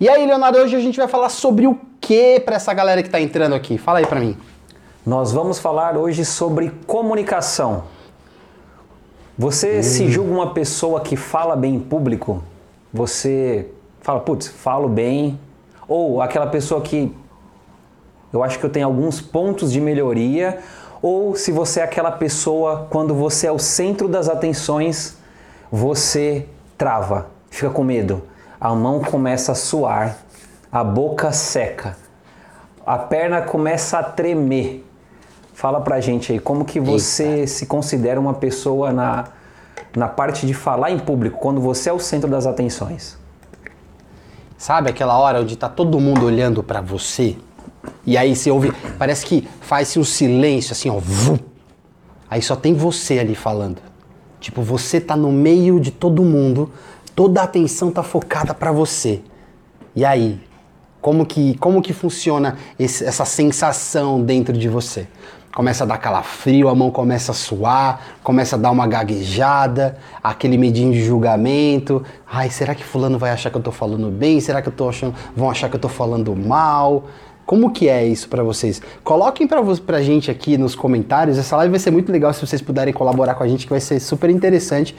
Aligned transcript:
E 0.00 0.08
aí, 0.08 0.24
Leonardo, 0.24 0.56
hoje 0.56 0.74
a 0.74 0.80
gente 0.80 0.96
vai 0.96 1.06
falar 1.06 1.28
sobre 1.28 1.66
o 1.66 1.78
que 2.00 2.40
para 2.40 2.56
essa 2.56 2.72
galera 2.72 3.02
que 3.02 3.08
está 3.08 3.20
entrando 3.20 3.54
aqui? 3.54 3.76
Fala 3.76 3.98
aí 3.98 4.06
para 4.06 4.18
mim. 4.18 4.34
Nós 5.04 5.30
vamos 5.30 5.58
falar 5.58 5.94
hoje 5.94 6.24
sobre 6.24 6.72
comunicação. 6.86 7.84
Você 9.36 9.80
hum. 9.80 9.82
se 9.82 10.08
julga 10.08 10.32
uma 10.32 10.54
pessoa 10.54 11.02
que 11.02 11.16
fala 11.16 11.54
bem 11.54 11.74
em 11.74 11.78
público? 11.78 12.42
Você 12.90 13.68
fala, 14.00 14.20
putz, 14.20 14.48
falo 14.48 14.88
bem. 14.88 15.38
Ou 15.86 16.22
aquela 16.22 16.46
pessoa 16.46 16.80
que 16.80 17.14
eu 18.32 18.42
acho 18.42 18.58
que 18.58 18.64
eu 18.64 18.70
tenho 18.70 18.86
alguns 18.86 19.20
pontos 19.20 19.70
de 19.70 19.82
melhoria. 19.82 20.60
Ou 21.02 21.36
se 21.36 21.52
você 21.52 21.80
é 21.80 21.82
aquela 21.82 22.10
pessoa, 22.10 22.86
quando 22.88 23.14
você 23.14 23.48
é 23.48 23.52
o 23.52 23.58
centro 23.58 24.08
das 24.08 24.30
atenções, 24.30 25.18
você 25.70 26.46
trava, 26.78 27.26
fica 27.50 27.68
com 27.68 27.84
medo. 27.84 28.29
A 28.60 28.74
mão 28.74 29.00
começa 29.00 29.52
a 29.52 29.54
suar, 29.54 30.18
a 30.70 30.84
boca 30.84 31.32
seca, 31.32 31.96
a 32.84 32.98
perna 32.98 33.40
começa 33.40 33.98
a 33.98 34.02
tremer. 34.02 34.86
Fala 35.54 35.80
pra 35.80 36.00
gente 36.00 36.32
aí, 36.32 36.38
como 36.38 36.64
que 36.64 36.78
você 36.78 37.24
Eita. 37.24 37.46
se 37.46 37.66
considera 37.66 38.20
uma 38.20 38.34
pessoa 38.34 38.92
na, 38.92 39.28
na 39.96 40.08
parte 40.08 40.46
de 40.46 40.52
falar 40.52 40.90
em 40.90 40.98
público, 40.98 41.38
quando 41.38 41.60
você 41.60 41.88
é 41.88 41.92
o 41.92 41.98
centro 41.98 42.28
das 42.28 42.46
atenções? 42.46 43.18
Sabe 44.58 44.90
aquela 44.90 45.18
hora 45.18 45.40
onde 45.40 45.56
tá 45.56 45.68
todo 45.68 45.98
mundo 45.98 46.26
olhando 46.26 46.62
para 46.62 46.82
você? 46.82 47.38
E 48.04 48.18
aí 48.18 48.36
você 48.36 48.50
ouve, 48.50 48.72
parece 48.98 49.24
que 49.24 49.48
faz-se 49.62 49.98
um 49.98 50.04
silêncio 50.04 50.72
assim, 50.72 50.90
ó, 50.90 50.98
vum. 50.98 51.38
Aí 52.28 52.42
só 52.42 52.54
tem 52.54 52.74
você 52.74 53.18
ali 53.18 53.34
falando. 53.34 53.80
Tipo, 54.38 54.62
você 54.62 55.00
tá 55.00 55.16
no 55.16 55.32
meio 55.32 55.80
de 55.80 55.90
todo 55.90 56.22
mundo, 56.22 56.70
toda 57.14 57.40
a 57.40 57.44
atenção 57.44 57.90
tá 57.90 58.02
focada 58.02 58.54
para 58.54 58.72
você. 58.72 59.20
E 59.94 60.04
aí, 60.04 60.40
como 61.00 61.24
que, 61.26 61.56
como 61.58 61.82
que 61.82 61.92
funciona 61.92 62.56
esse, 62.78 63.04
essa 63.04 63.24
sensação 63.24 64.22
dentro 64.22 64.56
de 64.56 64.68
você? 64.68 65.06
começa 65.54 65.84
a 65.84 65.86
dar 65.86 65.98
calafrio, 65.98 66.68
a 66.68 66.74
mão 66.74 66.90
começa 66.90 67.32
a 67.32 67.34
suar, 67.34 68.00
começa 68.22 68.56
a 68.56 68.58
dar 68.58 68.70
uma 68.70 68.86
gaguejada, 68.86 69.98
aquele 70.22 70.56
medinho 70.56 70.92
de 70.92 71.04
julgamento. 71.04 72.02
Ai, 72.30 72.50
será 72.50 72.74
que 72.74 72.84
fulano 72.84 73.18
vai 73.18 73.30
achar 73.30 73.50
que 73.50 73.56
eu 73.56 73.62
tô 73.62 73.72
falando 73.72 74.10
bem? 74.10 74.40
Será 74.40 74.62
que 74.62 74.68
eu 74.68 74.72
tô 74.72 74.88
achando, 74.88 75.14
vão 75.34 75.50
achar 75.50 75.68
que 75.68 75.76
eu 75.76 75.80
tô 75.80 75.88
falando 75.88 76.34
mal? 76.36 77.04
Como 77.44 77.72
que 77.72 77.88
é 77.88 78.06
isso 78.06 78.28
para 78.28 78.44
vocês? 78.44 78.80
Coloquem 79.02 79.46
pra, 79.46 79.60
pra 79.84 80.00
gente 80.00 80.30
aqui 80.30 80.56
nos 80.56 80.76
comentários. 80.76 81.36
Essa 81.36 81.56
live 81.56 81.72
vai 81.72 81.80
ser 81.80 81.90
muito 81.90 82.12
legal 82.12 82.32
se 82.32 82.46
vocês 82.46 82.62
puderem 82.62 82.94
colaborar 82.94 83.34
com 83.34 83.42
a 83.42 83.48
gente, 83.48 83.66
que 83.66 83.70
vai 83.70 83.80
ser 83.80 83.98
super 83.98 84.30
interessante. 84.30 84.94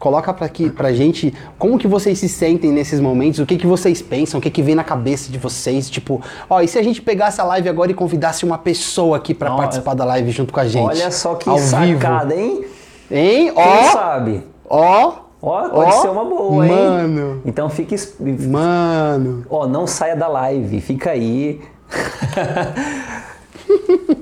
Coloca 0.00 0.34
pra, 0.34 0.46
aqui, 0.46 0.68
pra 0.70 0.92
gente 0.92 1.32
como 1.58 1.78
que 1.78 1.86
vocês 1.86 2.18
se 2.18 2.28
sentem 2.28 2.72
nesses 2.72 2.98
momentos, 2.98 3.38
o 3.38 3.46
que 3.46 3.56
que 3.56 3.66
vocês 3.66 4.02
pensam, 4.02 4.38
o 4.38 4.42
que 4.42 4.50
que 4.50 4.62
vem 4.62 4.74
na 4.74 4.82
cabeça 4.82 5.30
de 5.30 5.38
vocês, 5.38 5.88
tipo, 5.88 6.20
ó, 6.48 6.60
e 6.60 6.66
se 6.66 6.78
a 6.78 6.82
gente 6.82 7.00
pegasse 7.00 7.40
a 7.40 7.44
live 7.44 7.68
agora 7.68 7.90
e 7.92 7.94
convidasse 7.94 8.44
uma 8.44 8.56
pessoa 8.58 9.18
aqui 9.18 9.34
para 9.34 9.54
participar 9.54 9.94
da 9.94 10.04
live 10.06 10.30
junto 10.32 10.52
com 10.52 10.58
a 10.60 10.66
gente? 10.66 10.82
Olha 10.88 11.10
só 11.12 11.34
que 11.34 11.56
sacada, 11.60 12.34
vivo. 12.34 12.40
hein? 12.40 12.64
Hein? 13.10 13.52
Ó, 13.54 13.62
Quem 13.62 13.90
sabe? 13.92 14.46
Ó, 14.68 15.12
Ó, 15.42 15.68
pode 15.68 15.90
ó, 15.94 16.02
ser 16.02 16.08
uma 16.08 16.24
boa, 16.24 16.66
hein? 16.66 16.72
Mano. 16.72 17.42
Então 17.44 17.68
fique. 17.70 17.96
Mano. 18.48 19.44
Ó, 19.48 19.66
não 19.66 19.86
saia 19.86 20.16
da 20.16 20.28
live, 20.28 20.80
fica 20.80 21.10
aí. 21.10 21.60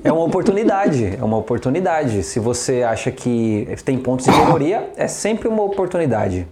é 0.03 0.11
uma 0.11 0.23
oportunidade, 0.23 1.17
é 1.19 1.23
uma 1.23 1.37
oportunidade. 1.37 2.23
Se 2.23 2.39
você 2.39 2.83
acha 2.83 3.11
que 3.11 3.67
tem 3.83 3.97
pontos 3.97 4.25
de 4.25 4.31
melhoria, 4.31 4.89
é 4.95 5.07
sempre 5.07 5.47
uma 5.47 5.63
oportunidade. 5.63 6.47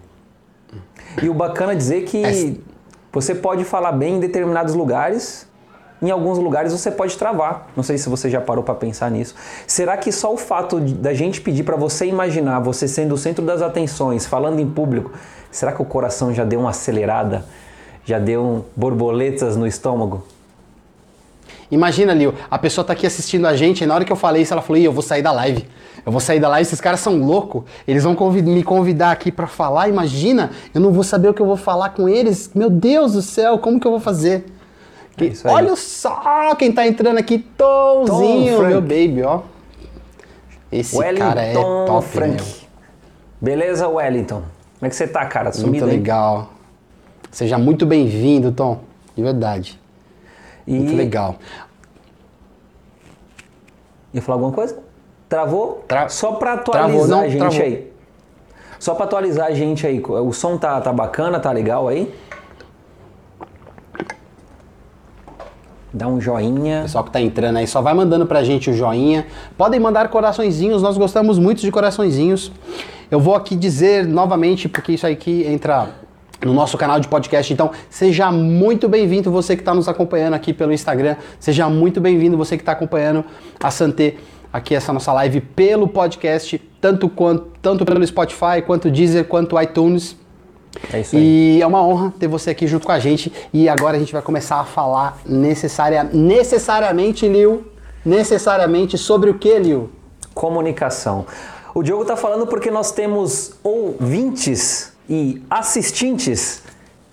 E 1.21 1.29
o 1.29 1.33
bacana 1.33 1.73
é 1.73 1.75
dizer 1.75 2.03
que 2.03 2.23
é 2.23 2.53
você 3.11 3.33
pode 3.33 3.63
falar 3.63 3.93
bem 3.93 4.17
em 4.17 4.19
determinados 4.19 4.75
lugares, 4.75 5.47
em 6.01 6.11
alguns 6.11 6.37
lugares 6.37 6.71
você 6.71 6.91
pode 6.91 7.17
travar. 7.17 7.67
Não 7.75 7.83
sei 7.83 7.97
se 7.97 8.07
você 8.09 8.29
já 8.29 8.39
parou 8.39 8.63
para 8.63 8.75
pensar 8.75 9.09
nisso. 9.09 9.33
Será 9.65 9.97
que 9.97 10.11
só 10.11 10.31
o 10.31 10.37
fato 10.37 10.79
de, 10.79 10.93
da 10.93 11.13
gente 11.13 11.41
pedir 11.41 11.63
para 11.63 11.75
você 11.75 12.05
imaginar 12.05 12.59
você 12.59 12.87
sendo 12.87 13.15
o 13.15 13.17
centro 13.17 13.43
das 13.43 13.61
atenções, 13.61 14.25
falando 14.25 14.59
em 14.59 14.69
público, 14.69 15.11
será 15.49 15.71
que 15.71 15.81
o 15.81 15.85
coração 15.85 16.33
já 16.33 16.43
deu 16.43 16.59
uma 16.59 16.69
acelerada? 16.69 17.45
Já 18.05 18.19
deu 18.19 18.43
um 18.43 18.63
borboletas 18.75 19.57
no 19.57 19.65
estômago? 19.65 20.23
Imagina, 21.69 22.13
Lio, 22.13 22.33
a 22.49 22.57
pessoa 22.57 22.85
tá 22.85 22.93
aqui 22.93 23.05
assistindo 23.05 23.45
a 23.45 23.55
gente, 23.55 23.83
e 23.83 23.87
na 23.87 23.93
hora 23.93 24.05
que 24.05 24.11
eu 24.11 24.15
falei 24.15 24.41
isso, 24.41 24.53
ela 24.53 24.61
falou: 24.61 24.81
eu 24.81 24.91
vou 24.91 25.01
sair 25.01 25.21
da 25.21 25.31
live. 25.31 25.65
Eu 26.05 26.11
vou 26.11 26.21
sair 26.21 26.39
da 26.39 26.47
live, 26.47 26.65
esses 26.65 26.79
caras 26.79 27.01
são 27.01 27.17
loucos. 27.17 27.63
Eles 27.85 28.03
vão 28.03 28.15
convid 28.15 28.47
me 28.47 28.63
convidar 28.63 29.11
aqui 29.11 29.29
para 29.29 29.47
falar. 29.47 29.89
Imagina, 29.89 30.51
eu 30.73 30.79
não 30.79 30.93
vou 30.93 31.03
saber 31.03 31.27
o 31.27 31.33
que 31.33 31.41
eu 31.41 31.45
vou 31.45 31.57
falar 31.57 31.89
com 31.89 32.07
eles. 32.07 32.51
Meu 32.55 32.69
Deus 32.69 33.13
do 33.13 33.21
céu, 33.21 33.57
como 33.57 33.79
que 33.79 33.85
eu 33.85 33.91
vou 33.91 33.99
fazer? 33.99 34.45
É 35.19 35.51
olha 35.51 35.75
só 35.75 36.53
quem 36.55 36.71
tá 36.71 36.87
entrando 36.87 37.17
aqui, 37.17 37.39
Tomzinho, 37.39 38.57
Tom 38.57 38.63
meu 38.67 38.81
baby, 38.81 39.23
ó. 39.23 39.41
Esse 40.71 40.95
Wellington 40.95 41.25
cara 41.25 41.41
é 41.41 41.53
top, 41.53 42.07
Frank. 42.07 42.43
Meu. 42.43 42.67
Beleza, 43.41 43.87
Wellington? 43.87 44.43
Como 44.79 44.85
é 44.85 44.89
que 44.89 44.95
você 44.95 45.07
tá, 45.07 45.25
cara? 45.25 45.51
Sumido 45.51 45.85
muito 45.85 45.85
legal. 45.85 46.53
Seja 47.31 47.57
muito 47.57 47.85
bem-vindo, 47.85 48.51
Tom. 48.51 48.79
De 49.15 49.23
verdade. 49.23 49.79
E... 50.67 50.73
Muito 50.73 50.95
legal. 50.95 51.37
Ia 54.13 54.21
falar 54.21 54.35
alguma 54.35 54.51
coisa? 54.51 54.77
Travou? 55.29 55.83
Tra... 55.87 56.09
Só 56.09 56.33
para 56.33 56.53
atualizar 56.53 56.89
travou, 56.89 57.07
não, 57.07 57.21
a 57.21 57.29
gente 57.29 57.39
travou. 57.39 57.61
aí. 57.61 57.91
Só 58.79 58.93
para 58.93 59.05
atualizar 59.05 59.47
a 59.47 59.53
gente 59.53 59.87
aí. 59.87 60.01
O 60.01 60.31
som 60.31 60.57
tá, 60.57 60.79
tá 60.81 60.93
bacana, 60.93 61.39
tá 61.39 61.51
legal 61.51 61.87
aí? 61.87 62.13
Dá 65.93 66.07
um 66.07 66.21
joinha. 66.21 66.83
Pessoal 66.83 67.03
que 67.03 67.11
tá 67.11 67.19
entrando 67.19 67.57
aí, 67.57 67.67
só 67.67 67.81
vai 67.81 67.93
mandando 67.93 68.25
pra 68.25 68.43
gente 68.43 68.69
o 68.69 68.73
joinha. 68.73 69.25
Podem 69.57 69.79
mandar 69.79 70.09
coraçõezinhos, 70.09 70.81
nós 70.81 70.97
gostamos 70.97 71.39
muito 71.39 71.61
de 71.61 71.71
coraçõezinhos. 71.71 72.51
Eu 73.09 73.19
vou 73.19 73.35
aqui 73.35 73.55
dizer 73.55 74.05
novamente, 74.05 74.69
porque 74.69 74.91
isso 74.91 75.07
aqui 75.07 75.43
entra 75.47 75.89
no 76.43 76.53
nosso 76.53 76.77
canal 76.77 76.99
de 76.99 77.07
podcast. 77.07 77.51
Então, 77.51 77.71
seja 77.89 78.31
muito 78.31 78.87
bem-vindo 78.87 79.31
você 79.31 79.55
que 79.55 79.61
está 79.61 79.73
nos 79.73 79.87
acompanhando 79.87 80.33
aqui 80.33 80.53
pelo 80.53 80.71
Instagram. 80.71 81.15
Seja 81.39 81.69
muito 81.69 81.99
bem-vindo 81.99 82.37
você 82.37 82.57
que 82.57 82.61
está 82.61 82.73
acompanhando 82.73 83.25
a 83.59 83.71
Santé 83.71 84.15
aqui 84.51 84.75
essa 84.75 84.93
nossa 84.93 85.11
live 85.13 85.41
pelo 85.41 85.87
podcast, 85.87 86.57
tanto 86.79 87.09
quanto 87.09 87.47
tanto 87.61 87.85
pelo 87.85 88.05
Spotify, 88.05 88.61
quanto 88.65 88.89
Deezer, 88.89 89.25
quanto 89.25 89.59
iTunes. 89.61 90.15
É 90.93 91.01
isso 91.01 91.15
aí. 91.15 91.57
E 91.57 91.61
é 91.61 91.67
uma 91.67 91.83
honra 91.83 92.13
ter 92.19 92.27
você 92.27 92.51
aqui 92.51 92.67
junto 92.67 92.85
com 92.85 92.91
a 92.91 92.99
gente. 92.99 93.31
E 93.51 93.67
agora 93.67 93.97
a 93.97 93.99
gente 93.99 94.13
vai 94.13 94.21
começar 94.21 94.59
a 94.59 94.63
falar 94.63 95.19
necessária, 95.25 96.03
necessariamente, 96.03 97.27
Lil, 97.27 97.65
necessariamente 98.05 98.97
sobre 98.97 99.29
o 99.29 99.37
que, 99.37 99.57
Lil? 99.57 99.89
Comunicação. 100.33 101.25
O 101.73 101.83
Diogo 101.83 102.03
está 102.03 102.15
falando 102.15 102.47
porque 102.47 102.71
nós 102.71 102.91
temos 102.91 103.53
ouvintes 103.63 104.96
e 105.09 105.41
assistentes 105.49 106.61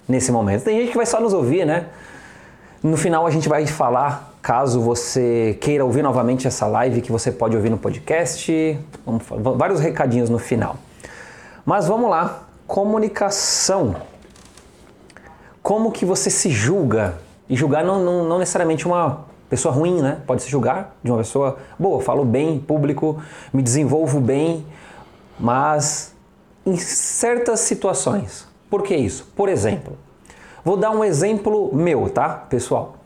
nesse 0.08 0.30
momento. 0.32 0.64
Tem 0.64 0.80
gente 0.80 0.90
que 0.90 0.96
vai 0.96 1.06
só 1.06 1.20
nos 1.20 1.32
ouvir, 1.32 1.64
né? 1.64 1.86
No 2.82 2.96
final 2.96 3.26
a 3.26 3.30
gente 3.30 3.48
vai 3.48 3.66
falar, 3.66 4.34
caso 4.42 4.80
você 4.80 5.56
queira 5.60 5.84
ouvir 5.84 6.02
novamente 6.02 6.46
essa 6.46 6.66
live, 6.66 7.00
que 7.00 7.10
você 7.10 7.32
pode 7.32 7.56
ouvir 7.56 7.70
no 7.70 7.78
podcast, 7.78 8.78
vamos, 9.06 9.22
vários 9.56 9.80
recadinhos 9.80 10.28
no 10.28 10.38
final. 10.38 10.76
Mas 11.64 11.86
vamos 11.88 12.10
lá, 12.10 12.44
comunicação. 12.66 13.96
Como 15.62 15.90
que 15.90 16.04
você 16.04 16.28
se 16.28 16.50
julga? 16.50 17.18
E 17.48 17.56
julgar 17.56 17.84
não, 17.84 18.02
não, 18.02 18.24
não 18.24 18.38
necessariamente 18.38 18.86
uma 18.86 19.24
pessoa 19.48 19.72
ruim, 19.72 20.00
né? 20.00 20.18
Pode 20.26 20.42
se 20.42 20.50
julgar 20.50 20.94
de 21.02 21.10
uma 21.10 21.18
pessoa 21.18 21.58
boa, 21.78 22.00
falo 22.02 22.24
bem, 22.24 22.58
público, 22.58 23.22
me 23.52 23.62
desenvolvo 23.62 24.20
bem, 24.20 24.66
mas 25.38 26.13
em 26.66 26.76
certas 26.76 27.60
situações. 27.60 28.46
Por 28.70 28.82
que 28.82 28.94
isso? 28.94 29.30
Por 29.36 29.48
exemplo, 29.48 29.96
vou 30.64 30.76
dar 30.76 30.90
um 30.90 31.04
exemplo 31.04 31.70
meu, 31.74 32.08
tá, 32.08 32.28
pessoal? 32.28 32.96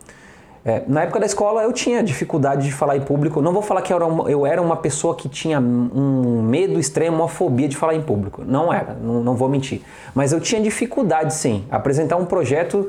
É, 0.65 0.83
na 0.87 1.03
época 1.03 1.21
da 1.21 1.27
escola 1.27 1.63
eu 1.63 1.73
tinha 1.73 2.03
dificuldade 2.03 2.67
de 2.67 2.73
falar 2.73 2.97
em 2.97 3.01
público. 3.01 3.41
Não 3.41 3.53
vou 3.53 3.63
falar 3.63 3.81
que 3.81 3.93
eu 3.93 3.97
era, 3.97 4.07
uma, 4.07 4.31
eu 4.31 4.47
era 4.47 4.61
uma 4.61 4.77
pessoa 4.77 5.15
que 5.15 5.29
tinha 5.29 5.59
um 5.61 6.43
medo 6.43 6.79
extremo, 6.79 7.17
uma 7.17 7.29
fobia 7.29 7.69
de 7.69 7.77
falar 7.77 7.95
em 7.95 8.03
público. 8.03 8.43
Não 8.47 8.73
era, 8.73 8.95
não, 8.95 9.23
não 9.23 9.35
vou 9.35 9.49
mentir. 9.49 9.83
Mas 10.15 10.33
eu 10.33 10.41
tinha 10.41 10.61
dificuldade 10.61 11.33
sim. 11.33 11.65
Apresentar 11.71 12.17
um 12.17 12.27
projeto 12.27 12.89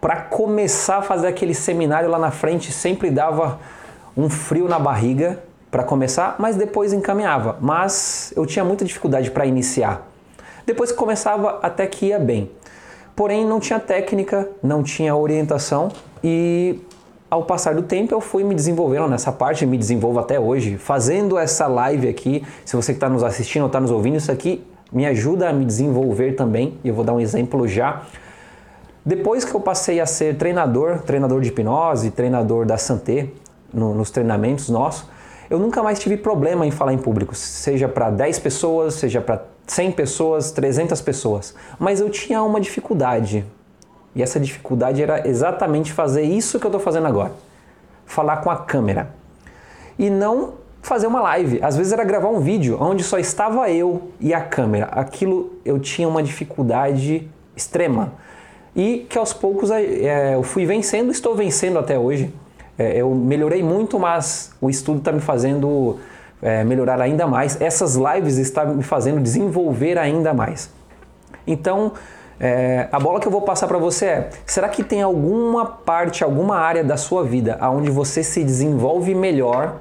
para 0.00 0.16
começar 0.16 0.98
a 0.98 1.02
fazer 1.02 1.28
aquele 1.28 1.54
seminário 1.54 2.10
lá 2.10 2.18
na 2.18 2.30
frente 2.30 2.70
sempre 2.70 3.10
dava 3.10 3.58
um 4.16 4.28
frio 4.28 4.68
na 4.68 4.78
barriga 4.78 5.38
para 5.70 5.82
começar, 5.82 6.36
mas 6.38 6.56
depois 6.56 6.92
encaminhava. 6.92 7.56
Mas 7.60 8.32
eu 8.36 8.46
tinha 8.46 8.64
muita 8.64 8.84
dificuldade 8.84 9.30
para 9.30 9.46
iniciar. 9.46 10.06
Depois 10.64 10.90
que 10.90 10.98
começava, 10.98 11.60
até 11.62 11.86
que 11.86 12.06
ia 12.06 12.18
bem. 12.18 12.50
Porém, 13.14 13.46
não 13.46 13.60
tinha 13.60 13.78
técnica, 13.78 14.48
não 14.62 14.82
tinha 14.82 15.14
orientação 15.14 15.90
e 16.22 16.80
ao 17.30 17.44
passar 17.44 17.74
do 17.74 17.82
tempo 17.82 18.14
eu 18.14 18.20
fui 18.20 18.44
me 18.44 18.54
desenvolvendo 18.54 19.08
nessa 19.08 19.32
parte, 19.32 19.66
me 19.66 19.76
desenvolvo 19.76 20.18
até 20.18 20.38
hoje, 20.38 20.76
fazendo 20.76 21.38
essa 21.38 21.66
live 21.66 22.08
aqui. 22.08 22.44
Se 22.64 22.76
você 22.76 22.92
que 22.92 22.96
está 22.96 23.08
nos 23.08 23.24
assistindo 23.24 23.62
ou 23.62 23.66
está 23.66 23.80
nos 23.80 23.90
ouvindo, 23.90 24.16
isso 24.16 24.30
aqui 24.30 24.64
me 24.92 25.06
ajuda 25.06 25.48
a 25.48 25.52
me 25.52 25.64
desenvolver 25.64 26.32
também. 26.32 26.78
E 26.84 26.88
eu 26.88 26.94
vou 26.94 27.04
dar 27.04 27.12
um 27.12 27.20
exemplo 27.20 27.66
já. 27.66 28.02
Depois 29.04 29.44
que 29.44 29.54
eu 29.54 29.60
passei 29.60 30.00
a 30.00 30.06
ser 30.06 30.36
treinador, 30.36 30.98
treinador 31.02 31.40
de 31.40 31.48
hipnose, 31.48 32.10
treinador 32.10 32.66
da 32.66 32.76
Santé, 32.76 33.28
no, 33.72 33.94
nos 33.94 34.10
treinamentos 34.10 34.68
nossos, 34.68 35.08
eu 35.48 35.58
nunca 35.58 35.82
mais 35.82 35.98
tive 35.98 36.16
problema 36.16 36.66
em 36.66 36.70
falar 36.70 36.92
em 36.92 36.98
público, 36.98 37.34
seja 37.34 37.88
para 37.88 38.10
10 38.10 38.38
pessoas, 38.38 38.94
seja 38.94 39.20
para 39.20 39.44
100 39.66 39.92
pessoas, 39.92 40.50
300 40.50 41.00
pessoas. 41.00 41.54
Mas 41.78 42.00
eu 42.00 42.10
tinha 42.10 42.42
uma 42.42 42.60
dificuldade. 42.60 43.44
E 44.14 44.22
essa 44.22 44.40
dificuldade 44.40 45.02
era 45.02 45.28
exatamente 45.28 45.92
fazer 45.92 46.22
isso 46.22 46.58
que 46.58 46.66
eu 46.66 46.70
estou 46.70 46.80
fazendo 46.80 47.06
agora: 47.06 47.32
falar 48.04 48.38
com 48.38 48.50
a 48.50 48.56
câmera. 48.56 49.10
E 49.98 50.10
não 50.10 50.54
fazer 50.82 51.06
uma 51.06 51.20
live. 51.20 51.60
Às 51.62 51.76
vezes 51.76 51.92
era 51.92 52.04
gravar 52.04 52.28
um 52.28 52.40
vídeo 52.40 52.78
onde 52.80 53.02
só 53.02 53.18
estava 53.18 53.70
eu 53.70 54.10
e 54.20 54.32
a 54.32 54.40
câmera. 54.40 54.86
Aquilo 54.86 55.52
eu 55.64 55.78
tinha 55.78 56.08
uma 56.08 56.22
dificuldade 56.22 57.28
extrema. 57.56 58.12
E 58.74 59.06
que 59.08 59.18
aos 59.18 59.32
poucos 59.32 59.70
é, 59.70 60.34
eu 60.34 60.42
fui 60.42 60.64
vencendo, 60.66 61.10
estou 61.10 61.34
vencendo 61.34 61.78
até 61.78 61.98
hoje. 61.98 62.32
É, 62.78 62.96
eu 62.96 63.14
melhorei 63.14 63.62
muito, 63.62 63.98
mas 63.98 64.52
o 64.60 64.68
estudo 64.68 64.98
está 64.98 65.12
me 65.12 65.20
fazendo 65.20 65.98
é, 66.42 66.62
melhorar 66.64 67.00
ainda 67.00 67.26
mais. 67.26 67.60
Essas 67.60 67.96
lives 67.96 68.36
estão 68.36 68.74
me 68.74 68.82
fazendo 68.82 69.20
desenvolver 69.20 69.98
ainda 69.98 70.34
mais. 70.34 70.70
Então, 71.46 71.92
é, 72.38 72.88
a 72.92 73.00
bola 73.00 73.18
que 73.18 73.26
eu 73.26 73.32
vou 73.32 73.42
passar 73.42 73.66
para 73.66 73.78
você 73.78 74.06
é: 74.06 74.30
será 74.44 74.68
que 74.68 74.84
tem 74.84 75.02
alguma 75.02 75.64
parte, 75.64 76.22
alguma 76.22 76.58
área 76.58 76.84
da 76.84 76.96
sua 76.96 77.24
vida 77.24 77.58
onde 77.62 77.90
você 77.90 78.22
se 78.22 78.44
desenvolve 78.44 79.14
melhor 79.14 79.76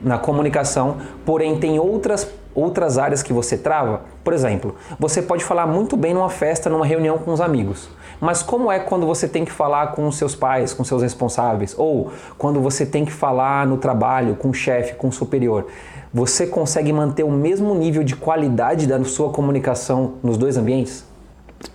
na 0.00 0.18
comunicação, 0.18 0.96
porém 1.24 1.58
tem 1.58 1.78
outras 1.78 2.28
outras 2.54 2.96
áreas 2.98 3.22
que 3.22 3.32
você 3.32 3.56
trava? 3.56 4.00
Por 4.24 4.32
exemplo, 4.32 4.74
você 4.98 5.22
pode 5.22 5.44
falar 5.44 5.66
muito 5.66 5.96
bem 5.96 6.14
numa 6.14 6.30
festa, 6.30 6.70
numa 6.70 6.86
reunião 6.86 7.18
com 7.18 7.32
os 7.32 7.40
amigos. 7.40 7.88
Mas 8.20 8.42
como 8.42 8.70
é 8.70 8.78
quando 8.78 9.06
você 9.06 9.28
tem 9.28 9.44
que 9.44 9.52
falar 9.52 9.88
com 9.88 10.10
seus 10.10 10.34
pais, 10.34 10.72
com 10.72 10.84
seus 10.84 11.02
responsáveis, 11.02 11.74
ou 11.76 12.10
quando 12.38 12.60
você 12.60 12.86
tem 12.86 13.04
que 13.04 13.12
falar 13.12 13.66
no 13.66 13.76
trabalho 13.76 14.36
com 14.36 14.50
o 14.50 14.54
chefe, 14.54 14.94
com 14.94 15.08
o 15.08 15.12
superior? 15.12 15.66
Você 16.12 16.46
consegue 16.46 16.92
manter 16.92 17.24
o 17.24 17.30
mesmo 17.30 17.74
nível 17.74 18.02
de 18.02 18.16
qualidade 18.16 18.86
da 18.86 19.02
sua 19.04 19.30
comunicação 19.30 20.14
nos 20.22 20.38
dois 20.38 20.56
ambientes? 20.56 21.04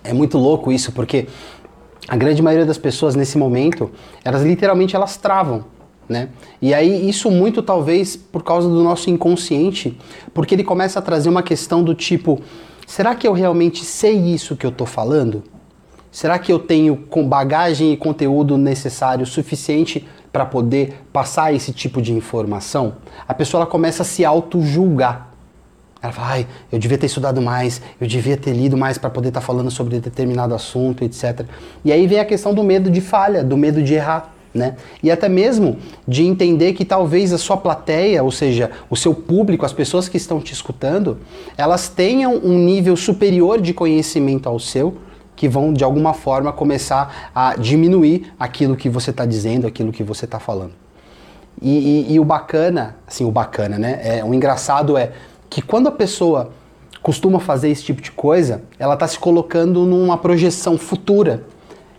É 0.02 0.12
muito 0.12 0.36
louco 0.36 0.72
isso, 0.72 0.92
porque 0.92 1.28
a 2.08 2.16
grande 2.16 2.42
maioria 2.42 2.66
das 2.66 2.78
pessoas 2.78 3.14
nesse 3.14 3.38
momento, 3.38 3.90
elas 4.24 4.42
literalmente 4.42 4.96
elas 4.96 5.16
travam. 5.16 5.64
Né? 6.08 6.28
E 6.60 6.74
aí 6.74 7.08
isso 7.08 7.30
muito 7.30 7.62
talvez 7.62 8.16
por 8.16 8.42
causa 8.42 8.68
do 8.68 8.82
nosso 8.82 9.08
inconsciente, 9.08 9.96
porque 10.34 10.54
ele 10.54 10.64
começa 10.64 10.98
a 10.98 11.02
trazer 11.02 11.28
uma 11.28 11.42
questão 11.42 11.82
do 11.82 11.94
tipo, 11.94 12.40
será 12.86 13.14
que 13.14 13.26
eu 13.26 13.32
realmente 13.32 13.84
sei 13.84 14.16
isso 14.18 14.56
que 14.56 14.66
eu 14.66 14.70
estou 14.70 14.86
falando? 14.86 15.42
Será 16.12 16.38
que 16.38 16.52
eu 16.52 16.58
tenho 16.58 16.94
com 16.94 17.26
bagagem 17.26 17.90
e 17.90 17.96
conteúdo 17.96 18.58
necessário 18.58 19.24
suficiente 19.24 20.06
para 20.30 20.44
poder 20.44 21.00
passar 21.10 21.54
esse 21.54 21.72
tipo 21.72 22.02
de 22.02 22.12
informação? 22.12 22.96
A 23.26 23.32
pessoa 23.32 23.62
ela 23.62 23.70
começa 23.70 24.02
a 24.02 24.04
se 24.04 24.22
auto-julgar. 24.22 25.32
Ela 26.02 26.12
fala, 26.12 26.28
ai, 26.28 26.46
eu 26.70 26.78
devia 26.78 26.98
ter 26.98 27.06
estudado 27.06 27.40
mais, 27.40 27.80
eu 27.98 28.06
devia 28.06 28.36
ter 28.36 28.52
lido 28.52 28.76
mais 28.76 28.98
para 28.98 29.08
poder 29.08 29.28
estar 29.28 29.40
tá 29.40 29.46
falando 29.46 29.70
sobre 29.70 29.98
determinado 30.00 30.54
assunto, 30.54 31.02
etc. 31.02 31.46
E 31.82 31.90
aí 31.90 32.06
vem 32.06 32.20
a 32.20 32.26
questão 32.26 32.52
do 32.52 32.62
medo 32.62 32.90
de 32.90 33.00
falha, 33.00 33.42
do 33.42 33.56
medo 33.56 33.82
de 33.82 33.94
errar. 33.94 34.34
Né? 34.54 34.76
E 35.02 35.10
até 35.10 35.30
mesmo 35.30 35.78
de 36.06 36.24
entender 36.24 36.74
que 36.74 36.84
talvez 36.84 37.32
a 37.32 37.38
sua 37.38 37.56
plateia, 37.56 38.22
ou 38.22 38.30
seja, 38.30 38.70
o 38.90 38.96
seu 38.96 39.14
público, 39.14 39.64
as 39.64 39.72
pessoas 39.72 40.10
que 40.10 40.18
estão 40.18 40.42
te 40.42 40.52
escutando, 40.52 41.16
elas 41.56 41.88
tenham 41.88 42.34
um 42.34 42.58
nível 42.58 42.94
superior 42.98 43.62
de 43.62 43.72
conhecimento 43.72 44.46
ao 44.46 44.58
seu, 44.58 44.98
que 45.42 45.48
vão 45.48 45.72
de 45.72 45.82
alguma 45.82 46.14
forma 46.14 46.52
começar 46.52 47.32
a 47.34 47.56
diminuir 47.56 48.32
aquilo 48.38 48.76
que 48.76 48.88
você 48.88 49.10
está 49.10 49.26
dizendo, 49.26 49.66
aquilo 49.66 49.90
que 49.90 50.04
você 50.04 50.24
está 50.24 50.38
falando. 50.38 50.70
E, 51.60 52.06
e, 52.06 52.12
e, 52.12 52.20
o 52.20 52.24
bacana, 52.24 52.94
assim, 53.08 53.24
o 53.24 53.30
bacana, 53.32 53.76
né? 53.76 54.00
É, 54.04 54.24
o 54.24 54.32
engraçado 54.32 54.96
é 54.96 55.10
que 55.50 55.60
quando 55.60 55.88
a 55.88 55.90
pessoa 55.90 56.52
costuma 57.02 57.40
fazer 57.40 57.70
esse 57.70 57.82
tipo 57.82 58.00
de 58.00 58.12
coisa, 58.12 58.62
ela 58.78 58.94
está 58.94 59.08
se 59.08 59.18
colocando 59.18 59.84
numa 59.84 60.16
projeção 60.16 60.78
futura 60.78 61.42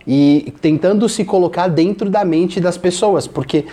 e 0.06 0.50
tentando 0.62 1.06
se 1.06 1.22
colocar 1.22 1.68
dentro 1.68 2.08
da 2.08 2.24
mente 2.24 2.58
das 2.58 2.78
pessoas, 2.78 3.26
porque 3.26 3.66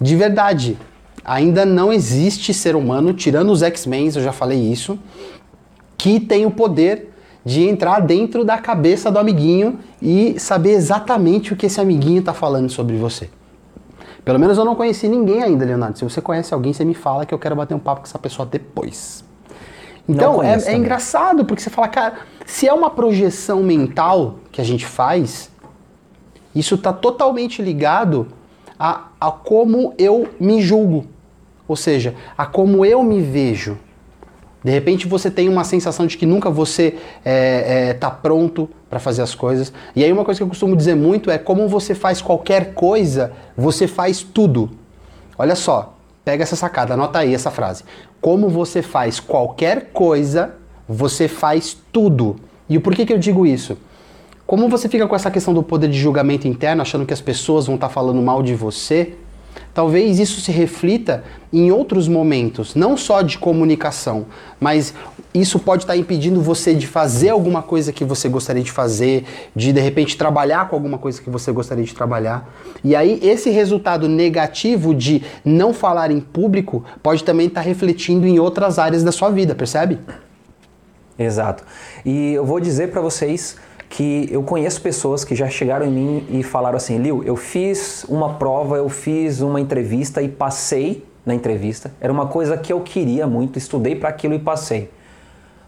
de 0.00 0.16
verdade 0.16 0.78
ainda 1.22 1.66
não 1.66 1.92
existe 1.92 2.54
ser 2.54 2.74
humano, 2.74 3.12
tirando 3.12 3.50
os 3.50 3.62
X-Men, 3.62 4.06
eu 4.06 4.22
já 4.22 4.32
falei 4.32 4.58
isso, 4.58 4.98
que 5.98 6.18
tem 6.18 6.46
o 6.46 6.50
poder 6.50 7.12
de 7.48 7.66
entrar 7.66 8.00
dentro 8.00 8.44
da 8.44 8.58
cabeça 8.58 9.10
do 9.10 9.18
amiguinho 9.18 9.78
e 10.02 10.38
saber 10.38 10.72
exatamente 10.72 11.54
o 11.54 11.56
que 11.56 11.64
esse 11.64 11.80
amiguinho 11.80 12.20
está 12.20 12.34
falando 12.34 12.68
sobre 12.68 12.98
você. 12.98 13.30
Pelo 14.22 14.38
menos 14.38 14.58
eu 14.58 14.66
não 14.66 14.74
conheci 14.74 15.08
ninguém 15.08 15.42
ainda, 15.42 15.64
Leonardo. 15.64 15.96
Se 15.96 16.04
você 16.04 16.20
conhece 16.20 16.52
alguém, 16.52 16.74
você 16.74 16.84
me 16.84 16.92
fala 16.92 17.24
que 17.24 17.32
eu 17.32 17.38
quero 17.38 17.56
bater 17.56 17.74
um 17.74 17.78
papo 17.78 18.02
com 18.02 18.06
essa 18.06 18.18
pessoa 18.18 18.44
depois. 18.44 19.24
Então 20.06 20.42
é, 20.42 20.62
é 20.62 20.76
engraçado, 20.76 21.42
porque 21.46 21.62
você 21.62 21.70
fala, 21.70 21.88
cara, 21.88 22.18
se 22.44 22.68
é 22.68 22.72
uma 22.74 22.90
projeção 22.90 23.62
mental 23.62 24.40
que 24.52 24.60
a 24.60 24.64
gente 24.64 24.84
faz, 24.84 25.50
isso 26.54 26.74
está 26.74 26.92
totalmente 26.92 27.62
ligado 27.62 28.26
a, 28.78 29.04
a 29.18 29.30
como 29.30 29.94
eu 29.96 30.28
me 30.38 30.60
julgo. 30.60 31.06
Ou 31.66 31.76
seja, 31.76 32.14
a 32.36 32.44
como 32.44 32.84
eu 32.84 33.02
me 33.02 33.22
vejo. 33.22 33.78
De 34.68 34.74
repente 34.74 35.08
você 35.08 35.30
tem 35.30 35.48
uma 35.48 35.64
sensação 35.64 36.06
de 36.06 36.18
que 36.18 36.26
nunca 36.26 36.50
você 36.50 36.88
está 36.88 37.00
é, 37.24 37.88
é, 37.88 37.94
tá 37.94 38.10
pronto 38.10 38.68
para 38.90 38.98
fazer 38.98 39.22
as 39.22 39.34
coisas. 39.34 39.72
E 39.96 40.04
aí 40.04 40.12
uma 40.12 40.26
coisa 40.26 40.36
que 40.36 40.44
eu 40.44 40.48
costumo 40.48 40.76
dizer 40.76 40.94
muito 40.94 41.30
é 41.30 41.38
como 41.38 41.66
você 41.66 41.94
faz 41.94 42.20
qualquer 42.20 42.74
coisa, 42.74 43.32
você 43.56 43.88
faz 43.88 44.22
tudo. 44.22 44.70
Olha 45.38 45.56
só, 45.56 45.96
pega 46.22 46.42
essa 46.42 46.54
sacada, 46.54 46.92
anota 46.92 47.20
aí 47.20 47.32
essa 47.32 47.50
frase. 47.50 47.82
Como 48.20 48.50
você 48.50 48.82
faz 48.82 49.18
qualquer 49.18 49.88
coisa, 49.90 50.56
você 50.86 51.28
faz 51.28 51.74
tudo. 51.90 52.36
E 52.68 52.78
por 52.78 52.94
que, 52.94 53.06
que 53.06 53.12
eu 53.14 53.18
digo 53.18 53.46
isso? 53.46 53.78
Como 54.46 54.68
você 54.68 54.86
fica 54.86 55.08
com 55.08 55.16
essa 55.16 55.30
questão 55.30 55.54
do 55.54 55.62
poder 55.62 55.88
de 55.88 55.98
julgamento 55.98 56.46
interno, 56.46 56.82
achando 56.82 57.06
que 57.06 57.14
as 57.14 57.22
pessoas 57.22 57.64
vão 57.64 57.76
estar 57.76 57.88
tá 57.88 57.94
falando 57.94 58.20
mal 58.20 58.42
de 58.42 58.54
você, 58.54 59.14
talvez 59.78 60.18
isso 60.18 60.40
se 60.40 60.50
reflita 60.50 61.22
em 61.52 61.70
outros 61.70 62.08
momentos, 62.08 62.74
não 62.74 62.96
só 62.96 63.22
de 63.22 63.38
comunicação, 63.38 64.26
mas 64.58 64.92
isso 65.32 65.56
pode 65.60 65.84
estar 65.84 65.96
impedindo 65.96 66.42
você 66.42 66.74
de 66.74 66.84
fazer 66.84 67.28
alguma 67.28 67.62
coisa 67.62 67.92
que 67.92 68.04
você 68.04 68.28
gostaria 68.28 68.60
de 68.64 68.72
fazer, 68.72 69.24
de 69.54 69.72
de 69.72 69.80
repente 69.80 70.18
trabalhar 70.18 70.68
com 70.68 70.74
alguma 70.74 70.98
coisa 70.98 71.22
que 71.22 71.30
você 71.30 71.52
gostaria 71.52 71.84
de 71.84 71.94
trabalhar. 71.94 72.52
E 72.82 72.96
aí 72.96 73.20
esse 73.22 73.50
resultado 73.50 74.08
negativo 74.08 74.92
de 74.92 75.22
não 75.44 75.72
falar 75.72 76.10
em 76.10 76.18
público 76.18 76.84
pode 77.00 77.22
também 77.22 77.46
estar 77.46 77.60
refletindo 77.60 78.26
em 78.26 78.40
outras 78.40 78.80
áreas 78.80 79.04
da 79.04 79.12
sua 79.12 79.30
vida, 79.30 79.54
percebe? 79.54 80.00
Exato. 81.16 81.62
E 82.04 82.32
eu 82.32 82.44
vou 82.44 82.58
dizer 82.58 82.90
para 82.90 83.00
vocês 83.00 83.56
que 83.88 84.28
eu 84.30 84.42
conheço 84.42 84.80
pessoas 84.82 85.24
que 85.24 85.34
já 85.34 85.48
chegaram 85.48 85.86
em 85.86 85.90
mim 85.90 86.26
e 86.30 86.42
falaram 86.42 86.76
assim: 86.76 86.98
Liu, 86.98 87.22
eu 87.24 87.36
fiz 87.36 88.04
uma 88.04 88.34
prova, 88.34 88.76
eu 88.76 88.88
fiz 88.88 89.40
uma 89.40 89.60
entrevista 89.60 90.20
e 90.20 90.28
passei 90.28 91.04
na 91.24 91.34
entrevista. 91.34 91.92
Era 92.00 92.12
uma 92.12 92.26
coisa 92.26 92.56
que 92.56 92.72
eu 92.72 92.80
queria 92.80 93.26
muito, 93.26 93.58
estudei 93.58 93.94
para 93.94 94.08
aquilo 94.08 94.34
e 94.34 94.38
passei. 94.38 94.90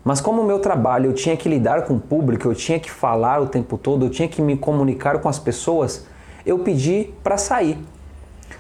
Mas 0.03 0.21
como 0.21 0.41
o 0.41 0.45
meu 0.45 0.59
trabalho 0.59 1.07
eu 1.07 1.13
tinha 1.13 1.37
que 1.37 1.49
lidar 1.49 1.83
com 1.83 1.95
o 1.95 2.01
público, 2.01 2.49
eu 2.49 2.55
tinha 2.55 2.79
que 2.79 2.91
falar 2.91 3.41
o 3.41 3.47
tempo 3.47 3.77
todo, 3.77 4.07
eu 4.07 4.11
tinha 4.11 4.29
que 4.29 4.41
me 4.41 4.57
comunicar 4.57 5.19
com 5.19 5.29
as 5.29 5.39
pessoas, 5.39 6.07
eu 6.45 6.59
pedi 6.59 7.11
para 7.23 7.37
sair. 7.37 7.79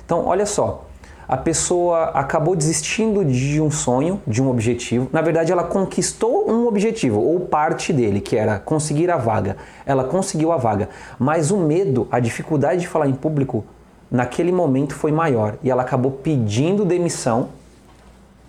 Então, 0.04 0.26
olha 0.26 0.44
só, 0.44 0.86
a 1.30 1.36
pessoa 1.36 2.06
acabou 2.06 2.56
desistindo 2.56 3.24
de 3.24 3.60
um 3.60 3.70
sonho, 3.70 4.20
de 4.26 4.42
um 4.42 4.50
objetivo. 4.50 5.08
Na 5.12 5.22
verdade, 5.22 5.52
ela 5.52 5.62
conquistou 5.62 6.50
um 6.50 6.66
objetivo, 6.66 7.20
ou 7.20 7.38
parte 7.38 7.92
dele, 7.92 8.20
que 8.20 8.34
era 8.34 8.58
conseguir 8.58 9.12
a 9.12 9.16
vaga. 9.16 9.56
Ela 9.86 10.02
conseguiu 10.02 10.50
a 10.50 10.56
vaga. 10.56 10.88
Mas 11.20 11.52
o 11.52 11.56
medo, 11.56 12.08
a 12.10 12.18
dificuldade 12.18 12.80
de 12.80 12.88
falar 12.88 13.06
em 13.06 13.12
público, 13.12 13.64
naquele 14.10 14.50
momento 14.50 14.92
foi 14.96 15.12
maior. 15.12 15.54
E 15.62 15.70
ela 15.70 15.82
acabou 15.82 16.10
pedindo 16.10 16.84
demissão 16.84 17.50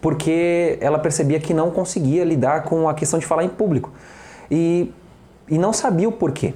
porque 0.02 0.80
ela 0.82 0.98
percebia 0.98 1.40
que 1.40 1.54
não 1.54 1.70
conseguia 1.70 2.24
lidar 2.24 2.64
com 2.64 2.90
a 2.90 2.96
questão 2.96 3.20
de 3.20 3.28
falar 3.28 3.44
em 3.44 3.50
público. 3.50 3.92
E, 4.50 4.92
e 5.48 5.56
não 5.56 5.72
sabia 5.72 6.10
o 6.10 6.12
porquê. 6.12 6.56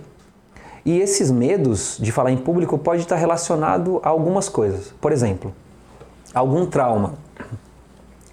E 0.83 0.99
esses 0.99 1.29
medos 1.29 1.99
de 2.01 2.11
falar 2.11 2.31
em 2.31 2.37
público 2.37 2.79
pode 2.79 3.01
estar 3.01 3.15
relacionado 3.15 4.01
a 4.03 4.09
algumas 4.09 4.49
coisas. 4.49 4.91
Por 4.99 5.11
exemplo, 5.11 5.53
algum 6.35 6.65
trauma? 6.65 7.13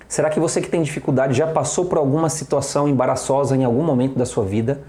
Será 0.08 0.28
que 0.28 0.38
você 0.38 0.60
que 0.60 0.68
tem 0.68 0.82
dificuldade 0.82 1.32
já 1.32 1.46
passou 1.46 1.86
por 1.86 1.96
alguma 1.96 2.28
situação 2.28 2.86
embaraçosa 2.86 3.56
em 3.56 3.64
algum 3.64 3.82
momento 3.82 4.18
da 4.18 4.26
sua 4.26 4.44
vida? 4.44 4.82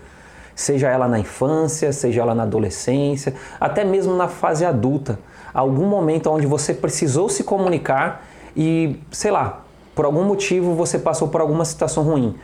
Seja 0.55 0.89
ela 0.89 1.07
na 1.07 1.17
infância, 1.17 1.93
seja 1.93 2.21
ela 2.21 2.35
na 2.35 2.43
adolescência, 2.43 3.33
até 3.59 3.85
mesmo 3.85 4.15
na 4.15 4.27
fase 4.27 4.65
adulta. 4.65 5.17
Algum 5.53 5.85
momento 5.85 6.29
onde 6.29 6.45
você 6.45 6.73
precisou 6.73 7.29
se 7.29 7.43
comunicar 7.43 8.25
e, 8.55 8.99
sei 9.11 9.31
lá, 9.31 9.61
por 9.95 10.05
algum 10.05 10.23
motivo 10.23 10.73
você 10.75 10.99
passou 10.99 11.29
por 11.29 11.39
alguma 11.39 11.63
situação 11.63 12.03
ruim. 12.03 12.35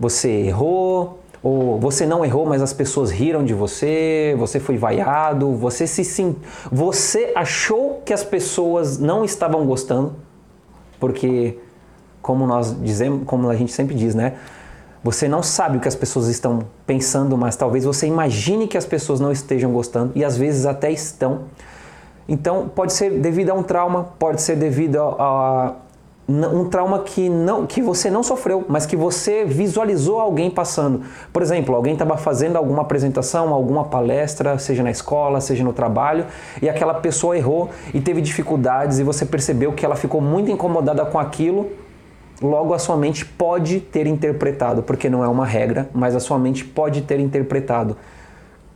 Você 0.00 0.28
errou, 0.28 1.20
Ou 1.44 1.78
você 1.78 2.06
não 2.06 2.24
errou, 2.24 2.46
mas 2.46 2.62
as 2.62 2.72
pessoas 2.72 3.10
riram 3.10 3.44
de 3.44 3.52
você, 3.52 4.34
você 4.38 4.58
foi 4.58 4.78
vaiado, 4.78 5.54
você 5.54 5.86
se 5.86 6.02
sim, 6.02 6.34
você 6.72 7.32
achou 7.36 8.00
que 8.02 8.14
as 8.14 8.24
pessoas 8.24 8.96
não 8.96 9.22
estavam 9.26 9.66
gostando, 9.66 10.14
porque 10.98 11.58
como 12.22 12.46
nós 12.46 12.74
dizemos, 12.80 13.24
como 13.26 13.50
a 13.50 13.54
gente 13.54 13.72
sempre 13.72 13.94
diz, 13.94 14.14
né? 14.14 14.36
Você 15.02 15.28
não 15.28 15.42
sabe 15.42 15.76
o 15.76 15.80
que 15.80 15.86
as 15.86 15.94
pessoas 15.94 16.28
estão 16.28 16.60
pensando, 16.86 17.36
mas 17.36 17.56
talvez 17.56 17.84
você 17.84 18.06
imagine 18.06 18.66
que 18.66 18.78
as 18.78 18.86
pessoas 18.86 19.20
não 19.20 19.30
estejam 19.30 19.70
gostando 19.70 20.12
e 20.14 20.24
às 20.24 20.38
vezes 20.38 20.64
até 20.64 20.90
estão. 20.90 21.42
Então, 22.26 22.70
pode 22.74 22.94
ser 22.94 23.20
devido 23.20 23.50
a 23.50 23.54
um 23.54 23.62
trauma, 23.62 24.04
pode 24.18 24.40
ser 24.40 24.56
devido 24.56 24.96
a, 24.96 25.74
um 26.26 26.68
trauma 26.68 27.00
que, 27.00 27.28
não, 27.28 27.66
que 27.66 27.82
você 27.82 28.10
não 28.10 28.22
sofreu, 28.22 28.64
mas 28.66 28.86
que 28.86 28.96
você 28.96 29.44
visualizou 29.44 30.18
alguém 30.18 30.50
passando. 30.50 31.02
Por 31.32 31.42
exemplo, 31.42 31.74
alguém 31.74 31.92
estava 31.92 32.16
fazendo 32.16 32.56
alguma 32.56 32.82
apresentação, 32.82 33.52
alguma 33.52 33.84
palestra, 33.84 34.58
seja 34.58 34.82
na 34.82 34.90
escola, 34.90 35.40
seja 35.40 35.62
no 35.62 35.72
trabalho, 35.72 36.24
e 36.62 36.68
aquela 36.68 36.94
pessoa 36.94 37.36
errou 37.36 37.70
e 37.92 38.00
teve 38.00 38.22
dificuldades, 38.22 38.98
e 38.98 39.04
você 39.04 39.26
percebeu 39.26 39.72
que 39.72 39.84
ela 39.84 39.96
ficou 39.96 40.20
muito 40.20 40.50
incomodada 40.50 41.04
com 41.04 41.18
aquilo. 41.18 41.70
Logo, 42.40 42.74
a 42.74 42.78
sua 42.78 42.96
mente 42.96 43.24
pode 43.24 43.80
ter 43.80 44.06
interpretado, 44.06 44.82
porque 44.82 45.08
não 45.08 45.22
é 45.22 45.28
uma 45.28 45.46
regra, 45.46 45.88
mas 45.94 46.16
a 46.16 46.20
sua 46.20 46.38
mente 46.38 46.64
pode 46.64 47.02
ter 47.02 47.20
interpretado 47.20 47.96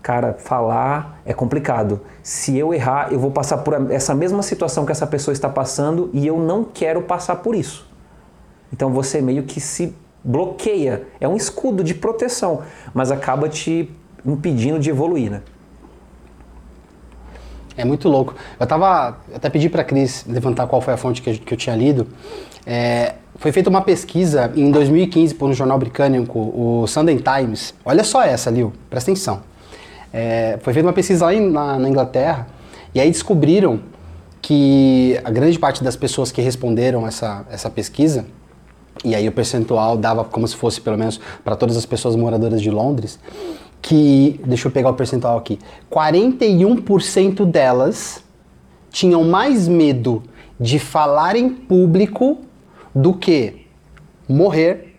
cara, 0.09 0.33
falar 0.39 1.21
é 1.27 1.35
complicado. 1.35 2.01
Se 2.23 2.57
eu 2.57 2.73
errar, 2.73 3.13
eu 3.13 3.19
vou 3.19 3.31
passar 3.31 3.59
por 3.59 3.93
essa 3.93 4.15
mesma 4.15 4.43
situação 4.43 4.87
que 4.87 4.91
essa 4.91 5.07
pessoa 5.07 5.35
está 5.35 5.51
passando 5.51 6.09
e 6.15 6.27
eu 6.27 6.39
não 6.39 6.65
quero 6.65 7.03
passar 7.03 7.37
por 7.37 7.55
isso. 7.55 7.87
Então 8.73 8.91
você 8.91 9.21
meio 9.21 9.43
que 9.43 9.61
se 9.61 9.95
bloqueia. 10.25 11.03
É 11.21 11.29
um 11.29 11.37
escudo 11.37 11.85
de 11.85 11.93
proteção, 11.93 12.63
mas 12.95 13.11
acaba 13.11 13.51
te 13.51 13.95
impedindo 14.25 14.79
de 14.79 14.89
evoluir, 14.89 15.31
né? 15.31 15.43
É 17.77 17.85
muito 17.85 18.09
louco. 18.09 18.35
Eu 18.59 18.67
tava. 18.67 19.19
Eu 19.29 19.37
até 19.37 19.51
pedi 19.51 19.69
para 19.69 19.85
Cris 19.85 20.25
levantar 20.27 20.67
qual 20.69 20.81
foi 20.81 20.95
a 20.95 20.97
fonte 20.97 21.21
que 21.21 21.29
eu, 21.29 21.35
que 21.35 21.53
eu 21.53 21.59
tinha 21.59 21.77
lido. 21.77 22.07
É, 22.65 23.17
foi 23.37 23.53
feita 23.53 23.69
uma 23.69 23.83
pesquisa 23.83 24.51
em 24.57 24.71
2015 24.71 25.35
por 25.35 25.51
um 25.51 25.53
jornal 25.53 25.79
britânico, 25.79 26.39
o 26.39 26.87
Sunday 26.87 27.19
Times. 27.19 27.75
Olha 27.85 28.03
só 28.03 28.23
essa, 28.23 28.51
Lil, 28.51 28.73
presta 28.89 29.11
atenção. 29.11 29.43
É, 30.13 30.59
foi 30.63 30.73
feita 30.73 30.87
uma 30.87 30.93
pesquisa 30.93 31.27
lá 31.27 31.35
em, 31.35 31.51
na, 31.51 31.79
na, 31.79 31.89
Inglaterra 31.89 32.47
e 32.95 33.01
aí 33.01 33.11
descobriram 33.11 33.81
que 34.41 35.21
a 35.23 35.31
grande 35.31 35.59
parte 35.59 35.85
das 35.85 35.97
pessoas 35.97 36.33
que 36.33 36.41
responderam 36.41 37.07
essa, 37.07 37.45
essa 37.51 37.69
pesquisa, 37.69 38.25
e 39.05 39.15
aí 39.15 39.29
o 39.29 39.33
percentual 39.33 39.97
dava 39.97 40.25
como 40.25 40.47
se 40.49 40.57
fosse 40.57 40.81
pelo 40.81 40.97
menos 40.97 41.21
para 41.45 41.55
todas 41.55 41.77
as 41.77 41.85
pessoas 41.85 42.17
moradoras 42.17 42.63
de 42.63 42.71
Londres, 42.71 43.19
que, 43.83 44.41
deixa 44.47 44.69
eu 44.69 44.73
pegar 44.73 44.91
o 44.91 44.95
percentual 44.95 45.37
aqui, 45.37 45.59
41% 45.91 47.45
delas 47.45 48.23
tinham 48.91 49.23
mais 49.25 49.69
medo 49.69 50.23
de 50.59 50.79
falar 50.79 51.37
em 51.37 51.49
público 51.49 52.39
do 52.95 53.15
que 53.15 53.67
morrer, 54.29 54.97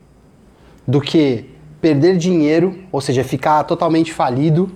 do 0.88 1.02
que 1.02 1.46
perder 1.82 2.18
dinheiro, 2.18 2.78
ou 2.92 3.02
seja, 3.02 3.24
ficar 3.24 3.64
totalmente 3.64 4.14
falido, 4.14 4.70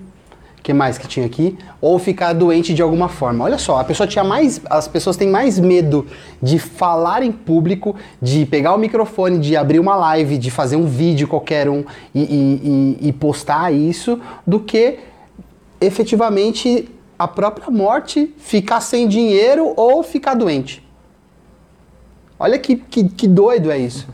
que 0.64 0.74
mais 0.74 0.98
que 0.98 1.06
tinha 1.06 1.26
aqui? 1.26 1.58
Ou 1.82 2.00
ficar 2.00 2.32
doente 2.32 2.74
de 2.74 2.82
alguma 2.82 3.10
forma. 3.10 3.44
Olha 3.44 3.58
só, 3.58 3.80
a 3.80 3.84
pessoa 3.84 4.08
tinha 4.08 4.24
mais, 4.24 4.62
as 4.70 4.88
pessoas 4.88 5.18
têm 5.18 5.30
mais 5.30 5.60
medo 5.60 6.08
de 6.42 6.58
falar 6.58 7.22
em 7.22 7.34
público, 7.34 7.96
de 8.22 8.46
pegar 8.46 8.74
o 8.74 8.78
microfone, 8.78 9.38
de 9.40 9.58
abrir 9.58 9.80
uma 9.80 9.98
live, 9.98 10.38
de 10.38 10.50
fazer 10.50 10.78
um 10.78 10.86
vídeo 10.86 11.28
qualquer 11.28 11.68
um 11.68 11.84
e, 12.16 12.22
e, 12.22 12.98
e, 13.04 13.10
e 13.10 13.14
postar 13.14 13.74
isso, 13.74 14.20
do 14.48 14.62
que 14.62 15.00
efetivamente 15.82 16.90
a 17.20 17.28
própria 17.28 17.70
morte, 17.70 18.34
ficar 18.38 18.80
sem 18.80 19.06
dinheiro 19.06 19.74
ou 19.76 20.02
ficar 20.02 20.34
doente. 20.34 20.82
Olha 22.40 22.58
que, 22.58 22.78
que, 22.78 23.04
que 23.10 23.28
doido 23.28 23.70
é 23.70 23.78
isso. 23.78 24.08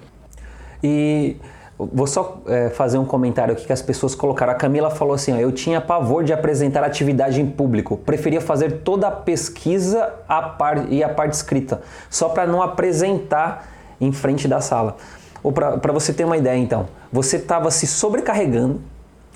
E 0.84 1.36
Vou 1.82 2.06
só 2.06 2.42
é, 2.46 2.70
fazer 2.70 2.98
um 2.98 3.06
comentário 3.06 3.54
aqui 3.54 3.66
que 3.66 3.72
as 3.72 3.82
pessoas 3.82 4.14
colocaram. 4.14 4.52
A 4.52 4.56
Camila 4.56 4.90
falou 4.90 5.14
assim: 5.14 5.32
ó, 5.32 5.38
eu 5.38 5.50
tinha 5.50 5.80
pavor 5.80 6.26
de 6.26 6.34
apresentar 6.34 6.84
atividade 6.84 7.42
em 7.42 7.50
público, 7.50 7.96
preferia 7.96 8.42
fazer 8.42 8.82
toda 8.82 9.08
a 9.08 9.12
pesquisa 9.12 10.14
a 10.28 10.42
par, 10.42 10.92
e 10.92 11.02
a 11.02 11.08
parte 11.08 11.36
escrita, 11.36 11.82
só 12.10 12.28
para 12.28 12.46
não 12.46 12.62
apresentar 12.62 13.66
em 14.02 14.12
frente 14.12 14.46
da 14.46 14.60
sala. 14.60 14.98
Ou 15.42 15.54
para 15.54 15.94
você 15.94 16.12
ter 16.12 16.26
uma 16.26 16.36
ideia, 16.36 16.58
então, 16.58 16.88
você 17.14 17.38
estava 17.38 17.72
se 17.72 17.88
sobrecarregando, 17.88 18.82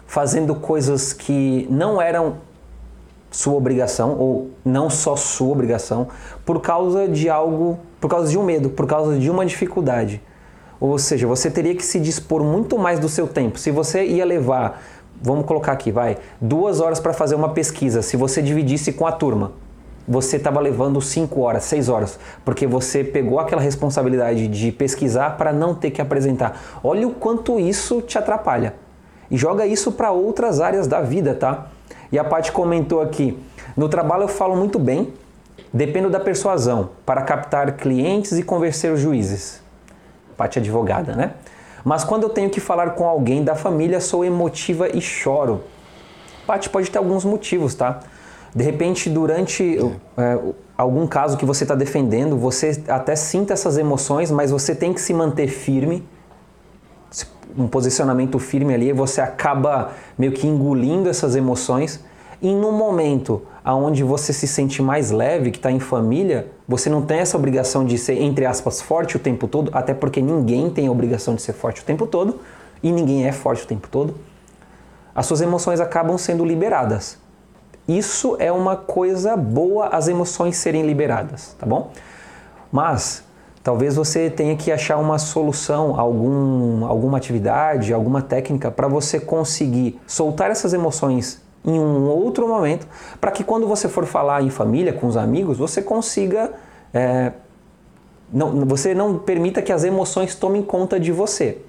fazendo 0.05 0.53
coisas 0.53 1.13
que 1.13 1.65
não 1.71 2.01
eram 2.01 2.35
sua 3.31 3.53
obrigação, 3.53 4.17
ou 4.19 4.51
não 4.65 4.89
só 4.89 5.15
sua 5.15 5.47
obrigação, 5.47 6.09
por 6.45 6.59
causa 6.59 7.07
de 7.07 7.29
algo, 7.29 7.79
por 8.01 8.09
causa 8.09 8.29
de 8.29 8.37
um 8.37 8.43
medo, 8.43 8.69
por 8.69 8.85
causa 8.85 9.17
de 9.17 9.29
uma 9.29 9.45
dificuldade. 9.45 10.21
Ou 10.83 10.97
seja, 10.97 11.25
você 11.25 11.49
teria 11.49 11.73
que 11.73 11.85
se 11.85 11.97
dispor 11.97 12.43
muito 12.43 12.77
mais 12.77 12.99
do 12.99 13.07
seu 13.07 13.25
tempo. 13.25 13.57
Se 13.57 13.71
você 13.71 14.03
ia 14.03 14.25
levar, 14.25 14.83
vamos 15.21 15.45
colocar 15.45 15.71
aqui, 15.71 15.93
vai, 15.93 16.17
duas 16.41 16.81
horas 16.81 16.99
para 16.99 17.13
fazer 17.13 17.35
uma 17.35 17.53
pesquisa, 17.53 18.01
se 18.01 18.17
você 18.17 18.41
dividisse 18.41 18.91
com 18.91 19.07
a 19.07 19.11
turma, 19.13 19.53
você 20.05 20.35
estava 20.35 20.59
levando 20.59 20.99
cinco 20.99 21.39
horas, 21.39 21.63
seis 21.63 21.87
horas, 21.87 22.19
porque 22.43 22.67
você 22.67 23.01
pegou 23.01 23.39
aquela 23.39 23.61
responsabilidade 23.61 24.49
de 24.49 24.73
pesquisar 24.73 25.37
para 25.37 25.53
não 25.53 25.73
ter 25.73 25.89
que 25.89 26.01
apresentar. 26.01 26.61
Olha 26.83 27.07
o 27.07 27.11
quanto 27.11 27.57
isso 27.57 28.01
te 28.01 28.17
atrapalha. 28.17 28.73
E 29.31 29.37
joga 29.37 29.65
isso 29.65 29.89
para 29.89 30.11
outras 30.11 30.59
áreas 30.59 30.85
da 30.85 30.99
vida, 30.99 31.33
tá? 31.33 31.67
E 32.11 32.19
a 32.19 32.25
parte 32.25 32.51
comentou 32.51 33.01
aqui: 33.01 33.39
no 33.77 33.87
trabalho 33.87 34.23
eu 34.23 34.27
falo 34.27 34.53
muito 34.53 34.77
bem, 34.77 35.13
dependo 35.73 36.09
da 36.09 36.19
persuasão 36.19 36.89
para 37.05 37.21
captar 37.21 37.77
clientes 37.77 38.33
e 38.33 38.43
convencer 38.43 38.91
os 38.91 38.99
juízes 38.99 39.62
parte 40.37 40.59
advogada, 40.59 41.15
né? 41.15 41.33
Mas 41.83 42.03
quando 42.03 42.23
eu 42.23 42.29
tenho 42.29 42.49
que 42.49 42.59
falar 42.59 42.91
com 42.91 43.07
alguém 43.07 43.43
da 43.43 43.55
família, 43.55 43.99
sou 43.99 44.23
emotiva 44.23 44.87
e 44.87 45.01
choro. 45.01 45.63
Paty 46.47 46.69
pode 46.69 46.89
ter 46.89 46.97
alguns 46.97 47.25
motivos, 47.25 47.75
tá? 47.75 47.99
De 48.55 48.63
repente, 48.63 49.09
durante 49.09 49.79
é, 50.17 50.39
algum 50.77 51.07
caso 51.07 51.37
que 51.37 51.45
você 51.45 51.63
está 51.63 51.75
defendendo, 51.75 52.37
você 52.37 52.83
até 52.87 53.15
sinta 53.15 53.53
essas 53.53 53.77
emoções, 53.77 54.29
mas 54.31 54.51
você 54.51 54.75
tem 54.75 54.93
que 54.93 55.01
se 55.01 55.13
manter 55.13 55.47
firme, 55.47 56.07
um 57.57 57.67
posicionamento 57.67 58.39
firme 58.39 58.73
ali, 58.73 58.91
você 58.93 59.21
acaba 59.21 59.91
meio 60.17 60.31
que 60.31 60.47
engolindo 60.47 61.09
essas 61.09 61.35
emoções. 61.35 61.99
E 62.41 62.53
no 62.53 62.71
momento 62.71 63.41
aonde 63.63 64.03
você 64.03 64.33
se 64.33 64.47
sente 64.47 64.81
mais 64.81 65.11
leve, 65.11 65.51
que 65.51 65.57
está 65.57 65.71
em 65.71 65.79
família, 65.79 66.51
você 66.67 66.89
não 66.89 67.01
tem 67.01 67.19
essa 67.19 67.37
obrigação 67.37 67.85
de 67.85 67.97
ser, 67.97 68.21
entre 68.21 68.45
aspas, 68.45 68.81
forte 68.81 69.17
o 69.17 69.19
tempo 69.19 69.47
todo, 69.47 69.69
até 69.73 69.93
porque 69.93 70.21
ninguém 70.21 70.69
tem 70.69 70.87
a 70.87 70.91
obrigação 70.91 71.35
de 71.35 71.41
ser 71.41 71.53
forte 71.53 71.81
o 71.81 71.83
tempo 71.83 72.07
todo 72.07 72.39
e 72.81 72.91
ninguém 72.91 73.27
é 73.27 73.31
forte 73.31 73.63
o 73.63 73.67
tempo 73.67 73.87
todo. 73.89 74.15
As 75.13 75.25
suas 75.25 75.41
emoções 75.41 75.79
acabam 75.79 76.17
sendo 76.17 76.45
liberadas. 76.45 77.17
Isso 77.87 78.37
é 78.39 78.51
uma 78.51 78.77
coisa 78.77 79.35
boa, 79.35 79.87
as 79.87 80.07
emoções 80.07 80.55
serem 80.55 80.83
liberadas, 80.83 81.53
tá 81.59 81.65
bom? 81.65 81.91
Mas 82.71 83.23
talvez 83.61 83.97
você 83.97 84.29
tenha 84.29 84.55
que 84.55 84.71
achar 84.71 84.97
uma 84.97 85.19
solução, 85.19 85.99
algum, 85.99 86.85
alguma 86.85 87.17
atividade, 87.17 87.93
alguma 87.93 88.21
técnica 88.21 88.71
para 88.71 88.87
você 88.87 89.19
conseguir 89.19 89.99
soltar 90.07 90.49
essas 90.49 90.73
emoções 90.73 91.42
em 91.65 91.79
um 91.79 92.07
outro 92.09 92.47
momento, 92.47 92.87
para 93.21 93.31
que 93.31 93.43
quando 93.43 93.67
você 93.67 93.87
for 93.87 94.05
falar 94.05 94.43
em 94.43 94.49
família, 94.49 94.91
com 94.91 95.07
os 95.07 95.15
amigos, 95.15 95.57
você 95.57 95.81
consiga. 95.81 96.51
É, 96.93 97.31
não, 98.31 98.65
você 98.65 98.93
não 98.93 99.17
permita 99.17 99.61
que 99.61 99.71
as 99.71 99.83
emoções 99.83 100.35
tomem 100.35 100.61
conta 100.61 100.99
de 100.99 101.11
você. 101.11 101.59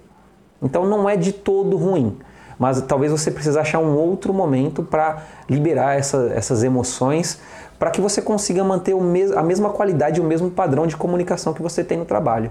Então 0.62 0.86
não 0.86 1.08
é 1.08 1.16
de 1.16 1.32
todo 1.32 1.76
ruim, 1.76 2.16
mas 2.58 2.80
talvez 2.82 3.12
você 3.12 3.30
precise 3.30 3.58
achar 3.58 3.80
um 3.80 3.96
outro 3.96 4.32
momento 4.32 4.82
para 4.82 5.22
liberar 5.48 5.98
essa, 5.98 6.32
essas 6.34 6.64
emoções, 6.64 7.38
para 7.78 7.90
que 7.90 8.00
você 8.00 8.22
consiga 8.22 8.64
manter 8.64 8.94
mes 8.94 9.30
a 9.32 9.42
mesma 9.42 9.70
qualidade, 9.70 10.20
o 10.20 10.24
mesmo 10.24 10.50
padrão 10.50 10.86
de 10.86 10.96
comunicação 10.96 11.52
que 11.52 11.60
você 11.60 11.84
tem 11.84 11.98
no 11.98 12.06
trabalho. 12.06 12.50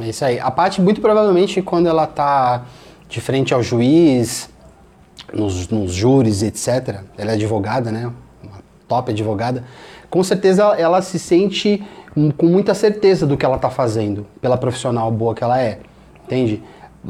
É 0.00 0.08
isso 0.08 0.24
aí. 0.24 0.40
A 0.40 0.50
parte 0.50 0.80
muito 0.80 1.00
provavelmente 1.00 1.62
quando 1.62 1.86
ela 1.86 2.04
está 2.04 2.64
de 3.08 3.20
frente 3.20 3.52
ao 3.54 3.62
juiz, 3.62 4.48
nos, 5.32 5.68
nos 5.68 5.92
júris, 5.92 6.42
etc. 6.42 7.00
Ela 7.16 7.32
é 7.32 7.34
advogada, 7.34 7.90
né? 7.90 8.10
Uma 8.42 8.58
top 8.88 9.12
advogada. 9.12 9.64
Com 10.08 10.22
certeza 10.24 10.64
ela 10.76 11.00
se 11.02 11.18
sente 11.18 11.82
com 12.36 12.46
muita 12.46 12.74
certeza 12.74 13.26
do 13.26 13.36
que 13.36 13.44
ela 13.44 13.56
está 13.56 13.70
fazendo, 13.70 14.26
pela 14.40 14.56
profissional 14.56 15.10
boa 15.10 15.34
que 15.34 15.44
ela 15.44 15.60
é, 15.60 15.78
entende? 16.24 16.62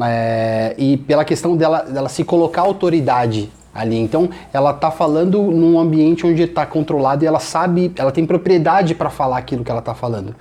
É, 0.02 0.74
e 0.76 0.98
pela 0.98 1.24
questão 1.24 1.56
dela, 1.56 1.82
dela 1.82 2.08
se 2.08 2.22
colocar 2.22 2.62
autoridade 2.62 3.50
ali. 3.74 3.96
Então, 3.96 4.28
ela 4.52 4.72
está 4.72 4.90
falando 4.90 5.42
num 5.42 5.78
ambiente 5.78 6.26
onde 6.26 6.42
está 6.42 6.66
controlado 6.66 7.24
e 7.24 7.26
ela 7.26 7.40
sabe, 7.40 7.90
ela 7.96 8.12
tem 8.12 8.26
propriedade 8.26 8.94
para 8.94 9.10
falar 9.10 9.38
aquilo 9.38 9.64
que 9.64 9.70
ela 9.70 9.80
está 9.80 9.94
falando. 9.94 10.34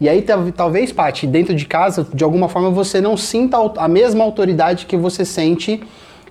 E 0.00 0.08
aí 0.08 0.24
talvez, 0.56 0.92
Paty, 0.92 1.26
dentro 1.26 1.54
de 1.54 1.66
casa, 1.66 2.06
de 2.14 2.22
alguma 2.22 2.48
forma 2.48 2.70
você 2.70 3.00
não 3.00 3.16
sinta 3.16 3.56
a 3.76 3.88
mesma 3.88 4.22
autoridade 4.24 4.86
que 4.86 4.96
você 4.96 5.24
sente 5.24 5.82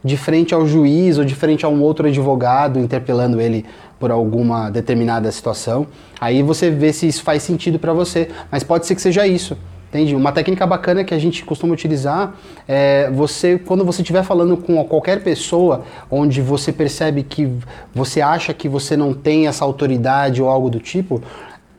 de 0.03 0.17
frente 0.17 0.53
ao 0.53 0.67
juiz 0.67 1.17
ou 1.17 1.25
de 1.25 1.35
frente 1.35 1.65
a 1.65 1.69
um 1.69 1.81
outro 1.81 2.07
advogado 2.07 2.79
interpelando 2.79 3.41
ele 3.41 3.65
por 3.99 4.11
alguma 4.11 4.69
determinada 4.69 5.31
situação. 5.31 5.87
Aí 6.19 6.43
você 6.43 6.69
vê 6.69 6.93
se 6.93 7.07
isso 7.07 7.23
faz 7.23 7.43
sentido 7.43 7.79
para 7.79 7.93
você, 7.93 8.29
mas 8.51 8.63
pode 8.63 8.85
ser 8.85 8.95
que 8.95 9.01
seja 9.01 9.25
isso. 9.27 9.57
Entende? 9.89 10.13
Uma 10.13 10.33
técnica 10.33 10.67
bacana 10.67 11.03
que 11.03 11.13
a 11.13 11.17
gente 11.17 11.45
costuma 11.45 11.73
utilizar 11.73 12.35
é 12.67 13.09
você, 13.09 13.57
quando 13.57 13.85
você 13.85 14.01
estiver 14.01 14.21
falando 14.21 14.57
com 14.57 14.83
qualquer 14.83 15.23
pessoa 15.23 15.85
onde 16.11 16.41
você 16.41 16.73
percebe 16.73 17.23
que 17.23 17.49
você 17.95 18.19
acha 18.19 18.53
que 18.53 18.67
você 18.67 18.97
não 18.97 19.13
tem 19.13 19.47
essa 19.47 19.63
autoridade 19.63 20.41
ou 20.41 20.49
algo 20.49 20.69
do 20.69 20.79
tipo, 20.79 21.21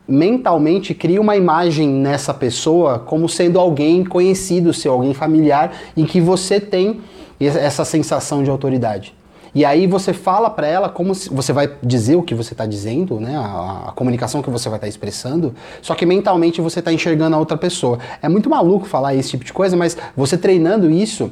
mentalmente 0.07 0.95
cria 0.95 1.21
uma 1.21 1.37
imagem 1.37 1.87
nessa 1.87 2.33
pessoa 2.33 2.97
como 2.97 3.29
sendo 3.29 3.59
alguém 3.59 4.03
conhecido, 4.03 4.73
seu 4.73 4.91
alguém 4.91 5.13
familiar, 5.13 5.71
em 5.95 6.03
que 6.03 6.19
você 6.19 6.59
tem 6.59 7.01
essa 7.39 7.85
sensação 7.85 8.43
de 8.43 8.49
autoridade. 8.49 9.15
E 9.53 9.65
aí 9.65 9.87
você 9.87 10.13
fala 10.13 10.49
para 10.49 10.67
ela 10.67 10.89
como 10.89 11.15
se, 11.15 11.29
você 11.29 11.51
vai 11.51 11.71
dizer 11.81 12.15
o 12.15 12.23
que 12.23 12.35
você 12.35 12.53
está 12.53 12.65
dizendo, 12.65 13.19
né? 13.19 13.35
A, 13.35 13.89
a, 13.89 13.91
comunicação 13.93 14.41
que 14.41 14.49
você 14.49 14.69
vai 14.69 14.77
estar 14.77 14.85
tá 14.85 14.89
expressando, 14.89 15.55
só 15.81 15.95
que 15.95 16.05
mentalmente 16.05 16.61
você 16.61 16.79
está 16.79 16.93
enxergando 16.93 17.35
a 17.35 17.39
outra 17.39 17.57
pessoa. 17.57 17.97
É 18.21 18.29
muito 18.29 18.49
maluco 18.49 18.85
falar 18.85 19.15
esse 19.15 19.29
tipo 19.29 19.43
de 19.43 19.51
coisa, 19.51 19.75
mas 19.75 19.97
você 20.15 20.37
treinando 20.37 20.89
isso 20.89 21.31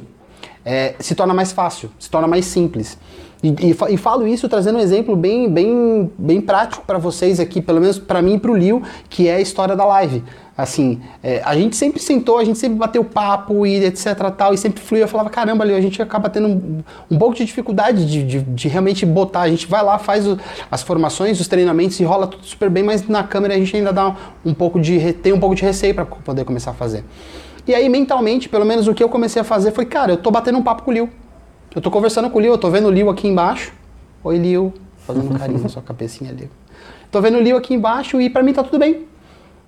é, 0.64 0.94
se 0.98 1.14
torna 1.14 1.32
mais 1.32 1.52
fácil, 1.52 1.90
se 1.98 2.10
torna 2.10 2.26
mais 2.26 2.44
simples. 2.44 2.98
E, 3.42 3.48
e, 3.48 3.94
e, 3.94 3.96
falo 3.96 4.26
isso 4.26 4.48
trazendo 4.48 4.78
um 4.78 4.80
exemplo 4.80 5.14
bem, 5.14 5.48
bem, 5.48 6.10
bem 6.18 6.40
prático 6.40 6.82
para 6.84 6.98
vocês 6.98 7.38
aqui, 7.38 7.62
pelo 7.62 7.80
menos 7.80 7.96
para 7.96 8.20
mim 8.20 8.34
e 8.34 8.38
para 8.38 8.50
o 8.50 8.56
Lio, 8.56 8.82
que 9.08 9.28
é 9.28 9.36
a 9.36 9.40
história 9.40 9.76
da 9.76 9.84
live. 9.84 10.24
Assim, 10.56 11.00
é, 11.22 11.40
a 11.44 11.54
gente 11.54 11.76
sempre 11.76 12.02
sentou, 12.02 12.36
a 12.38 12.44
gente 12.44 12.58
sempre 12.58 12.76
bateu 12.76 13.04
papo 13.04 13.64
e 13.64 13.76
etc 13.84 14.16
tal, 14.36 14.52
e 14.52 14.58
sempre 14.58 14.82
fluiu. 14.82 15.02
Eu 15.02 15.08
falava, 15.08 15.30
caramba, 15.30 15.64
Lio, 15.64 15.76
a 15.76 15.80
gente 15.80 16.02
acaba 16.02 16.28
tendo 16.28 16.48
um, 16.48 16.78
um 17.08 17.16
pouco 17.16 17.36
de 17.36 17.44
dificuldade 17.44 18.04
de, 18.04 18.24
de, 18.24 18.40
de, 18.40 18.66
realmente 18.66 19.06
botar. 19.06 19.42
A 19.42 19.48
gente 19.48 19.68
vai 19.68 19.84
lá, 19.84 19.98
faz 19.98 20.26
o, 20.26 20.36
as 20.68 20.82
formações, 20.82 21.38
os 21.38 21.46
treinamentos 21.46 22.00
e 22.00 22.04
rola 22.04 22.26
tudo 22.26 22.44
super 22.44 22.68
bem, 22.68 22.82
mas 22.82 23.06
na 23.06 23.22
câmera 23.22 23.54
a 23.54 23.56
gente 23.56 23.76
ainda 23.76 23.92
dá 23.92 24.08
um, 24.08 24.14
um 24.46 24.54
pouco 24.54 24.80
de, 24.80 25.12
tem 25.12 25.32
um 25.32 25.38
pouco 25.38 25.54
de 25.54 25.62
receio 25.62 25.94
para 25.94 26.04
poder 26.04 26.44
começar 26.44 26.72
a 26.72 26.74
fazer. 26.74 27.04
E 27.68 27.72
aí, 27.72 27.88
mentalmente, 27.88 28.48
pelo 28.48 28.64
menos 28.64 28.88
o 28.88 28.94
que 28.94 29.04
eu 29.04 29.08
comecei 29.08 29.40
a 29.40 29.44
fazer 29.44 29.70
foi, 29.70 29.86
cara, 29.86 30.10
eu 30.10 30.16
tô 30.16 30.28
batendo 30.28 30.58
um 30.58 30.62
papo 30.62 30.82
com 30.82 30.90
o 30.90 30.94
Lio. 30.94 31.08
Eu 31.74 31.82
tô 31.82 31.90
conversando 31.90 32.30
com 32.30 32.38
o 32.38 32.40
Lio, 32.40 32.52
eu 32.52 32.58
tô 32.58 32.70
vendo 32.70 32.88
o 32.88 32.90
Lio 32.90 33.10
aqui 33.10 33.28
embaixo. 33.28 33.72
Oi, 34.24 34.38
Lio. 34.38 34.72
Fazendo 35.06 35.34
um 35.34 35.38
carinho 35.38 35.60
na 35.60 35.68
sua 35.68 35.82
cabecinha, 35.82 36.32
Lio. 36.32 36.50
Tô 37.10 37.20
vendo 37.20 37.36
o 37.36 37.40
Lio 37.40 37.56
aqui 37.56 37.74
embaixo 37.74 38.20
e 38.20 38.30
para 38.30 38.42
mim 38.42 38.54
tá 38.54 38.62
tudo 38.62 38.78
bem. 38.78 39.06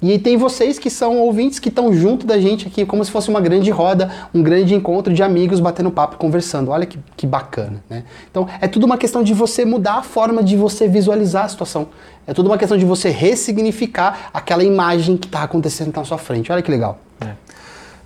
E 0.03 0.19
tem 0.19 0.39
vocês 0.39 0.79
que 0.79 0.89
são 0.89 1.19
ouvintes 1.19 1.59
que 1.59 1.69
estão 1.69 1.93
junto 1.93 2.27
da 2.27 2.39
gente 2.39 2.67
aqui, 2.67 2.87
como 2.87 3.05
se 3.05 3.11
fosse 3.11 3.29
uma 3.29 3.41
grande 3.41 3.71
roda, 3.71 4.11
um 4.33 4.43
grande 4.43 4.75
encontro 4.75 5.13
de 5.13 5.23
amigos 5.23 5.61
batendo 5.61 5.91
papo, 5.91 6.17
conversando. 6.17 6.71
Olha 6.71 6.87
que, 6.87 6.99
que 7.19 7.27
bacana, 7.27 7.85
né? 7.89 8.05
Então, 8.31 8.49
é 8.63 8.67
tudo 8.67 8.87
uma 8.87 8.97
questão 8.97 9.23
de 9.23 9.35
você 9.35 9.67
mudar 9.67 9.97
a 9.97 10.03
forma 10.03 10.43
de 10.43 10.57
você 10.57 10.89
visualizar 10.89 11.45
a 11.45 11.49
situação. 11.49 11.89
É 12.27 12.33
tudo 12.33 12.47
uma 12.47 12.57
questão 12.57 12.79
de 12.79 12.85
você 12.87 13.11
ressignificar 13.11 14.31
aquela 14.33 14.65
imagem 14.65 15.19
que 15.19 15.27
está 15.27 15.43
acontecendo 15.43 15.95
na 15.95 16.03
sua 16.05 16.17
frente. 16.17 16.51
Olha 16.51 16.63
que 16.63 16.71
legal. 16.71 16.99
É. 17.21 17.35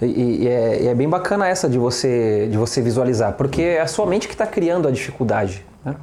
E, 0.00 0.06
e, 0.06 0.48
é, 0.48 0.82
e, 0.82 0.88
é, 0.88 0.94
bem 0.94 1.08
bacana 1.08 1.46
essa 1.46 1.68
de 1.68 1.78
você, 1.78 2.48
de 2.50 2.56
você 2.56 2.82
visualizar, 2.82 3.34
porque 3.34 3.62
é 3.62 3.80
a 3.80 3.86
sua 3.86 4.06
mente 4.06 4.26
que 4.26 4.34
está 4.34 4.46
criando 4.46 4.88
a 4.88 4.90
dificuldade. 4.90 5.64
Né? 5.84 5.94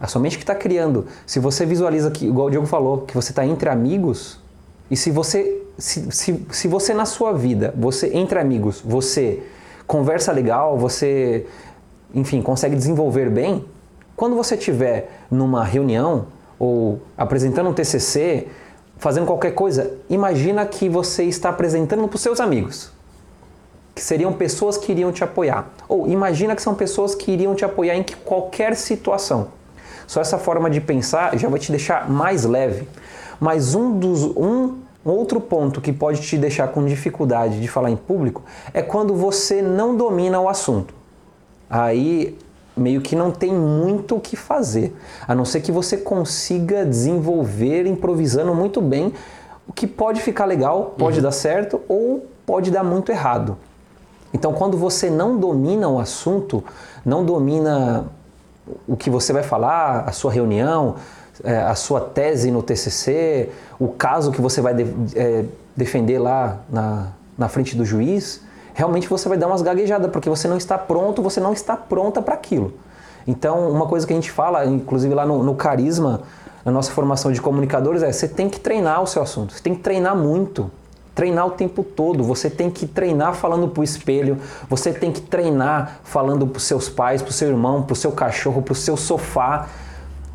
A 0.00 0.06
sua 0.06 0.20
mente 0.20 0.36
que 0.36 0.42
está 0.42 0.54
criando. 0.54 1.06
Se 1.26 1.38
você 1.38 1.64
visualiza, 1.64 2.10
que, 2.10 2.26
igual 2.26 2.48
o 2.48 2.50
Diogo 2.50 2.66
falou, 2.66 3.02
que 3.02 3.14
você 3.14 3.32
está 3.32 3.46
entre 3.46 3.68
amigos, 3.68 4.40
e 4.90 4.96
se 4.96 5.10
você, 5.10 5.62
se, 5.76 6.10
se, 6.10 6.46
se 6.50 6.68
você 6.68 6.92
na 6.92 7.04
sua 7.04 7.32
vida, 7.32 7.72
você 7.76 8.10
entre 8.14 8.38
amigos, 8.38 8.82
você 8.84 9.42
conversa 9.86 10.32
legal, 10.32 10.76
você, 10.76 11.46
enfim, 12.14 12.42
consegue 12.42 12.76
desenvolver 12.76 13.30
bem, 13.30 13.64
quando 14.16 14.34
você 14.34 14.54
estiver 14.54 15.10
numa 15.30 15.64
reunião 15.64 16.26
ou 16.58 17.00
apresentando 17.16 17.70
um 17.70 17.72
TCC, 17.72 18.48
fazendo 18.98 19.26
qualquer 19.26 19.52
coisa, 19.52 19.92
imagina 20.10 20.66
que 20.66 20.88
você 20.88 21.24
está 21.24 21.48
apresentando 21.48 22.06
para 22.06 22.16
os 22.16 22.22
seus 22.22 22.40
amigos, 22.40 22.90
que 23.94 24.02
seriam 24.02 24.32
pessoas 24.32 24.76
que 24.76 24.92
iriam 24.92 25.12
te 25.12 25.24
apoiar. 25.24 25.68
Ou 25.88 26.08
imagina 26.08 26.54
que 26.54 26.62
são 26.62 26.74
pessoas 26.74 27.14
que 27.14 27.30
iriam 27.30 27.54
te 27.54 27.64
apoiar 27.64 27.96
em 27.96 28.04
qualquer 28.24 28.76
situação. 28.76 29.48
Só 30.06 30.20
essa 30.20 30.38
forma 30.38 30.68
de 30.70 30.80
pensar 30.80 31.36
já 31.36 31.48
vai 31.48 31.58
te 31.58 31.70
deixar 31.70 32.08
mais 32.08 32.44
leve. 32.44 32.88
Mas 33.40 33.74
um 33.74 33.98
dos 33.98 34.22
um 34.24 34.78
outro 35.04 35.40
ponto 35.40 35.80
que 35.80 35.92
pode 35.92 36.20
te 36.20 36.36
deixar 36.36 36.68
com 36.68 36.84
dificuldade 36.84 37.60
de 37.60 37.68
falar 37.68 37.90
em 37.90 37.96
público 37.96 38.42
é 38.74 38.82
quando 38.82 39.14
você 39.14 39.62
não 39.62 39.96
domina 39.96 40.40
o 40.40 40.48
assunto. 40.48 40.92
Aí 41.70 42.36
meio 42.78 43.00
que 43.00 43.16
não 43.16 43.30
tem 43.30 43.52
muito 43.52 44.16
o 44.16 44.20
que 44.20 44.36
fazer, 44.36 44.94
a 45.26 45.34
não 45.34 45.44
ser 45.44 45.60
que 45.60 45.72
você 45.72 45.96
consiga 45.96 46.84
desenvolver 46.84 47.86
improvisando 47.86 48.54
muito 48.54 48.80
bem, 48.80 49.12
o 49.66 49.72
que 49.72 49.86
pode 49.86 50.20
ficar 50.20 50.46
legal, 50.46 50.94
pode 50.96 51.18
uhum. 51.18 51.22
dar 51.22 51.32
certo 51.32 51.80
ou 51.88 52.26
pode 52.46 52.70
dar 52.70 52.82
muito 52.82 53.12
errado. 53.12 53.58
Então, 54.32 54.52
quando 54.52 54.76
você 54.76 55.10
não 55.10 55.38
domina 55.38 55.88
o 55.88 55.98
assunto, 55.98 56.62
não 57.04 57.24
domina 57.24 58.06
o 58.86 58.96
que 58.96 59.10
você 59.10 59.32
vai 59.32 59.42
falar, 59.42 60.04
a 60.06 60.12
sua 60.12 60.30
reunião, 60.30 60.96
é, 61.44 61.56
a 61.58 61.74
sua 61.74 62.00
tese 62.00 62.50
no 62.50 62.62
TCC, 62.62 63.50
o 63.78 63.88
caso 63.88 64.30
que 64.30 64.40
você 64.40 64.60
vai 64.60 64.74
de, 64.74 64.86
é, 65.14 65.44
defender 65.76 66.18
lá 66.18 66.58
na, 66.68 67.08
na 67.36 67.48
frente 67.48 67.76
do 67.76 67.84
juiz, 67.84 68.42
realmente 68.78 69.08
você 69.08 69.28
vai 69.28 69.36
dar 69.36 69.48
umas 69.48 69.60
gaguejadas, 69.60 70.08
porque 70.12 70.30
você 70.30 70.46
não 70.46 70.56
está 70.56 70.78
pronto, 70.78 71.20
você 71.20 71.40
não 71.40 71.52
está 71.52 71.76
pronta 71.76 72.22
para 72.22 72.34
aquilo. 72.34 72.72
Então, 73.26 73.68
uma 73.68 73.88
coisa 73.88 74.06
que 74.06 74.12
a 74.12 74.16
gente 74.16 74.30
fala, 74.30 74.64
inclusive 74.64 75.12
lá 75.12 75.26
no, 75.26 75.42
no 75.42 75.56
Carisma, 75.56 76.20
na 76.64 76.70
nossa 76.70 76.92
formação 76.92 77.32
de 77.32 77.40
comunicadores, 77.40 78.04
é 78.04 78.12
você 78.12 78.28
tem 78.28 78.48
que 78.48 78.60
treinar 78.60 79.02
o 79.02 79.06
seu 79.06 79.20
assunto, 79.20 79.52
você 79.52 79.60
tem 79.60 79.74
que 79.74 79.80
treinar 79.80 80.16
muito 80.16 80.70
treinar 81.12 81.48
o 81.48 81.50
tempo 81.50 81.82
todo. 81.82 82.22
Você 82.22 82.48
tem 82.48 82.70
que 82.70 82.86
treinar 82.86 83.34
falando 83.34 83.66
para 83.66 83.80
o 83.80 83.82
espelho, 83.82 84.38
você 84.70 84.92
tem 84.92 85.10
que 85.10 85.20
treinar 85.20 85.98
falando 86.04 86.46
para 86.46 86.58
os 86.58 86.62
seus 86.62 86.88
pais, 86.88 87.20
para 87.20 87.30
o 87.30 87.32
seu 87.32 87.48
irmão, 87.48 87.82
para 87.82 87.94
o 87.94 87.96
seu 87.96 88.12
cachorro, 88.12 88.62
para 88.62 88.70
o 88.70 88.76
seu 88.76 88.96
sofá. 88.96 89.66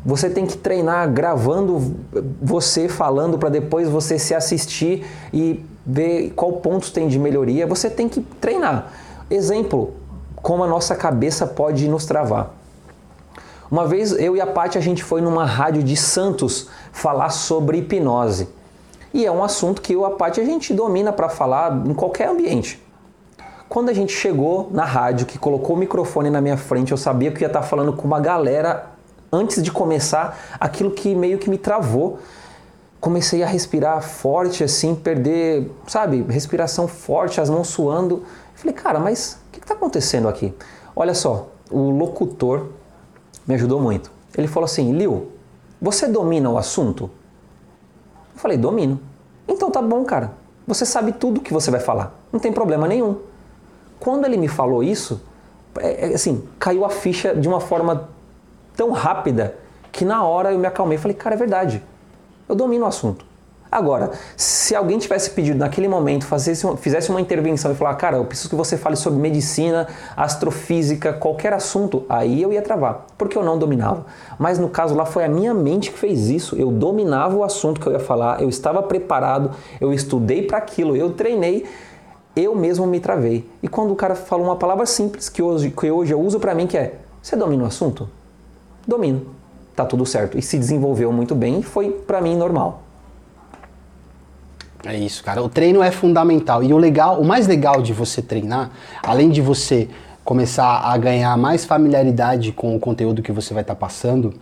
Você 0.04 0.28
tem 0.28 0.44
que 0.44 0.58
treinar 0.58 1.10
gravando 1.10 1.96
você 2.42 2.86
falando 2.86 3.38
para 3.38 3.48
depois 3.48 3.88
você 3.88 4.18
se 4.18 4.34
assistir 4.34 5.06
e 5.32 5.64
ver 5.86 6.32
qual 6.34 6.52
pontos 6.54 6.90
tem 6.90 7.08
de 7.08 7.18
melhoria. 7.18 7.66
Você 7.66 7.90
tem 7.90 8.08
que 8.08 8.20
treinar. 8.20 8.92
Exemplo, 9.30 9.94
como 10.36 10.62
a 10.64 10.66
nossa 10.66 10.94
cabeça 10.94 11.46
pode 11.46 11.88
nos 11.88 12.04
travar. 12.04 12.50
Uma 13.70 13.86
vez 13.86 14.12
eu 14.12 14.36
e 14.36 14.40
a 14.40 14.46
Paty 14.46 14.78
a 14.78 14.80
gente 14.80 15.02
foi 15.02 15.20
numa 15.20 15.44
rádio 15.44 15.82
de 15.82 15.96
Santos 15.96 16.68
falar 16.92 17.30
sobre 17.30 17.78
hipnose. 17.78 18.48
E 19.12 19.24
é 19.24 19.32
um 19.32 19.42
assunto 19.42 19.80
que 19.80 19.94
eu 19.94 20.02
e 20.02 20.04
a 20.04 20.10
Paty 20.10 20.40
a 20.40 20.44
gente 20.44 20.74
domina 20.74 21.12
para 21.12 21.28
falar 21.28 21.86
em 21.86 21.94
qualquer 21.94 22.28
ambiente. 22.28 22.82
Quando 23.68 23.88
a 23.88 23.92
gente 23.92 24.12
chegou 24.12 24.68
na 24.70 24.84
rádio, 24.84 25.26
que 25.26 25.38
colocou 25.38 25.74
o 25.74 25.78
microfone 25.78 26.30
na 26.30 26.40
minha 26.40 26.56
frente, 26.56 26.92
eu 26.92 26.98
sabia 26.98 27.32
que 27.32 27.42
ia 27.42 27.46
estar 27.46 27.62
falando 27.62 27.92
com 27.92 28.06
uma 28.06 28.20
galera 28.20 28.90
antes 29.32 29.62
de 29.62 29.72
começar, 29.72 30.38
aquilo 30.60 30.90
que 30.90 31.14
meio 31.14 31.38
que 31.38 31.50
me 31.50 31.58
travou. 31.58 32.18
Comecei 33.04 33.42
a 33.42 33.46
respirar 33.46 34.00
forte, 34.00 34.64
assim, 34.64 34.94
perder, 34.94 35.70
sabe, 35.86 36.22
respiração 36.22 36.88
forte, 36.88 37.38
as 37.38 37.50
mãos 37.50 37.68
suando. 37.68 38.24
Falei, 38.54 38.72
cara, 38.72 38.98
mas 38.98 39.38
o 39.46 39.50
que 39.52 39.58
está 39.58 39.74
acontecendo 39.74 40.26
aqui? 40.26 40.54
Olha 40.96 41.12
só, 41.12 41.48
o 41.70 41.90
locutor 41.90 42.68
me 43.46 43.56
ajudou 43.56 43.78
muito. 43.78 44.10
Ele 44.34 44.48
falou 44.48 44.64
assim: 44.64 44.90
Liu, 44.92 45.32
você 45.78 46.08
domina 46.08 46.48
o 46.48 46.56
assunto? 46.56 47.10
Eu 48.34 48.40
falei: 48.40 48.56
domino. 48.56 48.98
Então 49.46 49.70
tá 49.70 49.82
bom, 49.82 50.02
cara. 50.06 50.32
Você 50.66 50.86
sabe 50.86 51.12
tudo 51.12 51.42
que 51.42 51.52
você 51.52 51.70
vai 51.70 51.80
falar. 51.80 52.18
Não 52.32 52.40
tem 52.40 52.54
problema 52.54 52.88
nenhum. 52.88 53.18
Quando 54.00 54.24
ele 54.24 54.38
me 54.38 54.48
falou 54.48 54.82
isso, 54.82 55.20
é, 55.78 56.08
é, 56.08 56.14
assim, 56.14 56.42
caiu 56.58 56.86
a 56.86 56.88
ficha 56.88 57.36
de 57.36 57.46
uma 57.46 57.60
forma 57.60 58.08
tão 58.74 58.92
rápida 58.92 59.56
que 59.92 60.06
na 60.06 60.24
hora 60.24 60.54
eu 60.54 60.58
me 60.58 60.66
acalmei 60.66 60.96
e 60.96 60.98
falei, 60.98 61.14
cara, 61.14 61.34
é 61.34 61.38
verdade. 61.38 61.82
Eu 62.48 62.54
domino 62.54 62.84
o 62.84 62.88
assunto. 62.88 63.24
Agora, 63.70 64.12
se 64.36 64.76
alguém 64.76 64.98
tivesse 64.98 65.30
pedido 65.30 65.58
naquele 65.58 65.88
momento, 65.88 66.24
fizesse, 66.24 66.64
fizesse 66.76 67.10
uma 67.10 67.20
intervenção 67.20 67.72
e 67.72 67.74
falar, 67.74 67.96
cara, 67.96 68.18
eu 68.18 68.24
preciso 68.24 68.48
que 68.48 68.54
você 68.54 68.76
fale 68.76 68.94
sobre 68.94 69.18
medicina, 69.18 69.88
astrofísica, 70.16 71.12
qualquer 71.12 71.52
assunto, 71.52 72.04
aí 72.08 72.40
eu 72.40 72.52
ia 72.52 72.62
travar, 72.62 73.04
porque 73.18 73.36
eu 73.36 73.42
não 73.42 73.58
dominava. 73.58 74.06
Mas 74.38 74.60
no 74.60 74.68
caso 74.68 74.94
lá 74.94 75.04
foi 75.04 75.24
a 75.24 75.28
minha 75.28 75.52
mente 75.52 75.90
que 75.90 75.98
fez 75.98 76.28
isso. 76.28 76.54
Eu 76.54 76.70
dominava 76.70 77.34
o 77.34 77.42
assunto 77.42 77.80
que 77.80 77.88
eu 77.88 77.92
ia 77.92 77.98
falar, 77.98 78.40
eu 78.40 78.48
estava 78.48 78.80
preparado, 78.80 79.50
eu 79.80 79.92
estudei 79.92 80.42
para 80.42 80.58
aquilo, 80.58 80.94
eu 80.94 81.12
treinei, 81.12 81.64
eu 82.36 82.54
mesmo 82.54 82.86
me 82.86 83.00
travei. 83.00 83.44
E 83.60 83.66
quando 83.66 83.90
o 83.90 83.96
cara 83.96 84.14
falou 84.14 84.46
uma 84.46 84.56
palavra 84.56 84.86
simples 84.86 85.28
que 85.28 85.42
hoje, 85.42 85.72
que 85.72 85.90
hoje 85.90 86.14
eu 86.14 86.20
uso 86.20 86.38
para 86.38 86.54
mim, 86.54 86.68
que 86.68 86.78
é: 86.78 86.94
você 87.20 87.34
domina 87.34 87.64
o 87.64 87.66
assunto? 87.66 88.08
domino. 88.86 89.26
Tá 89.74 89.84
tudo 89.84 90.06
certo. 90.06 90.38
E 90.38 90.42
se 90.42 90.58
desenvolveu 90.58 91.12
muito 91.12 91.34
bem 91.34 91.60
e 91.60 91.62
foi 91.62 91.90
para 91.90 92.20
mim 92.20 92.36
normal. 92.36 92.82
É 94.84 94.96
isso, 94.96 95.24
cara. 95.24 95.42
O 95.42 95.48
treino 95.48 95.82
é 95.82 95.90
fundamental. 95.90 96.62
E 96.62 96.72
o 96.72 96.78
legal, 96.78 97.20
o 97.20 97.24
mais 97.24 97.46
legal 97.46 97.80
de 97.80 97.92
você 97.92 98.20
treinar, 98.20 98.70
além 99.02 99.30
de 99.30 99.40
você 99.40 99.88
começar 100.24 100.80
a 100.80 100.96
ganhar 100.96 101.36
mais 101.36 101.64
familiaridade 101.64 102.52
com 102.52 102.76
o 102.76 102.80
conteúdo 102.80 103.22
que 103.22 103.32
você 103.32 103.52
vai 103.52 103.62
estar 103.62 103.74
tá 103.74 103.80
passando, 103.80 104.34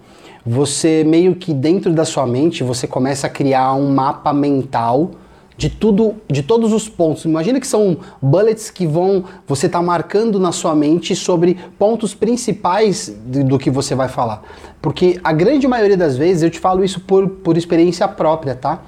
você 0.44 1.04
meio 1.04 1.34
que 1.36 1.54
dentro 1.54 1.92
da 1.92 2.04
sua 2.04 2.26
mente 2.26 2.64
você 2.64 2.86
começa 2.86 3.26
a 3.26 3.30
criar 3.30 3.74
um 3.74 3.90
mapa 3.90 4.32
mental 4.32 5.12
de 5.56 5.68
tudo, 5.68 6.16
de 6.28 6.42
todos 6.42 6.72
os 6.72 6.88
pontos. 6.88 7.24
Imagina 7.24 7.60
que 7.60 7.66
são 7.66 7.98
bullets 8.20 8.70
que 8.70 8.86
vão 8.86 9.24
você 9.46 9.68
tá 9.68 9.82
marcando 9.82 10.40
na 10.40 10.52
sua 10.52 10.74
mente 10.74 11.14
sobre 11.14 11.58
pontos 11.78 12.14
principais 12.14 13.14
de, 13.26 13.42
do 13.42 13.58
que 13.58 13.70
você 13.70 13.94
vai 13.94 14.08
falar. 14.08 14.42
Porque 14.80 15.20
a 15.22 15.32
grande 15.32 15.68
maioria 15.68 15.96
das 15.96 16.16
vezes 16.16 16.42
eu 16.42 16.50
te 16.50 16.58
falo 16.58 16.84
isso 16.84 17.00
por, 17.00 17.28
por 17.28 17.56
experiência 17.56 18.06
própria, 18.08 18.54
tá? 18.54 18.82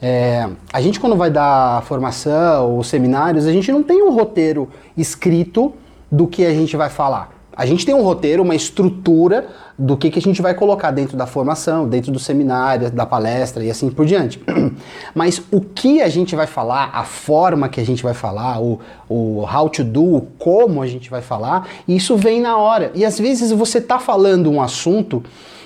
É, 0.00 0.48
a 0.72 0.80
gente 0.80 1.00
quando 1.00 1.16
vai 1.16 1.30
dar 1.30 1.82
formação 1.84 2.76
ou 2.76 2.84
seminários, 2.84 3.46
a 3.46 3.52
gente 3.52 3.72
não 3.72 3.82
tem 3.82 4.02
um 4.02 4.12
roteiro 4.12 4.68
escrito 4.96 5.72
do 6.10 6.26
que 6.26 6.44
a 6.44 6.52
gente 6.52 6.76
vai 6.76 6.90
falar. 6.90 7.35
A 7.56 7.64
gente 7.64 7.86
tem 7.86 7.94
um 7.94 8.02
roteiro, 8.02 8.42
uma 8.42 8.54
estrutura 8.54 9.46
do 9.78 9.96
que, 9.96 10.10
que 10.10 10.18
a 10.18 10.22
gente 10.22 10.42
vai 10.42 10.52
colocar 10.52 10.90
dentro 10.90 11.16
da 11.16 11.26
formação, 11.26 11.88
dentro 11.88 12.12
do 12.12 12.18
seminário, 12.18 12.90
da 12.90 13.06
palestra 13.06 13.64
e 13.64 13.70
assim 13.70 13.88
por 13.88 14.04
diante. 14.04 14.38
Mas 15.14 15.42
o 15.50 15.62
que 15.62 16.02
a 16.02 16.08
gente 16.08 16.36
vai 16.36 16.46
falar, 16.46 16.90
a 16.92 17.04
forma 17.04 17.68
que 17.68 17.80
a 17.80 17.84
gente 17.84 18.02
vai 18.02 18.12
falar, 18.12 18.60
o, 18.60 18.78
o 19.08 19.42
how 19.42 19.70
to 19.70 19.82
do, 19.82 20.26
como 20.38 20.82
a 20.82 20.86
gente 20.86 21.08
vai 21.08 21.22
falar, 21.22 21.66
isso 21.88 22.14
vem 22.14 22.42
na 22.42 22.58
hora. 22.58 22.92
E 22.94 23.06
às 23.06 23.18
vezes 23.18 23.50
você 23.52 23.78
está 23.78 23.98
falando 23.98 24.50
um 24.50 24.60
assunto 24.60 25.22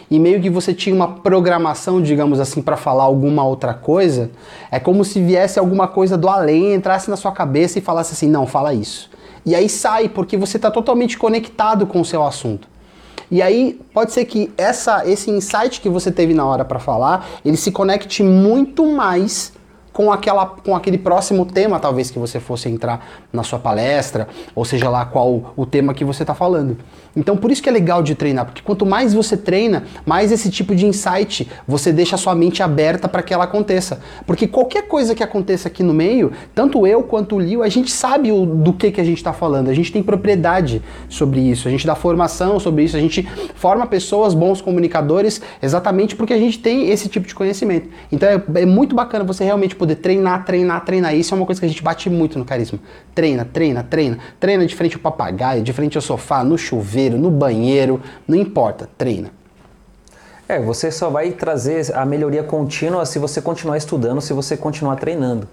e 0.08 0.18
meio 0.18 0.40
que 0.40 0.50
você 0.50 0.72
tinha 0.72 0.94
uma 0.94 1.08
programação, 1.08 2.00
digamos 2.00 2.38
assim, 2.38 2.62
para 2.62 2.76
falar 2.76 3.04
alguma 3.04 3.44
outra 3.44 3.74
coisa, 3.74 4.30
é 4.70 4.78
como 4.78 5.04
se 5.04 5.20
viesse 5.20 5.58
alguma 5.58 5.86
coisa 5.86 6.16
do 6.16 6.28
além, 6.28 6.74
entrasse 6.74 7.08
na 7.08 7.16
sua 7.16 7.32
cabeça 7.32 7.78
e 7.78 7.82
falasse 7.82 8.12
assim: 8.12 8.28
não, 8.28 8.46
fala 8.46 8.74
isso. 8.74 9.08
E 9.44 9.54
aí 9.54 9.68
sai, 9.68 10.08
porque 10.08 10.36
você 10.36 10.56
está 10.56 10.70
totalmente 10.70 11.16
conectado 11.16 11.86
com 11.86 12.00
o 12.00 12.04
seu 12.04 12.24
assunto. 12.24 12.68
E 13.30 13.40
aí 13.40 13.80
pode 13.94 14.12
ser 14.12 14.24
que 14.24 14.52
essa, 14.58 15.06
esse 15.08 15.30
insight 15.30 15.80
que 15.80 15.88
você 15.88 16.10
teve 16.10 16.34
na 16.34 16.44
hora 16.44 16.64
para 16.64 16.80
falar, 16.80 17.28
ele 17.44 17.56
se 17.56 17.70
conecte 17.70 18.22
muito 18.22 18.84
mais 18.84 19.52
com, 19.92 20.10
aquela, 20.10 20.46
com 20.46 20.74
aquele 20.74 20.98
próximo 20.98 21.44
tema, 21.46 21.78
talvez, 21.78 22.10
que 22.10 22.18
você 22.18 22.40
fosse 22.40 22.68
entrar 22.68 23.06
na 23.32 23.42
sua 23.42 23.58
palestra, 23.58 24.28
ou 24.54 24.64
seja 24.64 24.88
lá 24.88 25.04
qual 25.04 25.52
o 25.56 25.66
tema 25.66 25.94
que 25.94 26.04
você 26.04 26.22
está 26.22 26.34
falando. 26.34 26.76
Então, 27.16 27.36
por 27.36 27.50
isso 27.50 27.62
que 27.62 27.68
é 27.68 27.72
legal 27.72 28.02
de 28.02 28.14
treinar, 28.14 28.46
porque 28.46 28.62
quanto 28.62 28.86
mais 28.86 29.12
você 29.12 29.36
treina, 29.36 29.84
mais 30.06 30.30
esse 30.30 30.50
tipo 30.50 30.74
de 30.74 30.86
insight 30.86 31.48
você 31.66 31.92
deixa 31.92 32.14
a 32.14 32.18
sua 32.18 32.34
mente 32.34 32.62
aberta 32.62 33.08
para 33.08 33.22
que 33.22 33.34
ela 33.34 33.44
aconteça. 33.44 34.00
Porque 34.26 34.46
qualquer 34.46 34.86
coisa 34.86 35.14
que 35.14 35.22
aconteça 35.22 35.68
aqui 35.68 35.82
no 35.82 35.92
meio, 35.92 36.32
tanto 36.54 36.86
eu 36.86 37.02
quanto 37.02 37.36
o 37.36 37.40
Lio, 37.40 37.62
a 37.62 37.68
gente 37.68 37.90
sabe 37.90 38.30
o, 38.30 38.46
do 38.46 38.72
que, 38.72 38.90
que 38.90 39.00
a 39.00 39.04
gente 39.04 39.18
está 39.18 39.32
falando, 39.32 39.68
a 39.68 39.74
gente 39.74 39.92
tem 39.92 40.02
propriedade 40.02 40.82
sobre 41.08 41.40
isso, 41.40 41.66
a 41.66 41.70
gente 41.70 41.86
dá 41.86 41.94
formação 41.94 42.60
sobre 42.60 42.84
isso, 42.84 42.96
a 42.96 43.00
gente 43.00 43.22
forma 43.54 43.86
pessoas, 43.86 44.34
bons 44.34 44.60
comunicadores, 44.60 45.40
exatamente 45.62 46.14
porque 46.14 46.32
a 46.32 46.38
gente 46.38 46.58
tem 46.58 46.90
esse 46.90 47.08
tipo 47.08 47.26
de 47.26 47.34
conhecimento. 47.34 47.88
Então, 48.12 48.28
é, 48.28 48.62
é 48.62 48.66
muito 48.66 48.94
bacana 48.94 49.24
você 49.24 49.44
realmente 49.44 49.74
poder 49.74 49.96
treinar, 49.96 50.44
treinar, 50.44 50.84
treinar. 50.84 51.14
Isso 51.14 51.34
é 51.34 51.36
uma 51.36 51.46
coisa 51.46 51.60
que 51.60 51.66
a 51.66 51.68
gente 51.68 51.82
bate 51.82 52.08
muito 52.08 52.38
no 52.38 52.44
carisma. 52.44 52.78
Treina, 53.14 53.44
treina, 53.44 53.82
treina. 53.82 54.18
Treina 54.38 54.66
de 54.66 54.74
frente 54.74 54.94
ao 54.94 55.00
papagaio, 55.00 55.62
de 55.62 55.72
frente 55.72 55.96
ao 55.96 56.02
sofá, 56.02 56.44
no 56.44 56.56
chuveiro, 56.56 56.99
no 57.08 57.30
banheiro, 57.30 58.02
não 58.28 58.36
importa, 58.36 58.88
treina. 58.98 59.30
É, 60.48 60.60
você 60.60 60.90
só 60.90 61.08
vai 61.08 61.30
trazer 61.30 61.96
a 61.96 62.04
melhoria 62.04 62.42
contínua 62.42 63.06
se 63.06 63.18
você 63.18 63.40
continuar 63.40 63.76
estudando, 63.76 64.20
se 64.20 64.32
você 64.32 64.56
continuar 64.56 64.96
treinando. 64.96 65.48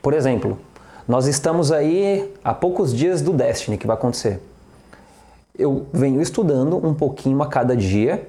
Por 0.00 0.14
exemplo, 0.14 0.58
nós 1.06 1.26
estamos 1.26 1.70
aí 1.70 2.32
há 2.42 2.54
poucos 2.54 2.94
dias 2.94 3.20
do 3.20 3.32
Destiny 3.32 3.76
que 3.76 3.86
vai 3.86 3.94
acontecer. 3.94 4.40
Eu 5.58 5.86
venho 5.92 6.22
estudando 6.22 6.84
um 6.84 6.94
pouquinho 6.94 7.42
a 7.42 7.46
cada 7.46 7.76
dia 7.76 8.26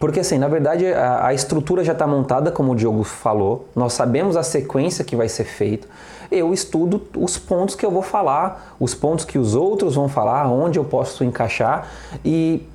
porque 0.00 0.20
assim, 0.20 0.38
na 0.38 0.48
verdade, 0.48 0.86
a, 0.86 1.26
a 1.26 1.34
estrutura 1.34 1.84
já 1.84 1.92
está 1.92 2.06
montada, 2.06 2.50
como 2.50 2.72
o 2.72 2.74
Diogo 2.74 3.04
falou, 3.04 3.68
nós 3.76 3.92
sabemos 3.92 4.34
a 4.34 4.42
sequência 4.42 5.04
que 5.04 5.14
vai 5.14 5.28
ser 5.28 5.44
feito. 5.44 5.86
Eu 6.30 6.52
estudo 6.52 7.02
os 7.16 7.36
pontos 7.36 7.74
que 7.74 7.84
eu 7.84 7.90
vou 7.90 8.02
falar, 8.02 8.76
os 8.78 8.94
pontos 8.94 9.24
que 9.24 9.38
os 9.38 9.54
outros 9.54 9.94
vão 9.94 10.08
falar, 10.08 10.48
onde 10.48 10.78
eu 10.78 10.84
posso 10.84 11.24
encaixar 11.24 11.88
e 12.24 12.66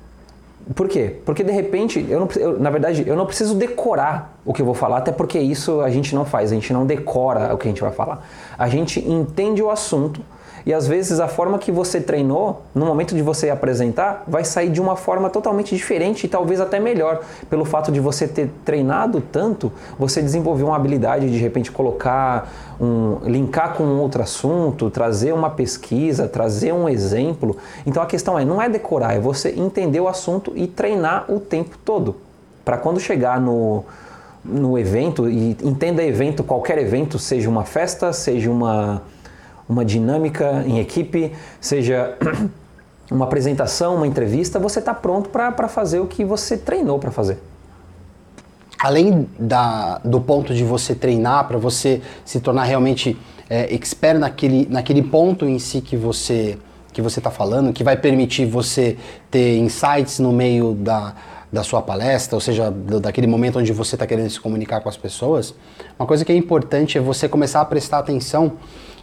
por 0.74 0.88
quê? 0.88 1.16
Porque 1.24 1.44
de 1.44 1.52
repente, 1.52 2.04
eu 2.08 2.18
não, 2.18 2.28
eu, 2.34 2.58
na 2.58 2.70
verdade, 2.70 3.04
eu 3.06 3.14
não 3.14 3.24
preciso 3.24 3.54
decorar 3.54 4.36
o 4.44 4.52
que 4.52 4.60
eu 4.60 4.66
vou 4.66 4.74
falar, 4.74 4.98
até 4.98 5.12
porque 5.12 5.38
isso 5.38 5.80
a 5.80 5.90
gente 5.90 6.12
não 6.12 6.24
faz, 6.24 6.50
a 6.50 6.54
gente 6.54 6.72
não 6.72 6.84
decora 6.84 7.54
o 7.54 7.58
que 7.58 7.68
a 7.68 7.70
gente 7.70 7.80
vai 7.80 7.92
falar. 7.92 8.26
A 8.58 8.68
gente 8.68 8.98
entende 9.08 9.62
o 9.62 9.70
assunto 9.70 10.20
e 10.66 10.74
às 10.74 10.88
vezes 10.88 11.20
a 11.20 11.28
forma 11.28 11.60
que 11.60 11.70
você 11.70 12.00
treinou, 12.00 12.62
no 12.74 12.84
momento 12.84 13.14
de 13.14 13.22
você 13.22 13.50
apresentar, 13.50 14.24
vai 14.26 14.44
sair 14.44 14.68
de 14.68 14.80
uma 14.80 14.96
forma 14.96 15.30
totalmente 15.30 15.76
diferente 15.76 16.24
e 16.24 16.28
talvez 16.28 16.60
até 16.60 16.80
melhor. 16.80 17.20
Pelo 17.48 17.64
fato 17.64 17.92
de 17.92 18.00
você 18.00 18.26
ter 18.26 18.50
treinado 18.64 19.20
tanto, 19.20 19.70
você 19.96 20.20
desenvolveu 20.20 20.66
uma 20.66 20.74
habilidade 20.74 21.30
de, 21.30 21.38
repente 21.38 21.70
colocar 21.70 22.52
um, 22.80 23.18
linkar 23.22 23.74
com 23.74 23.84
outro 23.84 24.20
assunto, 24.20 24.90
trazer 24.90 25.32
uma 25.32 25.50
pesquisa, 25.50 26.26
trazer 26.26 26.74
um 26.74 26.88
exemplo. 26.88 27.56
Então 27.86 28.02
a 28.02 28.06
questão 28.06 28.36
é, 28.36 28.44
não 28.44 28.60
é 28.60 28.68
decorar, 28.68 29.14
é 29.14 29.20
você 29.20 29.50
entender 29.50 30.00
o 30.00 30.08
assunto 30.08 30.52
e 30.56 30.66
treinar 30.66 31.26
o 31.28 31.38
tempo 31.38 31.78
todo. 31.84 32.16
Para 32.64 32.76
quando 32.76 32.98
chegar 32.98 33.40
no, 33.40 33.84
no 34.44 34.76
evento, 34.76 35.30
e 35.30 35.56
entenda 35.62 36.02
evento, 36.02 36.42
qualquer 36.42 36.78
evento, 36.78 37.20
seja 37.20 37.48
uma 37.48 37.64
festa, 37.64 38.12
seja 38.12 38.50
uma 38.50 39.00
uma 39.68 39.84
dinâmica 39.84 40.64
em 40.66 40.78
equipe, 40.78 41.32
seja 41.60 42.16
uma 43.10 43.24
apresentação, 43.24 43.96
uma 43.96 44.06
entrevista, 44.06 44.58
você 44.58 44.78
está 44.78 44.94
pronto 44.94 45.28
para 45.28 45.68
fazer 45.68 46.00
o 46.00 46.06
que 46.06 46.24
você 46.24 46.56
treinou 46.56 46.98
para 46.98 47.10
fazer. 47.10 47.38
Além 48.78 49.26
da, 49.38 49.98
do 50.04 50.20
ponto 50.20 50.54
de 50.54 50.62
você 50.62 50.94
treinar, 50.94 51.48
para 51.48 51.56
você 51.56 52.02
se 52.24 52.40
tornar 52.40 52.64
realmente 52.64 53.16
é, 53.48 53.74
expert 53.74 54.18
naquele, 54.18 54.66
naquele 54.70 55.02
ponto 55.02 55.46
em 55.46 55.58
si 55.58 55.80
que 55.80 55.96
você 55.96 56.58
que 56.92 57.02
você 57.02 57.20
está 57.20 57.30
falando, 57.30 57.74
que 57.74 57.84
vai 57.84 57.94
permitir 57.94 58.46
você 58.46 58.96
ter 59.30 59.58
insights 59.58 60.18
no 60.18 60.32
meio 60.32 60.72
da, 60.72 61.14
da 61.52 61.62
sua 61.62 61.82
palestra, 61.82 62.34
ou 62.34 62.40
seja, 62.40 62.70
daquele 62.70 63.26
momento 63.26 63.58
onde 63.58 63.70
você 63.70 63.96
está 63.96 64.06
querendo 64.06 64.30
se 64.30 64.40
comunicar 64.40 64.80
com 64.80 64.88
as 64.88 64.96
pessoas, 64.96 65.54
uma 65.98 66.06
coisa 66.06 66.24
que 66.24 66.32
é 66.32 66.34
importante 66.34 66.96
é 66.96 67.00
você 67.00 67.28
começar 67.28 67.60
a 67.60 67.66
prestar 67.66 67.98
atenção 67.98 68.52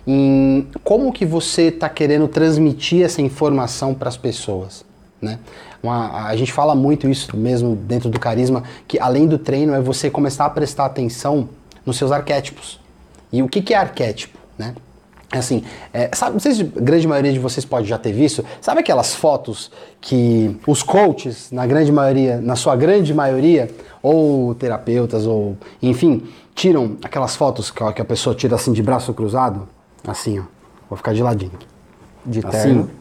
em 0.06 0.68
como 0.84 1.12
que 1.12 1.26
você 1.26 1.64
está 1.64 1.88
querendo 1.88 2.28
transmitir 2.28 3.04
essa 3.04 3.22
informação 3.22 3.94
para 3.94 4.10
as 4.10 4.18
pessoas. 4.18 4.86
Né? 5.22 5.40
Uma, 5.82 6.28
a 6.28 6.36
gente 6.36 6.52
fala 6.52 6.76
muito 6.76 7.10
isso 7.10 7.36
mesmo 7.36 7.76
dentro 7.76 8.10
do 8.10 8.20
carisma, 8.20 8.64
que 8.88 9.00
além 9.00 9.28
do 9.28 9.38
treino 9.38 9.74
é 9.74 9.82
você 9.82 10.10
começar 10.10 10.46
a 10.46 10.50
prestar 10.50 10.86
atenção 10.86 11.50
nos 11.86 11.98
seus 11.98 12.12
arquétipos. 12.12 12.80
E 13.32 13.42
o 13.42 13.48
que, 13.48 13.62
que 13.62 13.74
é 13.74 13.78
arquétipo? 13.78 14.38
Né? 14.58 14.76
Assim, 15.32 15.64
é, 15.92 16.12
sabe, 16.14 16.40
se 16.40 16.62
a 16.62 16.82
grande 16.82 17.08
maioria 17.08 17.34
de 17.34 17.40
vocês 17.40 17.66
pode 17.66 17.88
já 17.88 17.98
ter 17.98 18.12
visto, 18.12 18.46
sabe 18.62 18.82
aquelas 18.82 19.16
fotos 19.16 19.72
que 20.00 20.56
os 20.68 20.84
coaches, 20.84 21.52
na 21.52 21.66
grande 21.66 21.92
maioria, 21.92 22.40
na 22.40 22.56
sua 22.56 22.76
grande 22.76 23.14
maioria, 23.14 23.70
ou 24.02 24.54
terapeutas, 24.54 25.26
ou 25.26 25.58
enfim, 25.82 26.24
tiram 26.54 26.98
aquelas 27.02 27.36
fotos 27.36 27.72
que 27.72 28.02
a 28.02 28.06
pessoa 28.06 28.36
tira 28.36 28.56
assim 28.56 28.72
de 28.72 28.84
braço 28.84 29.14
cruzado? 29.14 29.68
Assim, 30.08 30.40
ó. 30.40 30.44
Vou 30.90 30.98
ficar 30.98 31.14
de 31.14 31.24
ladinho. 31.24 31.52
De 32.26 32.40
assim, 32.40 32.50
terno. 32.50 32.82
Assim, 32.82 32.92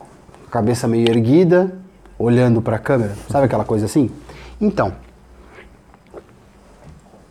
cabeça 0.50 0.88
meio 0.88 1.08
erguida, 1.08 1.78
olhando 2.18 2.62
para 2.62 2.76
a 2.76 2.78
câmera. 2.78 3.14
Sabe 3.28 3.46
aquela 3.46 3.64
coisa 3.64 3.86
assim? 3.86 4.10
Então, 4.60 4.94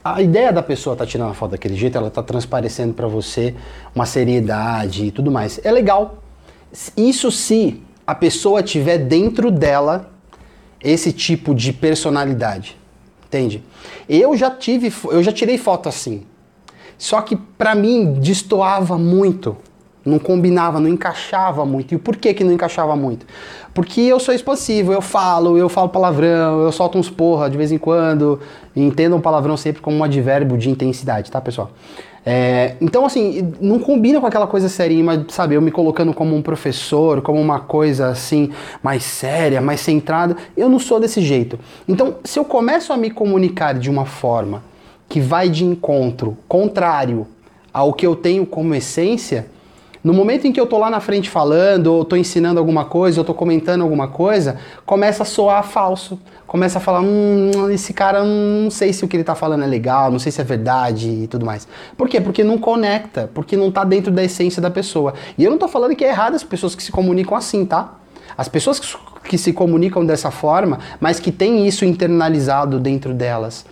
a 0.03 0.21
ideia 0.21 0.51
da 0.51 0.63
pessoa 0.63 0.93
estar 0.93 1.05
tá 1.05 1.11
tirando 1.11 1.29
a 1.29 1.33
foto 1.33 1.51
daquele 1.51 1.75
jeito, 1.75 1.97
ela 1.97 2.07
está 2.07 2.23
transparecendo 2.23 2.93
para 2.93 3.07
você 3.07 3.55
uma 3.93 4.05
seriedade 4.05 5.05
e 5.05 5.11
tudo 5.11 5.31
mais. 5.31 5.59
É 5.63 5.71
legal. 5.71 6.23
Isso 6.97 7.31
se 7.31 7.81
a 8.05 8.15
pessoa 8.15 8.63
tiver 8.63 8.97
dentro 8.97 9.51
dela 9.51 10.11
esse 10.83 11.13
tipo 11.13 11.53
de 11.53 11.71
personalidade. 11.71 12.77
Entende? 13.27 13.63
Eu 14.09 14.35
já 14.35 14.49
tive, 14.49 14.91
eu 15.05 15.23
já 15.23 15.31
tirei 15.31 15.57
foto 15.57 15.87
assim. 15.87 16.23
Só 17.01 17.19
que 17.19 17.35
para 17.35 17.73
mim 17.73 18.13
destoava 18.19 18.95
muito, 18.95 19.57
não 20.05 20.19
combinava, 20.19 20.79
não 20.79 20.87
encaixava 20.87 21.65
muito. 21.65 21.95
E 21.95 21.97
por 21.97 22.15
que 22.15 22.31
que 22.31 22.43
não 22.43 22.53
encaixava 22.53 22.95
muito? 22.95 23.25
Porque 23.73 24.01
eu 24.01 24.19
sou 24.19 24.35
expansivo, 24.35 24.93
eu 24.93 25.01
falo, 25.01 25.57
eu 25.57 25.67
falo 25.67 25.89
palavrão, 25.89 26.61
eu 26.61 26.71
solto 26.71 26.99
uns 26.99 27.09
porra 27.09 27.49
de 27.49 27.57
vez 27.57 27.71
em 27.71 27.79
quando, 27.79 28.39
entendam 28.75 29.19
palavrão 29.19 29.57
sempre 29.57 29.81
como 29.81 29.97
um 29.97 30.03
advérbio 30.03 30.55
de 30.59 30.69
intensidade, 30.69 31.31
tá, 31.31 31.41
pessoal? 31.41 31.71
É, 32.23 32.75
então, 32.79 33.03
assim, 33.03 33.51
não 33.59 33.79
combina 33.79 34.21
com 34.21 34.27
aquela 34.27 34.45
coisa 34.45 34.69
serinha, 34.69 35.03
mas, 35.03 35.23
sabe, 35.29 35.55
eu 35.55 35.61
me 35.61 35.71
colocando 35.71 36.13
como 36.13 36.35
um 36.35 36.41
professor, 36.43 37.19
como 37.23 37.41
uma 37.41 37.61
coisa 37.61 38.09
assim, 38.09 38.51
mais 38.83 39.03
séria, 39.03 39.59
mais 39.59 39.81
centrada. 39.81 40.37
Eu 40.55 40.69
não 40.69 40.77
sou 40.77 40.99
desse 40.99 41.19
jeito. 41.19 41.57
Então, 41.87 42.17
se 42.23 42.37
eu 42.37 42.45
começo 42.45 42.93
a 42.93 42.97
me 42.97 43.09
comunicar 43.09 43.73
de 43.73 43.89
uma 43.89 44.05
forma 44.05 44.69
que 45.11 45.19
vai 45.19 45.49
de 45.49 45.65
encontro, 45.65 46.37
contrário 46.47 47.27
ao 47.73 47.91
que 47.91 48.07
eu 48.07 48.15
tenho 48.15 48.45
como 48.45 48.73
essência, 48.73 49.45
no 50.01 50.13
momento 50.13 50.47
em 50.47 50.53
que 50.53 50.59
eu 50.59 50.65
tô 50.65 50.77
lá 50.77 50.89
na 50.89 51.01
frente 51.01 51.29
falando, 51.29 51.87
ou 51.87 52.05
tô 52.05 52.15
ensinando 52.15 52.57
alguma 52.61 52.85
coisa, 52.85 53.19
ou 53.19 53.25
tô 53.25 53.33
comentando 53.33 53.81
alguma 53.81 54.07
coisa, 54.07 54.55
começa 54.85 55.23
a 55.23 55.25
soar 55.25 55.63
falso. 55.65 56.17
Começa 56.47 56.77
a 56.77 56.81
falar, 56.81 57.01
hum, 57.01 57.69
esse 57.69 57.93
cara, 57.93 58.23
hum, 58.23 58.61
não 58.63 58.71
sei 58.71 58.93
se 58.93 59.03
o 59.03 59.07
que 59.07 59.17
ele 59.17 59.23
tá 59.25 59.35
falando 59.35 59.65
é 59.65 59.67
legal, 59.67 60.09
não 60.09 60.17
sei 60.17 60.31
se 60.31 60.39
é 60.39 60.45
verdade 60.45 61.09
e 61.09 61.27
tudo 61.27 61.45
mais. 61.45 61.67
Por 61.97 62.07
quê? 62.07 62.21
Porque 62.21 62.41
não 62.41 62.57
conecta, 62.57 63.29
porque 63.33 63.57
não 63.57 63.69
tá 63.69 63.83
dentro 63.83 64.13
da 64.13 64.23
essência 64.23 64.61
da 64.61 64.71
pessoa. 64.71 65.13
E 65.37 65.43
eu 65.43 65.51
não 65.51 65.57
tô 65.57 65.67
falando 65.67 65.93
que 65.93 66.05
é 66.05 66.09
errado 66.09 66.35
as 66.35 66.43
pessoas 66.43 66.73
que 66.73 66.81
se 66.81 66.91
comunicam 66.91 67.37
assim, 67.37 67.65
tá? 67.65 67.95
As 68.37 68.47
pessoas 68.47 68.79
que, 68.79 68.87
que 69.25 69.37
se 69.37 69.51
comunicam 69.51 70.05
dessa 70.05 70.31
forma, 70.31 70.79
mas 71.01 71.19
que 71.19 71.33
têm 71.33 71.67
isso 71.67 71.83
internalizado 71.83 72.79
dentro 72.79 73.13
delas, 73.13 73.65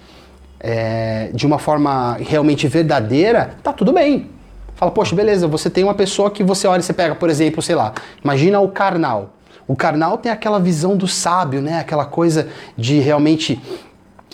é, 0.60 1.30
de 1.34 1.45
uma 1.45 1.58
forma 1.58 2.17
realmente 2.19 2.67
verdadeira, 2.67 3.56
tá 3.63 3.72
tudo 3.72 3.93
bem. 3.93 4.30
Fala, 4.76 4.91
poxa, 4.91 5.15
beleza, 5.15 5.48
você 5.48 5.69
tem 5.69 5.84
uma 5.84 5.93
pessoa 5.93 6.32
que 6.32 6.43
você 6.43 6.67
olha 6.67 6.80
e 6.80 6.84
você 6.84 6.93
pega, 6.93 7.15
por 7.15 7.30
exemplo, 7.30 7.62
sei 7.62 7.76
lá, 7.76 7.93
imagina 8.24 8.60
o 8.60 8.69
carnal. 8.69 9.34
O 9.67 9.76
carnal 9.76 10.17
tem 10.17 10.32
aquela 10.32 10.60
visão 10.60 10.98
do 10.98 11.08
sábio, 11.08 11.62
né? 11.62 11.80
Aquela 11.80 12.06
coisa 12.06 12.48
de 12.78 13.00
realmente 13.00 13.62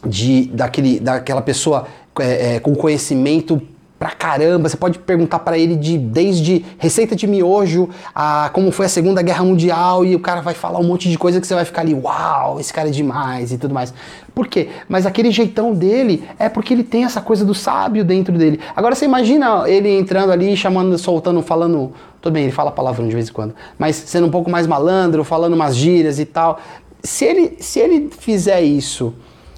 de 0.06 0.46
daquele, 0.48 1.00
daquela 1.00 1.42
pessoa 1.42 1.88
é, 2.20 2.56
é, 2.56 2.60
com 2.60 2.76
conhecimento 2.76 3.62
pra 3.98 4.10
caramba. 4.10 4.70
Você 4.70 4.78
pode 4.78 5.00
perguntar 5.00 5.40
para 5.40 5.58
ele 5.58 5.76
de 5.76 5.98
desde 5.98 6.66
receita 6.78 7.16
de 7.16 7.28
miojo 7.28 7.90
a 8.14 8.50
como 8.54 8.72
foi 8.72 8.86
a 8.86 8.90
Segunda 8.90 9.22
Guerra 9.22 9.44
Mundial 9.44 10.06
e 10.06 10.16
o 10.16 10.20
cara 10.20 10.42
vai 10.42 10.54
falar 10.54 10.80
um 10.80 10.84
monte 10.84 11.10
de 11.10 11.18
coisa 11.18 11.40
que 11.40 11.48
você 11.48 11.56
vai 11.56 11.66
ficar 11.66 11.82
ali, 11.82 11.94
uau, 11.94 12.60
esse 12.60 12.74
cara 12.74 12.90
é 12.90 12.92
demais 12.92 13.52
e 13.52 13.58
tudo 13.58 13.74
mais. 13.74 13.94
Por 14.34 14.48
quê? 14.48 14.70
Mas 14.90 15.06
aquele 15.06 15.32
jeitão 15.32 15.74
dele 15.74 16.28
é 16.38 16.50
porque 16.50 16.74
ele 16.74 16.84
tem 16.84 17.06
essa 17.06 17.22
coisa 17.22 17.46
do 17.46 17.54
sábio 17.54 18.04
dentro 18.04 18.38
dele. 18.38 18.60
Agora 18.76 18.94
você 18.94 19.06
imagina 19.06 19.64
ele 19.68 19.90
entrando 19.90 20.32
ali, 20.32 20.58
chamando, 20.58 20.98
soltando, 20.98 21.42
falando, 21.42 21.94
tudo 22.22 22.34
bem, 22.34 22.44
ele 22.44 22.52
fala 22.52 22.70
palavrão 22.72 23.08
de 23.08 23.14
vez 23.14 23.30
em 23.30 23.32
quando, 23.32 23.56
mas 23.78 23.96
sendo 23.96 24.28
um 24.28 24.32
pouco 24.32 24.50
mais 24.50 24.68
malandro, 24.68 25.24
falando 25.24 25.54
umas 25.54 25.76
gírias 25.76 26.20
e 26.20 26.26
tal. 26.26 26.60
Se 27.02 27.24
ele, 27.24 27.58
se 27.60 27.80
ele 27.80 28.10
fizer 28.10 28.62
isso 28.62 29.14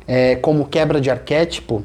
é, 0.08 0.36
como 0.36 0.66
quebra 0.66 1.02
de 1.02 1.10
arquétipo, 1.10 1.84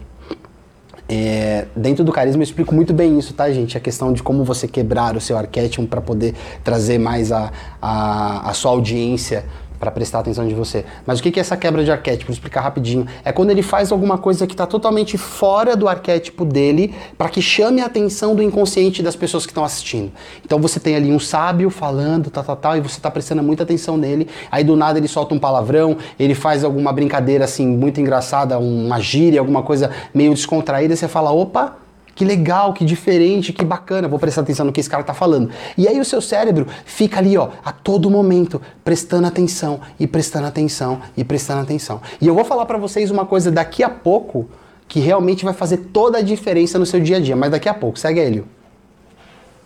é, 1.08 1.66
dentro 1.74 2.04
do 2.04 2.12
carisma 2.12 2.40
eu 2.40 2.44
explico 2.44 2.74
muito 2.74 2.92
bem 2.92 3.18
isso, 3.18 3.34
tá, 3.34 3.50
gente? 3.50 3.76
A 3.76 3.80
questão 3.80 4.12
de 4.12 4.22
como 4.22 4.44
você 4.44 4.66
quebrar 4.68 5.16
o 5.16 5.20
seu 5.20 5.36
arquétipo 5.36 5.86
para 5.86 6.00
poder 6.00 6.34
trazer 6.62 6.98
mais 6.98 7.32
a, 7.32 7.52
a, 7.80 8.50
a 8.50 8.54
sua 8.54 8.70
audiência 8.70 9.44
para 9.82 9.90
prestar 9.90 10.20
atenção 10.20 10.46
de 10.46 10.54
você. 10.54 10.84
Mas 11.04 11.18
o 11.18 11.22
que 11.24 11.36
é 11.36 11.40
essa 11.40 11.56
quebra 11.56 11.82
de 11.82 11.90
arquétipo? 11.90 12.26
Vou 12.26 12.34
explicar 12.34 12.60
rapidinho. 12.60 13.04
É 13.24 13.32
quando 13.32 13.50
ele 13.50 13.62
faz 13.62 13.90
alguma 13.90 14.16
coisa 14.16 14.46
que 14.46 14.54
está 14.54 14.64
totalmente 14.64 15.18
fora 15.18 15.74
do 15.74 15.88
arquétipo 15.88 16.44
dele 16.44 16.94
para 17.18 17.28
que 17.28 17.42
chame 17.42 17.80
a 17.80 17.86
atenção 17.86 18.36
do 18.36 18.44
inconsciente 18.44 19.02
das 19.02 19.16
pessoas 19.16 19.44
que 19.44 19.50
estão 19.50 19.64
assistindo. 19.64 20.12
Então 20.44 20.60
você 20.60 20.78
tem 20.78 20.94
ali 20.94 21.10
um 21.10 21.18
sábio 21.18 21.68
falando, 21.68 22.30
tal, 22.30 22.44
tal, 22.44 22.56
tal, 22.56 22.76
e 22.76 22.80
você 22.80 22.98
está 22.98 23.10
prestando 23.10 23.42
muita 23.42 23.64
atenção 23.64 23.96
nele. 23.96 24.28
Aí 24.52 24.62
do 24.62 24.76
nada 24.76 25.00
ele 25.00 25.08
solta 25.08 25.34
um 25.34 25.38
palavrão, 25.40 25.96
ele 26.16 26.36
faz 26.36 26.62
alguma 26.62 26.92
brincadeira 26.92 27.44
assim 27.44 27.66
muito 27.66 28.00
engraçada, 28.00 28.60
uma 28.60 29.00
gíria, 29.00 29.40
alguma 29.40 29.64
coisa 29.64 29.90
meio 30.14 30.32
descontraída, 30.32 30.94
e 30.94 30.96
você 30.96 31.08
fala, 31.08 31.32
opa, 31.32 31.81
que 32.14 32.24
legal, 32.24 32.72
que 32.72 32.84
diferente, 32.84 33.52
que 33.52 33.64
bacana, 33.64 34.06
vou 34.06 34.18
prestar 34.18 34.42
atenção 34.42 34.66
no 34.66 34.72
que 34.72 34.80
esse 34.80 34.90
cara 34.90 35.02
tá 35.02 35.14
falando. 35.14 35.50
E 35.76 35.88
aí 35.88 35.98
o 35.98 36.04
seu 36.04 36.20
cérebro 36.20 36.66
fica 36.84 37.18
ali, 37.18 37.36
ó, 37.38 37.48
a 37.64 37.72
todo 37.72 38.10
momento, 38.10 38.60
prestando 38.84 39.26
atenção 39.26 39.80
e 39.98 40.06
prestando 40.06 40.46
atenção 40.46 41.00
e 41.16 41.24
prestando 41.24 41.62
atenção. 41.62 42.00
E 42.20 42.26
eu 42.26 42.34
vou 42.34 42.44
falar 42.44 42.66
para 42.66 42.78
vocês 42.78 43.10
uma 43.10 43.24
coisa 43.24 43.50
daqui 43.50 43.82
a 43.82 43.88
pouco 43.90 44.48
que 44.88 45.00
realmente 45.00 45.44
vai 45.44 45.54
fazer 45.54 45.78
toda 45.92 46.18
a 46.18 46.22
diferença 46.22 46.78
no 46.78 46.84
seu 46.84 47.00
dia 47.00 47.16
a 47.16 47.20
dia, 47.20 47.34
mas 47.34 47.50
daqui 47.50 47.68
a 47.68 47.74
pouco, 47.74 47.98
segue 47.98 48.20
ele. 48.20 48.44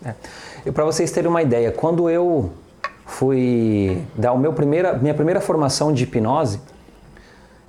É. 0.05 0.13
E 0.65 0.71
para 0.71 0.85
vocês 0.85 1.11
terem 1.11 1.29
uma 1.29 1.41
ideia, 1.41 1.71
quando 1.71 2.09
eu 2.09 2.51
fui 3.05 4.01
dar 4.15 4.33
o 4.33 4.37
meu 4.37 4.53
primeira, 4.53 4.93
minha 4.93 5.13
primeira 5.13 5.41
formação 5.41 5.91
de 5.91 6.03
hipnose, 6.03 6.59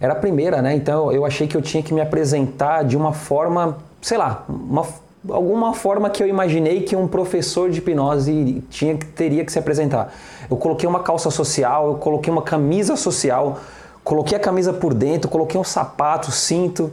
era 0.01 0.13
a 0.13 0.17
primeira, 0.17 0.63
né? 0.63 0.75
Então 0.75 1.11
eu 1.11 1.25
achei 1.25 1.49
que 1.49 1.57
eu 1.57 1.63
tinha 1.63 1.83
que 1.83 1.93
me 1.93 2.01
apresentar 2.01 2.85
de 2.85 2.97
uma 2.97 3.13
forma 3.13 3.79
sei 4.01 4.19
lá, 4.19 4.45
uma, 4.49 4.87
alguma 5.29 5.75
forma 5.75 6.09
que 6.11 6.23
eu 6.23 6.27
imaginei 6.27 6.83
que 6.83 6.95
um 6.95 7.09
professor 7.09 7.71
de 7.71 7.79
hipnose 7.79 8.63
tinha, 8.71 8.97
teria 9.15 9.45
que 9.45 9.53
se 9.53 9.59
apresentar. 9.59 10.13
Eu 10.51 10.57
coloquei 10.57 10.89
uma 10.89 11.01
calça 11.01 11.31
social, 11.31 11.89
eu 11.89 11.95
coloquei 11.95 12.33
uma 12.33 12.43
camisa 12.43 12.97
social, 12.97 13.59
coloquei 14.05 14.37
a 14.37 14.41
camisa 14.41 14.73
por 14.73 14.95
dentro, 14.95 15.29
coloquei 15.29 15.61
um 15.61 15.65
sapato, 15.65 16.31
cinto. 16.31 16.91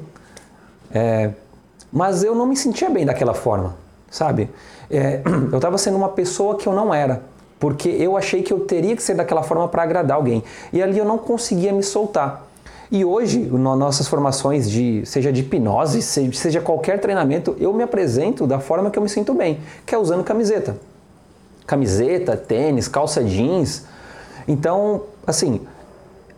É, 0.91 1.31
mas 1.91 2.23
eu 2.23 2.35
não 2.35 2.45
me 2.45 2.55
sentia 2.55 2.89
bem 2.89 3.05
daquela 3.05 3.33
forma, 3.33 3.75
sabe? 4.09 4.49
É, 4.89 5.21
eu 5.51 5.57
estava 5.57 5.77
sendo 5.77 5.97
uma 5.97 6.09
pessoa 6.09 6.57
que 6.57 6.67
eu 6.67 6.73
não 6.73 6.93
era, 6.93 7.23
porque 7.59 7.89
eu 7.89 8.17
achei 8.17 8.43
que 8.43 8.51
eu 8.51 8.61
teria 8.61 8.95
que 8.95 9.03
ser 9.03 9.15
daquela 9.15 9.43
forma 9.43 9.67
para 9.67 9.83
agradar 9.83 10.17
alguém. 10.17 10.43
E 10.73 10.81
ali 10.81 10.97
eu 10.97 11.05
não 11.05 11.17
conseguia 11.17 11.71
me 11.71 11.83
soltar. 11.83 12.44
E 12.91 13.03
hoje, 13.03 13.39
nas 13.39 13.77
nossas 13.77 14.07
formações, 14.07 14.69
de, 14.69 15.05
seja 15.05 15.31
de 15.31 15.41
hipnose, 15.41 16.01
seja 16.01 16.61
qualquer 16.61 16.99
treinamento, 16.99 17.55
eu 17.59 17.73
me 17.73 17.83
apresento 17.83 18.45
da 18.45 18.59
forma 18.59 18.91
que 18.91 18.99
eu 18.99 19.03
me 19.03 19.09
sinto 19.09 19.33
bem, 19.33 19.59
que 19.85 19.95
é 19.95 19.97
usando 19.97 20.23
camiseta. 20.23 20.77
Camiseta, 21.65 22.37
tênis, 22.37 22.87
calça 22.87 23.23
jeans. 23.23 23.85
Então, 24.47 25.03
assim, 25.25 25.61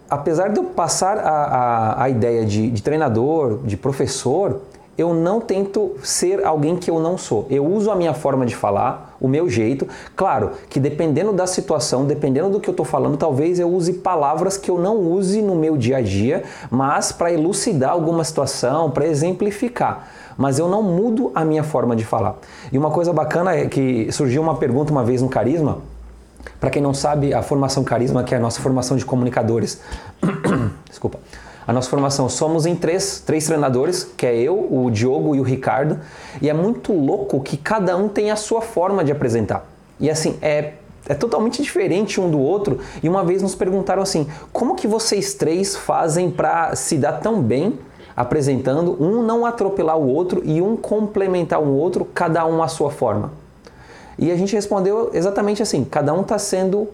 apesar 0.10 0.50
de 0.50 0.60
eu 0.60 0.64
passar 0.64 1.18
a, 1.18 1.30
a, 1.30 2.04
a 2.04 2.10
ideia 2.10 2.46
de, 2.46 2.72
de 2.72 2.82
treinador, 2.82 3.60
de 3.66 3.76
professor, 3.76 4.62
eu 4.98 5.14
não 5.14 5.40
tento 5.40 5.96
ser 6.02 6.44
alguém 6.44 6.76
que 6.76 6.90
eu 6.90 7.00
não 7.00 7.18
sou. 7.18 7.46
Eu 7.50 7.66
uso 7.66 7.92
a 7.92 7.96
minha 7.96 8.14
forma 8.14 8.46
de 8.46 8.56
falar, 8.56 9.16
o 9.22 9.28
meu 9.28 9.48
jeito. 9.48 9.88
Claro 10.16 10.52
que 10.70 10.80
dependendo 10.80 11.32
da 11.32 11.46
situação, 11.46 12.06
dependendo 12.06 12.50
do 12.50 12.60
que 12.60 12.68
eu 12.68 12.72
estou 12.72 12.86
falando, 12.86 13.16
talvez 13.16 13.60
eu 13.60 13.70
use 13.70 13.94
palavras 13.94 14.58
que 14.58 14.72
eu 14.72 14.80
não 14.80 14.98
use 14.98 15.42
no 15.42 15.56
meu 15.56 15.78
dia 15.78 15.98
a 15.98 16.02
dia, 16.02 16.44
mas 16.72 17.12
para 17.12 17.32
elucidar 17.32 17.92
alguma 17.92 18.24
situação, 18.24 18.90
para 18.90 19.06
exemplificar. 19.06 20.08
Mas 20.36 20.58
eu 20.58 20.68
não 20.68 20.82
mudo 20.82 21.32
a 21.36 21.46
minha 21.46 21.64
forma 21.64 21.96
de 21.96 22.04
falar. 22.04 22.36
E 22.72 22.78
uma 22.78 22.90
coisa 22.90 23.14
bacana 23.14 23.56
é 23.56 23.68
que 23.68 24.12
surgiu 24.12 24.42
uma 24.42 24.56
pergunta 24.56 24.92
uma 24.92 25.04
vez 25.04 25.22
no 25.22 25.30
Carisma. 25.30 25.80
Para 26.60 26.72
quem 26.72 26.82
não 26.82 26.94
sabe, 26.94 27.34
a 27.34 27.44
formação 27.44 27.84
Carisma, 27.84 28.24
que 28.24 28.34
é 28.34 28.38
a 28.38 28.42
nossa 28.42 28.62
formação 28.62 28.98
de 28.98 29.06
comunicadores. 29.06 29.80
Desculpa 30.90 31.20
a 31.68 31.74
nossa 31.74 31.90
formação. 31.90 32.30
Somos 32.30 32.66
em 32.66 32.76
três, 32.76 33.20
três 33.20 33.46
treinadores, 33.46 34.06
que 34.16 34.26
é 34.26 34.36
eu, 34.36 34.56
o 34.56 34.90
Diogo 34.90 35.36
e 35.36 35.40
o 35.40 35.44
Ricardo, 35.44 36.00
e 36.42 36.50
é 36.50 36.54
muito 36.54 36.94
louco 36.94 37.42
que 37.42 37.58
cada 37.58 37.98
um 37.98 38.08
tem 38.08 38.32
a 38.32 38.38
sua 38.38 38.62
forma 38.62 39.04
de 39.04 39.12
apresentar. 39.12 39.68
E 40.00 40.10
assim, 40.10 40.38
é 40.42 40.74
é 41.10 41.14
totalmente 41.14 41.62
diferente 41.62 42.20
um 42.20 42.30
do 42.30 42.40
outro. 42.40 42.80
E 43.02 43.08
uma 43.08 43.24
vez 43.24 43.42
nos 43.42 43.56
perguntaram 43.56 44.04
assim: 44.04 44.28
como 44.52 44.76
que 44.76 44.88
vocês 44.88 45.34
três 45.34 45.76
fazem 45.76 46.30
para 46.30 46.76
se 46.76 46.98
dar 46.98 47.14
tão 47.14 47.42
bem 47.42 47.80
apresentando, 48.16 49.02
um 49.02 49.22
não 49.22 49.46
atropelar 49.46 49.98
o 49.98 50.08
outro 50.08 50.42
e 50.44 50.62
um 50.62 50.76
complementar 50.76 51.62
o 51.62 51.74
outro, 51.76 52.06
cada 52.06 52.46
um 52.46 52.62
à 52.62 52.68
sua 52.68 52.92
forma? 52.92 53.32
E 54.20 54.32
a 54.32 54.36
gente 54.36 54.54
respondeu 54.54 55.12
exatamente 55.14 55.64
assim: 55.64 55.84
cada 55.86 56.14
um 56.14 56.22
está 56.22 56.38
sendo 56.38 56.90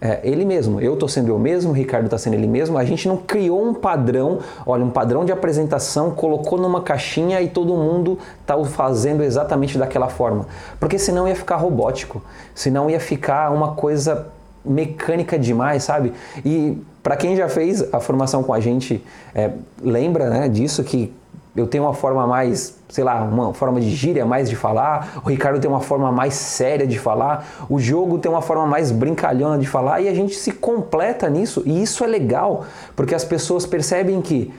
é, 0.00 0.20
ele 0.22 0.44
mesmo. 0.44 0.80
Eu 0.80 0.94
estou 0.94 1.08
sendo 1.08 1.28
eu 1.28 1.38
mesmo, 1.38 1.70
o 1.70 1.74
Ricardo 1.74 2.04
está 2.04 2.16
sendo 2.16 2.34
ele 2.34 2.46
mesmo. 2.46 2.78
A 2.78 2.84
gente 2.84 3.08
não 3.08 3.16
criou 3.16 3.64
um 3.64 3.74
padrão, 3.74 4.38
olha, 4.64 4.84
um 4.84 4.90
padrão 4.90 5.24
de 5.24 5.32
apresentação, 5.32 6.10
colocou 6.12 6.58
numa 6.58 6.80
caixinha 6.80 7.40
e 7.42 7.48
todo 7.48 7.74
mundo 7.74 8.18
está 8.40 8.56
fazendo 8.64 9.22
exatamente 9.22 9.76
daquela 9.76 10.08
forma. 10.08 10.46
Porque 10.78 10.98
senão 10.98 11.26
ia 11.26 11.34
ficar 11.34 11.56
robótico, 11.56 12.22
senão 12.54 12.88
ia 12.88 13.00
ficar 13.00 13.50
uma 13.50 13.72
coisa 13.72 14.28
mecânica 14.64 15.38
demais, 15.38 15.84
sabe? 15.84 16.12
E 16.44 16.78
para 17.02 17.16
quem 17.16 17.34
já 17.36 17.48
fez 17.48 17.82
a 17.92 18.00
formação 18.00 18.42
com 18.42 18.52
a 18.52 18.60
gente, 18.60 19.04
é, 19.34 19.50
lembra 19.82 20.28
né, 20.28 20.48
disso 20.48 20.84
que 20.84 21.12
eu 21.58 21.66
tenho 21.66 21.84
uma 21.84 21.94
forma 21.94 22.26
mais, 22.26 22.76
sei 22.88 23.02
lá, 23.02 23.22
uma 23.22 23.52
forma 23.52 23.80
de 23.80 23.90
gíria 23.90 24.24
mais 24.24 24.48
de 24.48 24.54
falar, 24.54 25.20
o 25.24 25.28
Ricardo 25.28 25.60
tem 25.60 25.68
uma 25.68 25.80
forma 25.80 26.12
mais 26.12 26.34
séria 26.34 26.86
de 26.86 26.98
falar, 26.98 27.66
o 27.68 27.78
jogo 27.78 28.18
tem 28.18 28.30
uma 28.30 28.40
forma 28.40 28.66
mais 28.66 28.92
brincalhona 28.92 29.58
de 29.58 29.66
falar 29.66 30.00
e 30.00 30.08
a 30.08 30.14
gente 30.14 30.36
se 30.36 30.52
completa 30.52 31.28
nisso 31.28 31.62
e 31.66 31.82
isso 31.82 32.04
é 32.04 32.06
legal, 32.06 32.64
porque 32.94 33.14
as 33.14 33.24
pessoas 33.24 33.66
percebem 33.66 34.22
que, 34.22 34.52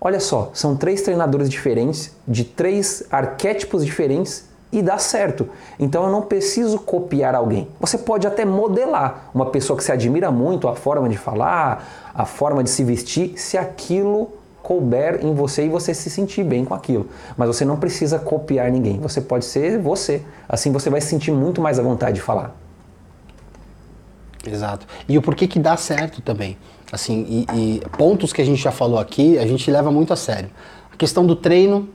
olha 0.00 0.20
só, 0.20 0.50
são 0.52 0.76
três 0.76 1.02
treinadores 1.02 1.48
diferentes, 1.48 2.14
de 2.28 2.44
três 2.44 3.04
arquétipos 3.10 3.84
diferentes 3.84 4.44
e 4.70 4.82
dá 4.82 4.98
certo. 4.98 5.48
Então 5.78 6.04
eu 6.04 6.10
não 6.10 6.22
preciso 6.22 6.78
copiar 6.78 7.34
alguém. 7.34 7.68
Você 7.80 7.98
pode 7.98 8.26
até 8.26 8.44
modelar 8.44 9.30
uma 9.34 9.46
pessoa 9.46 9.76
que 9.76 9.84
se 9.84 9.92
admira 9.92 10.30
muito, 10.30 10.68
a 10.68 10.74
forma 10.74 11.08
de 11.08 11.16
falar, 11.16 12.10
a 12.14 12.24
forma 12.24 12.62
de 12.62 12.70
se 12.70 12.84
vestir, 12.84 13.38
se 13.38 13.56
aquilo 13.56 14.41
couber 14.62 15.20
em 15.22 15.34
você 15.34 15.66
e 15.66 15.68
você 15.68 15.92
se 15.92 16.08
sentir 16.08 16.44
bem 16.44 16.64
com 16.64 16.74
aquilo. 16.74 17.08
Mas 17.36 17.48
você 17.48 17.64
não 17.64 17.76
precisa 17.76 18.18
copiar 18.18 18.70
ninguém. 18.70 18.98
Você 19.00 19.20
pode 19.20 19.44
ser 19.44 19.78
você. 19.78 20.22
Assim 20.48 20.70
você 20.70 20.88
vai 20.88 21.00
se 21.00 21.08
sentir 21.08 21.32
muito 21.32 21.60
mais 21.60 21.78
à 21.78 21.82
vontade 21.82 22.14
de 22.14 22.22
falar. 22.22 22.56
Exato. 24.46 24.86
E 25.08 25.18
o 25.18 25.22
porquê 25.22 25.46
que 25.46 25.58
dá 25.58 25.76
certo 25.76 26.20
também. 26.20 26.56
Assim, 26.90 27.26
e, 27.28 27.46
e 27.54 27.80
pontos 27.96 28.32
que 28.32 28.42
a 28.42 28.44
gente 28.44 28.62
já 28.62 28.70
falou 28.70 28.98
aqui, 28.98 29.38
a 29.38 29.46
gente 29.46 29.70
leva 29.70 29.90
muito 29.90 30.12
a 30.12 30.16
sério. 30.16 30.50
A 30.92 30.96
questão 30.96 31.24
do 31.24 31.34
treino, 31.34 31.88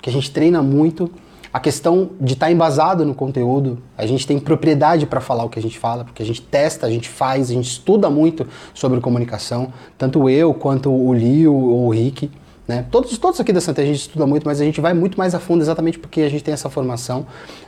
que 0.00 0.10
a 0.10 0.12
gente 0.12 0.30
treina 0.30 0.62
muito, 0.62 1.10
a 1.52 1.60
questão 1.60 2.10
de 2.18 2.32
estar 2.32 2.46
tá 2.46 2.52
embasado 2.52 3.04
no 3.04 3.14
conteúdo, 3.14 3.78
a 3.96 4.06
gente 4.06 4.26
tem 4.26 4.38
propriedade 4.38 5.04
para 5.04 5.20
falar 5.20 5.44
o 5.44 5.50
que 5.50 5.58
a 5.58 5.62
gente 5.62 5.78
fala, 5.78 6.02
porque 6.04 6.22
a 6.22 6.26
gente 6.26 6.40
testa, 6.40 6.86
a 6.86 6.90
gente 6.90 7.08
faz, 7.08 7.50
a 7.50 7.52
gente 7.52 7.68
estuda 7.68 8.08
muito 8.08 8.46
sobre 8.72 9.00
comunicação, 9.00 9.72
tanto 9.98 10.30
eu 10.30 10.54
quanto 10.54 10.90
o 10.90 11.12
Lio 11.12 11.52
ou 11.54 11.86
o 11.86 11.90
Rick. 11.90 12.30
Né? 12.66 12.86
Todos, 12.90 13.18
todos 13.18 13.38
aqui 13.40 13.52
da 13.52 13.60
Santa 13.60 13.82
a 13.82 13.84
gente 13.84 14.00
estuda 14.00 14.26
muito, 14.26 14.44
mas 14.46 14.60
a 14.60 14.64
gente 14.64 14.80
vai 14.80 14.94
muito 14.94 15.18
mais 15.18 15.34
a 15.34 15.40
fundo 15.40 15.60
exatamente 15.60 15.98
porque 15.98 16.22
a 16.22 16.28
gente 16.30 16.42
tem 16.42 16.54
essa 16.54 16.70
formação. 16.70 17.26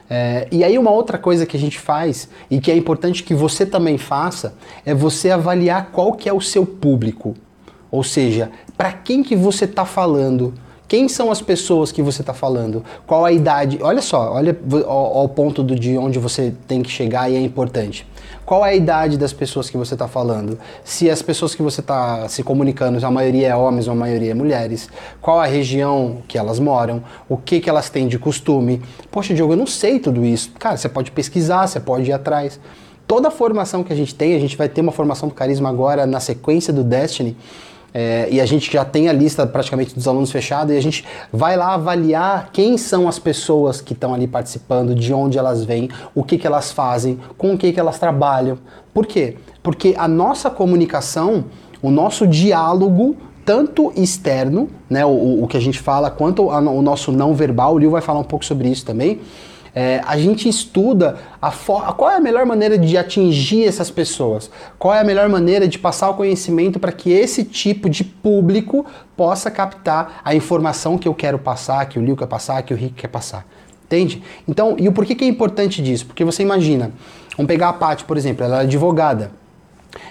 É, 0.08 0.48
e 0.50 0.64
aí 0.64 0.78
uma 0.78 0.90
outra 0.90 1.18
coisa 1.18 1.44
que 1.44 1.56
a 1.56 1.60
gente 1.60 1.78
faz 1.78 2.28
e 2.50 2.60
que 2.60 2.70
é 2.70 2.76
importante 2.76 3.22
que 3.22 3.34
você 3.34 3.66
também 3.66 3.98
faça 3.98 4.54
é 4.86 4.94
você 4.94 5.30
avaliar 5.30 5.90
qual 5.90 6.12
que 6.12 6.28
é 6.28 6.32
o 6.32 6.40
seu 6.40 6.64
público. 6.64 7.34
Ou 7.90 8.02
seja, 8.02 8.50
para 8.78 8.92
quem 8.92 9.22
que 9.22 9.36
você 9.36 9.66
está 9.66 9.84
falando, 9.84 10.54
quem 10.86 11.08
são 11.08 11.30
as 11.30 11.40
pessoas 11.40 11.90
que 11.90 12.02
você 12.02 12.20
está 12.20 12.34
falando? 12.34 12.84
Qual 13.06 13.24
a 13.24 13.32
idade? 13.32 13.78
Olha 13.80 14.02
só, 14.02 14.32
olha 14.32 14.56
ao, 14.86 15.28
ponto 15.28 15.62
do, 15.62 15.74
de 15.74 15.96
onde 15.96 16.18
você 16.18 16.52
tem 16.68 16.82
que 16.82 16.90
chegar 16.90 17.30
e 17.30 17.36
é 17.36 17.40
importante. 17.40 18.06
Qual 18.44 18.62
a 18.62 18.74
idade 18.74 19.16
das 19.16 19.32
pessoas 19.32 19.70
que 19.70 19.76
você 19.78 19.94
está 19.94 20.06
falando? 20.06 20.58
Se 20.84 21.10
as 21.10 21.22
pessoas 21.22 21.54
que 21.54 21.62
você 21.62 21.80
está 21.80 22.28
se 22.28 22.42
comunicando, 22.42 23.04
a 23.04 23.10
maioria 23.10 23.48
é 23.48 23.56
homens 23.56 23.86
ou 23.88 23.94
a 23.94 23.96
maioria 23.96 24.32
é 24.32 24.34
mulheres? 24.34 24.90
Qual 25.22 25.40
a 25.40 25.46
região 25.46 26.18
que 26.28 26.36
elas 26.36 26.60
moram? 26.60 27.02
O 27.26 27.38
que, 27.38 27.60
que 27.60 27.70
elas 27.70 27.88
têm 27.88 28.06
de 28.06 28.18
costume? 28.18 28.82
Poxa, 29.10 29.32
Diogo, 29.32 29.54
eu 29.54 29.56
não 29.56 29.66
sei 29.66 29.98
tudo 29.98 30.22
isso. 30.22 30.52
Cara, 30.58 30.76
você 30.76 30.90
pode 30.90 31.10
pesquisar, 31.10 31.66
você 31.66 31.80
pode 31.80 32.10
ir 32.10 32.12
atrás. 32.12 32.60
Toda 33.06 33.28
a 33.28 33.30
formação 33.30 33.82
que 33.82 33.92
a 33.92 33.96
gente 33.96 34.14
tem, 34.14 34.34
a 34.34 34.38
gente 34.38 34.56
vai 34.56 34.68
ter 34.68 34.82
uma 34.82 34.92
formação 34.92 35.28
do 35.28 35.34
carisma 35.34 35.70
agora 35.70 36.04
na 36.04 36.20
sequência 36.20 36.72
do 36.72 36.84
Destiny 36.84 37.34
é, 37.96 38.26
e 38.28 38.40
a 38.40 38.46
gente 38.46 38.72
já 38.72 38.84
tem 38.84 39.08
a 39.08 39.12
lista 39.12 39.46
praticamente 39.46 39.94
dos 39.94 40.08
alunos 40.08 40.32
fechada 40.32 40.74
e 40.74 40.76
a 40.76 40.82
gente 40.82 41.04
vai 41.32 41.56
lá 41.56 41.74
avaliar 41.74 42.50
quem 42.52 42.76
são 42.76 43.06
as 43.06 43.20
pessoas 43.20 43.80
que 43.80 43.92
estão 43.92 44.12
ali 44.12 44.26
participando, 44.26 44.96
de 44.96 45.14
onde 45.14 45.38
elas 45.38 45.64
vêm, 45.64 45.88
o 46.12 46.24
que, 46.24 46.36
que 46.36 46.44
elas 46.44 46.72
fazem, 46.72 47.20
com 47.38 47.54
o 47.54 47.58
que, 47.58 47.72
que 47.72 47.78
elas 47.78 47.96
trabalham. 47.96 48.58
Por 48.92 49.06
quê? 49.06 49.36
Porque 49.62 49.94
a 49.96 50.08
nossa 50.08 50.50
comunicação, 50.50 51.44
o 51.80 51.88
nosso 51.88 52.26
diálogo 52.26 53.16
tanto 53.44 53.92
externo, 53.94 54.68
né, 54.88 55.04
o, 55.04 55.44
o 55.44 55.46
que 55.46 55.56
a 55.56 55.60
gente 55.60 55.78
fala, 55.78 56.10
quanto 56.10 56.50
a, 56.50 56.58
o 56.58 56.82
nosso 56.82 57.12
não 57.12 57.34
verbal, 57.34 57.74
o 57.74 57.78
Lil 57.78 57.90
vai 57.90 58.00
falar 58.00 58.18
um 58.18 58.24
pouco 58.24 58.44
sobre 58.44 58.68
isso 58.68 58.84
também, 58.84 59.20
é, 59.74 60.00
a 60.06 60.16
gente 60.16 60.48
estuda 60.48 61.18
a 61.42 61.50
qual 61.50 62.10
é 62.10 62.16
a 62.16 62.20
melhor 62.20 62.46
maneira 62.46 62.78
de 62.78 62.96
atingir 62.96 63.66
essas 63.66 63.90
pessoas, 63.90 64.50
qual 64.78 64.94
é 64.94 65.00
a 65.00 65.04
melhor 65.04 65.28
maneira 65.28 65.66
de 65.66 65.78
passar 65.78 66.10
o 66.10 66.14
conhecimento 66.14 66.78
para 66.78 66.92
que 66.92 67.10
esse 67.10 67.44
tipo 67.44 67.90
de 67.90 68.04
público 68.04 68.86
possa 69.16 69.50
captar 69.50 70.20
a 70.24 70.34
informação 70.34 70.96
que 70.96 71.08
eu 71.08 71.14
quero 71.14 71.38
passar, 71.38 71.86
que 71.86 71.98
o 71.98 72.04
Liu 72.04 72.16
quer 72.16 72.26
passar, 72.26 72.62
que 72.62 72.72
o 72.72 72.76
Rick 72.76 72.94
quer 72.94 73.08
passar. 73.08 73.44
Entende? 73.84 74.22
Então, 74.48 74.76
e 74.78 74.88
o 74.88 74.92
porquê 74.92 75.14
que 75.14 75.24
é 75.24 75.28
importante 75.28 75.82
disso? 75.82 76.06
Porque 76.06 76.24
você 76.24 76.42
imagina, 76.42 76.92
vamos 77.36 77.48
pegar 77.48 77.68
a 77.68 77.72
Paty, 77.72 78.04
por 78.04 78.16
exemplo, 78.16 78.44
ela 78.44 78.58
é 78.58 78.60
advogada 78.62 79.43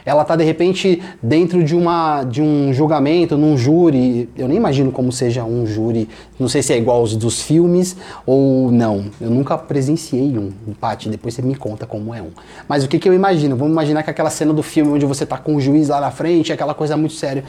ela 0.06 0.22
está 0.22 0.36
de 0.36 0.44
repente 0.44 1.02
dentro 1.22 1.64
de, 1.64 1.76
uma, 1.76 2.24
de 2.24 2.42
um 2.42 2.74
julgamento, 2.74 3.38
num 3.38 3.58
júri. 3.58 4.30
Eu 4.38 4.48
nem 4.48 4.58
imagino 4.58 4.92
como 4.92 5.12
seja 5.12 5.44
um 5.44 5.66
júri. 5.66 6.10
Não 6.40 6.48
sei 6.48 6.62
se 6.62 6.74
é 6.74 6.78
igual 6.78 6.98
aos 6.98 7.16
dos 7.16 7.42
filmes 7.42 7.96
ou 8.26 8.72
não. 8.72 9.06
Eu 9.20 9.30
nunca 9.30 9.58
presenciei 9.58 10.38
um 10.38 10.52
empate. 10.68 11.10
Depois 11.10 11.34
você 11.34 11.42
me 11.42 11.56
conta 11.56 11.86
como 11.86 12.14
é 12.14 12.22
um. 12.22 12.32
Mas 12.68 12.84
o 12.84 12.88
que, 12.88 13.00
que 13.00 13.08
eu 13.08 13.14
imagino? 13.14 13.56
Vamos 13.56 13.74
imaginar 13.74 14.04
que 14.04 14.10
aquela 14.10 14.30
cena 14.30 14.54
do 14.54 14.64
filme 14.64 14.92
onde 14.92 15.06
você 15.06 15.24
está 15.24 15.38
com 15.38 15.56
o 15.56 15.62
juiz 15.62 15.90
lá 15.90 16.02
na 16.02 16.12
frente, 16.12 16.52
aquela 16.52 16.74
coisa 16.74 16.98
muito 16.98 17.14
séria. 17.14 17.44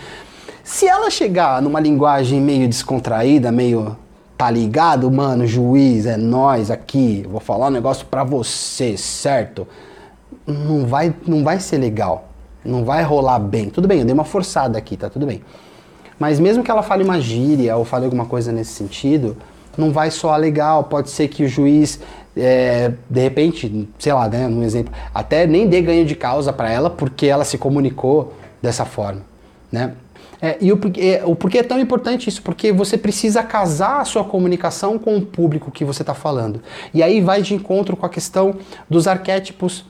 Se 0.63 0.87
ela 0.87 1.11
chegar 1.11 1.61
numa 1.61 1.79
linguagem 1.79 2.41
meio 2.41 2.67
descontraída, 2.67 3.53
meio 3.53 3.97
tá 4.37 4.51
ligado, 4.51 5.11
mano, 5.11 5.47
juiz, 5.47 6.07
é 6.07 6.17
nós 6.17 6.71
aqui, 6.71 7.25
vou 7.31 7.41
falar 7.41 7.69
um 7.69 7.71
negócio 7.71 8.07
para 8.07 8.25
você, 8.25 8.97
certo? 8.97 9.67
Não 10.47 10.87
vai, 10.87 11.15
não 11.27 11.43
vai 11.43 11.59
ser 11.59 11.79
legal. 11.79 12.29
Não 12.65 12.85
vai 12.85 13.03
rolar 13.03 13.39
bem. 13.39 13.69
Tudo 13.69 13.87
bem, 13.87 14.01
eu 14.01 14.05
dei 14.05 14.15
uma 14.15 14.25
forçada 14.25 14.79
aqui, 14.79 14.97
tá 14.97 15.11
tudo 15.11 15.27
bem. 15.27 15.43
Mas 16.19 16.41
mesmo 16.41 16.63
que 16.63 16.71
ela 16.71 16.83
fale 16.83 17.05
uma 17.05 17.21
gíria 17.21 17.77
ou 17.77 17.85
fale 17.85 18.05
alguma 18.05 18.27
coisa 18.27 18.53
nesse 18.53 18.73
sentido, 18.73 19.37
não 19.77 19.93
vai 19.93 20.11
soar 20.11 20.39
legal. 20.39 20.85
Pode 20.85 21.11
ser 21.11 21.29
que 21.29 21.45
o 21.45 21.49
juiz, 21.49 22.01
é, 22.37 22.93
de 23.11 23.21
repente, 23.21 23.89
sei 23.99 24.13
lá, 24.13 24.29
né, 24.29 24.47
um 24.47 24.63
exemplo, 24.63 24.93
até 25.13 25.47
nem 25.47 25.69
dê 25.69 25.83
ganho 25.83 26.07
de 26.07 26.15
causa 26.15 26.53
para 26.53 26.71
ela 26.71 26.89
porque 26.89 27.27
ela 27.27 27.45
se 27.45 27.59
comunicou 27.59 28.33
dessa 28.63 28.85
forma, 28.85 29.23
né? 29.71 29.93
É, 30.41 30.59
e 30.61 30.73
o, 30.73 30.81
é, 30.99 31.23
o 31.25 31.35
porquê 31.35 31.59
é 31.59 31.63
tão 31.63 31.79
importante 31.79 32.29
isso? 32.29 32.43
Porque 32.43 32.71
você 32.71 32.99
precisa 32.99 33.43
casar 33.43 34.01
a 34.01 34.05
sua 34.05 34.25
comunicação 34.25 34.99
com 34.99 35.17
o 35.17 35.23
público 35.23 35.71
que 35.71 35.85
você 35.85 36.03
está 36.03 36.13
falando. 36.13 36.61
E 36.93 37.03
aí 37.03 37.21
vai 37.21 37.41
de 37.41 37.55
encontro 37.55 37.97
com 37.97 38.05
a 38.05 38.11
questão 38.11 38.57
dos 38.89 39.07
arquétipos 39.07 39.87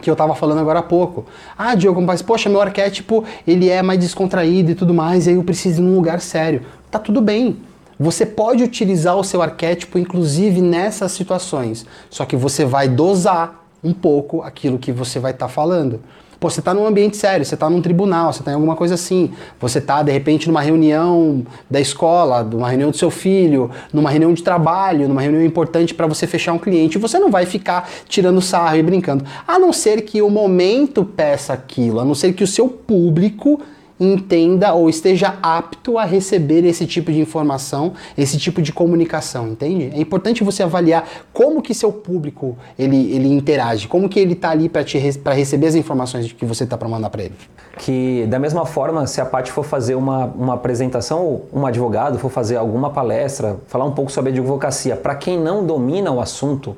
que 0.00 0.08
eu 0.08 0.14
estava 0.14 0.34
falando 0.34 0.58
agora 0.58 0.78
há 0.78 0.82
pouco. 0.82 1.26
Ah, 1.56 1.74
Diogo, 1.74 2.00
mas 2.00 2.22
poxa, 2.22 2.48
meu 2.48 2.60
arquétipo 2.60 3.24
ele 3.46 3.68
é 3.68 3.82
mais 3.82 3.98
descontraído 3.98 4.70
e 4.70 4.74
tudo 4.74 4.94
mais, 4.94 5.26
e 5.26 5.30
aí 5.30 5.36
eu 5.36 5.44
preciso 5.44 5.80
ir 5.80 5.84
num 5.84 5.94
lugar 5.94 6.20
sério. 6.20 6.62
Tá 6.90 6.98
tudo 6.98 7.20
bem. 7.20 7.58
Você 7.98 8.26
pode 8.26 8.64
utilizar 8.64 9.16
o 9.16 9.22
seu 9.22 9.42
arquétipo, 9.42 9.98
inclusive 9.98 10.60
nessas 10.60 11.12
situações, 11.12 11.86
só 12.10 12.24
que 12.24 12.34
você 12.34 12.64
vai 12.64 12.88
dosar 12.88 13.64
um 13.84 13.92
pouco 13.92 14.42
aquilo 14.42 14.78
que 14.78 14.90
você 14.90 15.18
vai 15.18 15.32
estar 15.32 15.46
tá 15.46 15.52
falando. 15.52 16.00
Pô, 16.42 16.50
você 16.50 16.58
está 16.58 16.74
num 16.74 16.84
ambiente 16.84 17.16
sério, 17.16 17.46
você 17.46 17.54
está 17.54 17.70
num 17.70 17.80
tribunal, 17.80 18.32
você 18.32 18.40
está 18.40 18.50
em 18.50 18.54
alguma 18.54 18.74
coisa 18.74 18.94
assim. 18.94 19.30
Você 19.60 19.78
está, 19.78 20.02
de 20.02 20.10
repente, 20.10 20.48
numa 20.48 20.60
reunião 20.60 21.46
da 21.70 21.80
escola, 21.80 22.42
numa 22.42 22.68
reunião 22.68 22.90
do 22.90 22.96
seu 22.96 23.12
filho, 23.12 23.70
numa 23.92 24.10
reunião 24.10 24.34
de 24.34 24.42
trabalho, 24.42 25.06
numa 25.06 25.20
reunião 25.20 25.44
importante 25.44 25.94
para 25.94 26.04
você 26.08 26.26
fechar 26.26 26.52
um 26.52 26.58
cliente. 26.58 26.98
Você 26.98 27.16
não 27.16 27.30
vai 27.30 27.46
ficar 27.46 27.88
tirando 28.08 28.40
sarro 28.40 28.76
e 28.76 28.82
brincando. 28.82 29.24
A 29.46 29.56
não 29.56 29.72
ser 29.72 30.02
que 30.02 30.20
o 30.20 30.28
momento 30.28 31.04
peça 31.04 31.52
aquilo, 31.52 32.00
a 32.00 32.04
não 32.04 32.12
ser 32.12 32.32
que 32.32 32.42
o 32.42 32.46
seu 32.48 32.68
público 32.68 33.60
entenda 34.02 34.72
ou 34.74 34.88
esteja 34.88 35.38
apto 35.42 35.98
a 35.98 36.04
receber 36.04 36.64
esse 36.64 36.86
tipo 36.86 37.12
de 37.12 37.20
informação, 37.20 37.92
esse 38.18 38.38
tipo 38.38 38.60
de 38.60 38.72
comunicação, 38.72 39.48
entende? 39.48 39.90
É 39.94 40.00
importante 40.00 40.42
você 40.42 40.62
avaliar 40.62 41.08
como 41.32 41.62
que 41.62 41.72
seu 41.72 41.92
público 41.92 42.56
ele, 42.78 43.12
ele 43.12 43.28
interage, 43.28 43.86
como 43.86 44.08
que 44.08 44.18
ele 44.18 44.32
está 44.32 44.50
ali 44.50 44.68
para 44.68 45.32
receber 45.32 45.66
as 45.66 45.74
informações 45.74 46.32
que 46.32 46.44
você 46.44 46.64
está 46.64 46.76
para 46.76 46.88
mandar 46.88 47.10
para 47.10 47.22
ele. 47.22 47.34
Que 47.78 48.26
da 48.28 48.38
mesma 48.38 48.66
forma, 48.66 49.06
se 49.06 49.20
a 49.20 49.24
Paty 49.24 49.50
for 49.50 49.64
fazer 49.64 49.94
uma, 49.94 50.26
uma 50.26 50.54
apresentação, 50.54 51.24
ou 51.24 51.48
um 51.52 51.66
advogado 51.66 52.18
for 52.18 52.30
fazer 52.30 52.56
alguma 52.56 52.90
palestra, 52.90 53.56
falar 53.66 53.84
um 53.84 53.92
pouco 53.92 54.10
sobre 54.10 54.30
advocacia, 54.30 54.96
para 54.96 55.14
quem 55.14 55.38
não 55.38 55.64
domina 55.64 56.10
o 56.10 56.20
assunto, 56.20 56.76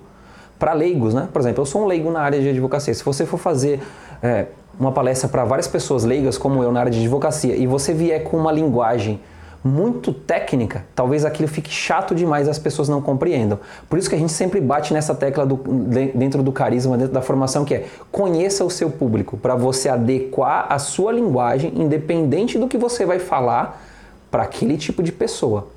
para 0.59 0.73
leigos, 0.73 1.13
né? 1.13 1.29
Por 1.33 1.41
exemplo, 1.41 1.63
eu 1.63 1.67
sou 1.67 1.83
um 1.83 1.87
leigo 1.87 2.11
na 2.11 2.21
área 2.21 2.41
de 2.41 2.49
advocacia. 2.49 2.95
Se 2.95 3.05
você 3.05 3.27
for 3.27 3.39
fazer 3.39 3.81
é, 4.23 4.47
uma 4.79 4.93
palestra 4.93 5.29
para 5.29 5.45
várias 5.45 5.69
pessoas 5.69 6.05
leigas, 6.05 6.37
como 6.37 6.63
eu, 6.63 6.73
na 6.73 6.81
área 6.81 6.93
de 6.93 7.01
advocacia, 7.01 7.57
e 7.57 7.67
você 7.67 7.93
vier 7.93 8.23
com 8.25 8.37
uma 8.37 8.53
linguagem 8.53 9.21
muito 9.65 10.13
técnica, 10.13 10.85
talvez 10.95 11.25
aquilo 11.25 11.49
fique 11.49 11.71
chato 11.71 12.15
demais 12.15 12.47
e 12.47 12.51
as 12.51 12.59
pessoas 12.59 12.87
não 12.87 13.01
compreendam. 13.01 13.59
Por 13.89 13.99
isso 13.99 14.11
que 14.11 14.15
a 14.15 14.19
gente 14.19 14.33
sempre 14.33 14.61
bate 14.61 14.93
nessa 14.93 15.15
tecla 15.15 15.47
do, 15.47 15.57
dentro 16.15 16.43
do 16.43 16.53
carisma, 16.53 16.99
dentro 16.99 17.15
da 17.15 17.23
formação, 17.23 17.65
que 17.65 17.75
é 17.75 17.87
conheça 18.13 18.63
o 18.63 18.69
seu 18.71 18.91
público, 18.91 19.39
para 19.39 19.55
você 19.55 19.89
adequar 19.89 20.67
a 20.69 20.79
sua 20.79 21.13
linguagem, 21.13 21.73
independente 21.77 22.59
do 22.59 22.69
que 22.69 22.77
você 22.77 23.07
vai 23.07 23.19
falar, 23.19 23.83
para 24.31 24.43
aquele 24.43 24.77
tipo 24.77 25.03
de 25.03 25.13
pessoa. 25.13 25.69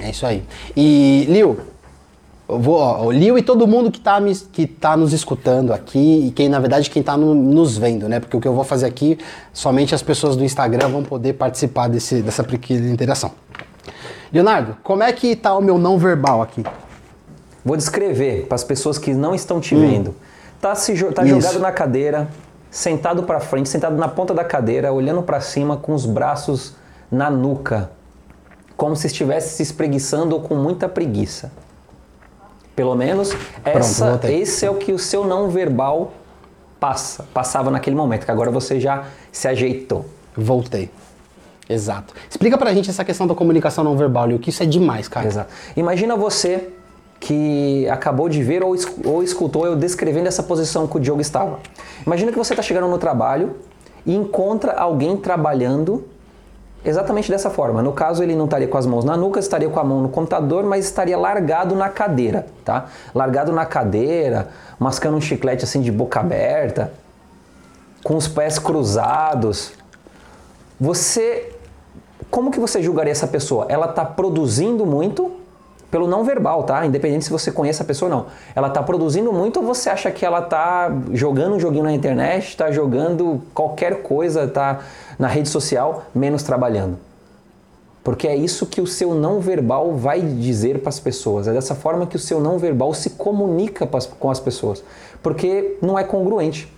É 0.00 0.10
isso 0.10 0.26
aí. 0.26 0.42
E, 0.76 1.26
Liu, 1.28 1.58
vou, 2.58 2.76
ó, 2.76 3.06
o 3.06 3.10
Liu 3.10 3.38
e 3.38 3.42
todo 3.42 3.66
mundo 3.66 3.90
que 3.90 3.98
está 3.98 4.20
que 4.52 4.66
tá 4.66 4.96
nos 4.96 5.12
escutando 5.12 5.72
aqui 5.72 6.26
e 6.26 6.30
quem, 6.30 6.48
na 6.48 6.58
verdade, 6.58 6.90
quem 6.90 7.00
está 7.00 7.16
no, 7.16 7.34
nos 7.34 7.76
vendo, 7.76 8.08
né? 8.08 8.20
Porque 8.20 8.36
o 8.36 8.40
que 8.40 8.48
eu 8.48 8.54
vou 8.54 8.64
fazer 8.64 8.86
aqui, 8.86 9.18
somente 9.52 9.94
as 9.94 10.02
pessoas 10.02 10.36
do 10.36 10.44
Instagram 10.44 10.88
vão 10.88 11.02
poder 11.02 11.34
participar 11.34 11.88
desse, 11.88 12.22
dessa 12.22 12.42
pequena 12.42 12.88
interação. 12.88 13.32
Leonardo, 14.32 14.76
como 14.82 15.02
é 15.02 15.12
que 15.12 15.28
está 15.28 15.56
o 15.56 15.60
meu 15.60 15.78
não 15.78 15.98
verbal 15.98 16.40
aqui? 16.40 16.64
Vou 17.64 17.76
descrever 17.76 18.46
para 18.46 18.54
as 18.54 18.64
pessoas 18.64 18.96
que 18.96 19.12
não 19.12 19.34
estão 19.34 19.60
te 19.60 19.74
hum. 19.74 19.80
vendo. 19.80 20.14
Tá, 20.60 20.74
se, 20.74 20.92
tá 21.12 21.24
jogado 21.24 21.58
na 21.58 21.72
cadeira, 21.72 22.28
sentado 22.70 23.22
para 23.22 23.40
frente, 23.40 23.68
sentado 23.68 23.96
na 23.96 24.08
ponta 24.08 24.32
da 24.32 24.44
cadeira, 24.44 24.92
olhando 24.92 25.22
para 25.22 25.40
cima 25.40 25.76
com 25.76 25.94
os 25.94 26.06
braços 26.06 26.74
na 27.10 27.30
nuca, 27.30 27.90
como 28.76 28.94
se 28.94 29.06
estivesse 29.06 29.56
se 29.56 29.62
espreguiçando 29.62 30.34
ou 30.34 30.42
com 30.42 30.54
muita 30.54 30.88
preguiça. 30.88 31.50
Pelo 32.80 32.94
menos 32.94 33.36
essa, 33.62 34.06
Pronto, 34.06 34.24
esse 34.24 34.64
é 34.64 34.70
o 34.70 34.76
que 34.76 34.90
o 34.90 34.98
seu 34.98 35.22
não 35.22 35.50
verbal 35.50 36.14
passa, 36.80 37.26
passava 37.34 37.70
naquele 37.70 37.94
momento, 37.94 38.24
que 38.24 38.30
agora 38.30 38.50
você 38.50 38.80
já 38.80 39.04
se 39.30 39.46
ajeitou. 39.46 40.06
Voltei. 40.34 40.90
Exato. 41.68 42.14
Explica 42.30 42.56
pra 42.56 42.72
gente 42.72 42.88
essa 42.88 43.04
questão 43.04 43.26
da 43.26 43.34
comunicação 43.34 43.84
não 43.84 43.98
verbal, 43.98 44.30
e 44.30 44.34
o 44.34 44.38
que 44.38 44.48
isso 44.48 44.62
é 44.62 44.66
demais, 44.66 45.08
cara. 45.08 45.26
Exato. 45.26 45.52
Imagina 45.76 46.16
você 46.16 46.70
que 47.20 47.86
acabou 47.90 48.30
de 48.30 48.42
ver 48.42 48.62
ou, 48.62 48.74
ou 49.04 49.22
escutou 49.22 49.66
eu 49.66 49.76
descrevendo 49.76 50.26
essa 50.26 50.42
posição 50.42 50.86
que 50.86 50.96
o 50.96 51.00
Diogo 51.00 51.20
estava. 51.20 51.58
Imagina 52.06 52.32
que 52.32 52.38
você 52.38 52.54
está 52.54 52.62
chegando 52.62 52.88
no 52.88 52.96
trabalho 52.96 53.56
e 54.06 54.16
encontra 54.16 54.72
alguém 54.72 55.18
trabalhando 55.18 56.08
exatamente 56.84 57.30
dessa 57.30 57.50
forma. 57.50 57.82
No 57.82 57.92
caso, 57.92 58.22
ele 58.22 58.34
não 58.34 58.44
estaria 58.46 58.68
com 58.68 58.78
as 58.78 58.86
mãos 58.86 59.04
na 59.04 59.16
nuca, 59.16 59.38
estaria 59.40 59.68
com 59.68 59.80
a 59.80 59.84
mão 59.84 60.00
no 60.00 60.08
computador, 60.08 60.64
mas 60.64 60.84
estaria 60.84 61.18
largado 61.18 61.74
na 61.74 61.88
cadeira, 61.88 62.46
tá? 62.64 62.86
Largado 63.14 63.52
na 63.52 63.66
cadeira, 63.66 64.48
mascando 64.78 65.16
um 65.16 65.20
chiclete 65.20 65.64
assim 65.64 65.80
de 65.80 65.92
boca 65.92 66.20
aberta, 66.20 66.92
com 68.02 68.16
os 68.16 68.26
pés 68.26 68.58
cruzados. 68.58 69.72
Você 70.80 71.56
como 72.30 72.50
que 72.52 72.60
você 72.60 72.80
julgaria 72.80 73.10
essa 73.10 73.26
pessoa? 73.26 73.66
Ela 73.68 73.86
está 73.86 74.04
produzindo 74.04 74.86
muito 74.86 75.39
pelo 75.90 76.06
não 76.06 76.24
verbal, 76.24 76.62
tá? 76.62 76.86
Independente 76.86 77.24
se 77.24 77.30
você 77.30 77.50
conhece 77.50 77.82
a 77.82 77.84
pessoa 77.84 78.10
ou 78.10 78.16
não. 78.16 78.26
Ela 78.54 78.68
está 78.68 78.82
produzindo 78.82 79.32
muito 79.32 79.58
ou 79.60 79.66
você 79.66 79.90
acha 79.90 80.10
que 80.10 80.24
ela 80.24 80.40
está 80.40 80.90
jogando 81.12 81.56
um 81.56 81.60
joguinho 81.60 81.84
na 81.84 81.92
internet, 81.92 82.48
está 82.48 82.70
jogando 82.70 83.42
qualquer 83.52 84.02
coisa, 84.02 84.44
está 84.44 84.80
na 85.18 85.28
rede 85.28 85.48
social, 85.48 86.04
menos 86.14 86.42
trabalhando? 86.42 86.98
Porque 88.02 88.26
é 88.26 88.34
isso 88.34 88.66
que 88.66 88.80
o 88.80 88.86
seu 88.86 89.14
não 89.14 89.40
verbal 89.40 89.92
vai 89.92 90.20
dizer 90.20 90.78
para 90.78 90.88
as 90.88 90.98
pessoas. 90.98 91.46
É 91.46 91.52
dessa 91.52 91.74
forma 91.74 92.06
que 92.06 92.16
o 92.16 92.20
seu 92.20 92.40
não 92.40 92.58
verbal 92.58 92.94
se 92.94 93.10
comunica 93.10 93.86
com 94.18 94.30
as 94.30 94.40
pessoas. 94.40 94.82
Porque 95.22 95.76
não 95.82 95.98
é 95.98 96.04
congruente. 96.04 96.72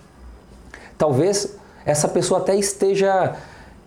Talvez 0.97 1.55
essa 1.85 2.07
pessoa 2.07 2.41
até 2.41 2.55
esteja 2.55 3.35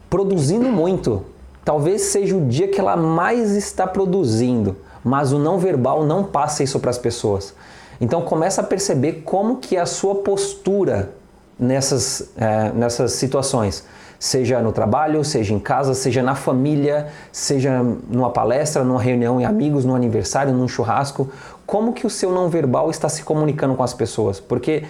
produzindo 0.08 0.68
muito, 0.68 1.24
Talvez 1.66 2.02
seja 2.02 2.36
o 2.36 2.46
dia 2.46 2.68
que 2.68 2.78
ela 2.78 2.96
mais 2.96 3.56
está 3.56 3.88
produzindo, 3.88 4.76
mas 5.06 5.32
o 5.32 5.38
não 5.38 5.56
verbal 5.56 6.04
não 6.04 6.24
passa 6.24 6.64
isso 6.64 6.80
para 6.80 6.90
as 6.90 6.98
pessoas. 6.98 7.54
Então 8.00 8.22
começa 8.22 8.60
a 8.60 8.64
perceber 8.64 9.22
como 9.24 9.58
que 9.58 9.76
é 9.76 9.80
a 9.80 9.86
sua 9.86 10.16
postura 10.16 11.10
nessas, 11.56 12.32
é, 12.36 12.72
nessas 12.72 13.12
situações, 13.12 13.84
seja 14.18 14.60
no 14.60 14.72
trabalho, 14.72 15.24
seja 15.24 15.54
em 15.54 15.60
casa, 15.60 15.94
seja 15.94 16.24
na 16.24 16.34
família, 16.34 17.06
seja 17.30 17.84
numa 18.10 18.30
palestra, 18.30 18.82
numa 18.82 19.00
reunião 19.00 19.40
em 19.40 19.44
amigos, 19.44 19.84
num 19.84 19.94
aniversário, 19.94 20.52
num 20.52 20.66
churrasco, 20.66 21.30
como 21.64 21.92
que 21.92 22.04
o 22.04 22.10
seu 22.10 22.32
não 22.32 22.48
verbal 22.48 22.90
está 22.90 23.08
se 23.08 23.22
comunicando 23.22 23.76
com 23.76 23.84
as 23.84 23.94
pessoas? 23.94 24.40
Porque 24.40 24.82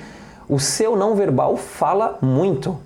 o 0.48 0.58
seu 0.58 0.96
não 0.96 1.14
verbal 1.14 1.58
fala 1.58 2.16
muito. 2.22 2.78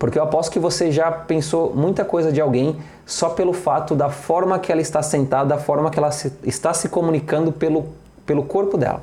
Porque 0.00 0.18
eu 0.18 0.22
aposto 0.22 0.50
que 0.50 0.58
você 0.58 0.90
já 0.90 1.12
pensou 1.12 1.74
muita 1.76 2.06
coisa 2.06 2.32
de 2.32 2.40
alguém 2.40 2.74
só 3.04 3.28
pelo 3.28 3.52
fato 3.52 3.94
da 3.94 4.08
forma 4.08 4.58
que 4.58 4.72
ela 4.72 4.80
está 4.80 5.02
sentada, 5.02 5.50
da 5.50 5.58
forma 5.58 5.90
que 5.90 5.98
ela 5.98 6.10
se, 6.10 6.32
está 6.42 6.72
se 6.72 6.88
comunicando 6.88 7.52
pelo, 7.52 7.84
pelo 8.24 8.42
corpo 8.42 8.78
dela. 8.78 9.02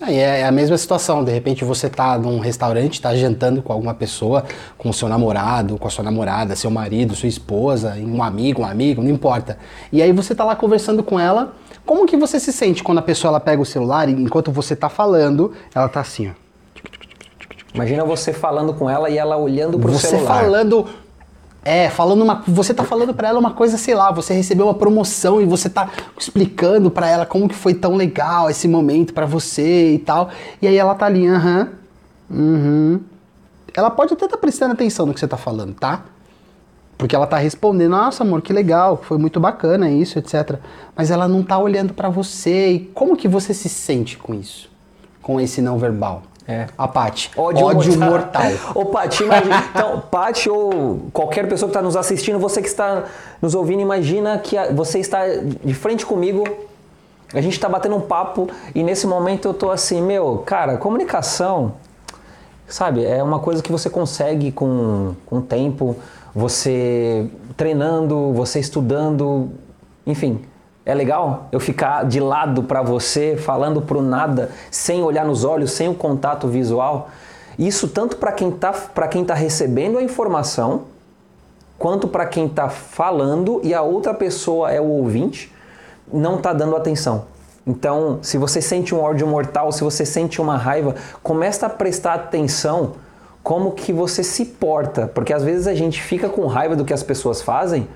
É, 0.00 0.40
é 0.40 0.44
a 0.44 0.50
mesma 0.50 0.76
situação, 0.76 1.22
de 1.22 1.30
repente 1.30 1.64
você 1.64 1.86
está 1.86 2.18
num 2.18 2.40
restaurante, 2.40 2.94
está 2.94 3.14
jantando 3.14 3.62
com 3.62 3.72
alguma 3.72 3.94
pessoa, 3.94 4.44
com 4.76 4.90
o 4.90 4.92
seu 4.92 5.08
namorado, 5.08 5.78
com 5.78 5.86
a 5.86 5.90
sua 5.90 6.04
namorada, 6.04 6.56
seu 6.56 6.72
marido, 6.72 7.14
sua 7.14 7.28
esposa, 7.28 7.94
um 7.96 8.20
amigo, 8.20 8.62
um 8.62 8.66
amigo, 8.66 9.04
não 9.04 9.10
importa. 9.10 9.56
E 9.92 10.02
aí 10.02 10.10
você 10.10 10.32
está 10.32 10.42
lá 10.42 10.56
conversando 10.56 11.04
com 11.04 11.20
ela, 11.20 11.54
como 11.84 12.04
que 12.04 12.16
você 12.16 12.40
se 12.40 12.52
sente 12.52 12.82
quando 12.82 12.98
a 12.98 13.02
pessoa 13.02 13.30
ela 13.30 13.40
pega 13.40 13.62
o 13.62 13.64
celular 13.64 14.08
e 14.08 14.12
enquanto 14.12 14.50
você 14.50 14.74
está 14.74 14.88
falando, 14.88 15.52
ela 15.72 15.86
está 15.86 16.00
assim, 16.00 16.30
ó. 16.30 16.45
Imagina 17.76 18.04
você 18.04 18.32
falando 18.32 18.74
com 18.74 18.88
ela 18.88 19.08
e 19.08 19.18
ela 19.18 19.36
olhando 19.36 19.78
pro 19.78 19.92
você 19.92 20.08
celular. 20.08 20.34
Você 20.34 20.40
falando 20.40 20.86
é, 21.62 21.90
falando 21.90 22.22
uma, 22.22 22.44
você 22.46 22.72
tá 22.72 22.84
falando 22.84 23.12
para 23.12 23.26
ela 23.26 23.40
uma 23.40 23.50
coisa, 23.50 23.76
sei 23.76 23.92
lá, 23.92 24.12
você 24.12 24.32
recebeu 24.32 24.66
uma 24.66 24.74
promoção 24.74 25.40
e 25.40 25.44
você 25.44 25.68
tá 25.68 25.90
explicando 26.16 26.92
para 26.92 27.08
ela 27.08 27.26
como 27.26 27.48
que 27.48 27.56
foi 27.56 27.74
tão 27.74 27.96
legal 27.96 28.48
esse 28.48 28.68
momento 28.68 29.12
para 29.12 29.26
você 29.26 29.94
e 29.94 29.98
tal. 29.98 30.30
E 30.62 30.68
aí 30.68 30.76
ela 30.76 30.94
tá 30.94 31.06
ali, 31.06 31.26
aham, 31.26 31.68
uhum, 32.30 32.38
uhum. 32.38 33.00
Ela 33.74 33.90
pode 33.90 34.14
até 34.14 34.24
estar 34.24 34.36
tá 34.36 34.40
prestando 34.40 34.74
atenção 34.74 35.06
no 35.06 35.12
que 35.12 35.18
você 35.18 35.26
tá 35.26 35.36
falando, 35.36 35.74
tá? 35.74 36.04
Porque 36.96 37.14
ela 37.14 37.26
tá 37.26 37.36
respondendo, 37.36 37.90
nossa 37.90 38.22
amor, 38.22 38.42
que 38.42 38.52
legal, 38.52 38.96
foi 39.02 39.18
muito 39.18 39.40
bacana 39.40 39.90
isso, 39.90 40.20
etc. 40.20 40.60
Mas 40.96 41.10
ela 41.10 41.26
não 41.26 41.42
tá 41.42 41.58
olhando 41.58 41.92
para 41.92 42.08
você. 42.08 42.70
E 42.70 42.78
como 42.94 43.16
que 43.16 43.26
você 43.26 43.52
se 43.52 43.68
sente 43.68 44.16
com 44.16 44.32
isso? 44.32 44.70
Com 45.20 45.40
esse 45.40 45.60
não 45.60 45.78
verbal? 45.78 46.22
É. 46.48 46.66
A 46.78 46.86
Paty. 46.86 47.30
Ódio, 47.36 47.66
Ódio 47.66 47.98
mortal. 47.98 48.44
mortal. 48.44 48.70
Ô, 48.74 48.86
Paty, 48.86 49.24
imagina. 49.24 49.64
então, 49.74 50.00
Paty 50.00 50.48
ou 50.48 51.00
qualquer 51.12 51.48
pessoa 51.48 51.68
que 51.68 51.76
está 51.76 51.82
nos 51.82 51.96
assistindo, 51.96 52.38
você 52.38 52.62
que 52.62 52.68
está 52.68 53.04
nos 53.42 53.54
ouvindo, 53.54 53.80
imagina 53.80 54.38
que 54.38 54.56
você 54.72 55.00
está 55.00 55.24
de 55.26 55.74
frente 55.74 56.06
comigo, 56.06 56.44
a 57.34 57.40
gente 57.40 57.54
está 57.54 57.68
batendo 57.68 57.96
um 57.96 58.00
papo 58.00 58.48
e 58.74 58.84
nesse 58.84 59.06
momento 59.08 59.48
eu 59.48 59.54
tô 59.54 59.70
assim, 59.70 60.00
meu, 60.00 60.44
cara, 60.46 60.76
comunicação, 60.76 61.74
sabe, 62.68 63.04
é 63.04 63.20
uma 63.22 63.40
coisa 63.40 63.60
que 63.60 63.72
você 63.72 63.90
consegue 63.90 64.52
com, 64.52 65.14
com 65.26 65.38
o 65.38 65.42
tempo, 65.42 65.96
você 66.32 67.28
treinando, 67.56 68.32
você 68.32 68.60
estudando, 68.60 69.50
enfim 70.06 70.40
é 70.86 70.94
legal 70.94 71.48
eu 71.50 71.58
ficar 71.58 72.04
de 72.04 72.20
lado 72.20 72.62
para 72.62 72.80
você, 72.80 73.36
falando 73.36 73.82
pro 73.82 74.00
nada, 74.00 74.52
sem 74.70 75.02
olhar 75.02 75.24
nos 75.24 75.42
olhos, 75.42 75.72
sem 75.72 75.88
o 75.88 75.94
contato 75.94 76.46
visual. 76.46 77.10
Isso 77.58 77.88
tanto 77.88 78.18
para 78.18 78.30
quem 78.30 78.50
está 78.50 78.72
para 78.72 79.08
quem 79.08 79.24
tá 79.24 79.34
recebendo 79.34 79.98
a 79.98 80.02
informação, 80.02 80.84
quanto 81.76 82.06
para 82.06 82.24
quem 82.24 82.46
está 82.46 82.68
falando 82.68 83.60
e 83.64 83.74
a 83.74 83.82
outra 83.82 84.14
pessoa 84.14 84.70
é 84.70 84.80
o 84.80 84.84
ouvinte, 84.84 85.52
não 86.12 86.36
está 86.36 86.52
dando 86.52 86.76
atenção. 86.76 87.24
Então, 87.66 88.20
se 88.22 88.38
você 88.38 88.62
sente 88.62 88.94
um 88.94 89.00
ódio 89.00 89.26
mortal, 89.26 89.72
se 89.72 89.82
você 89.82 90.06
sente 90.06 90.40
uma 90.40 90.56
raiva, 90.56 90.94
começa 91.20 91.66
a 91.66 91.68
prestar 91.68 92.14
atenção 92.14 92.92
como 93.42 93.72
que 93.72 93.92
você 93.92 94.22
se 94.22 94.44
porta, 94.44 95.10
porque 95.12 95.32
às 95.32 95.42
vezes 95.42 95.66
a 95.66 95.74
gente 95.74 96.00
fica 96.00 96.28
com 96.28 96.46
raiva 96.46 96.76
do 96.76 96.84
que 96.84 96.92
as 96.92 97.02
pessoas 97.02 97.42
fazem, 97.42 97.88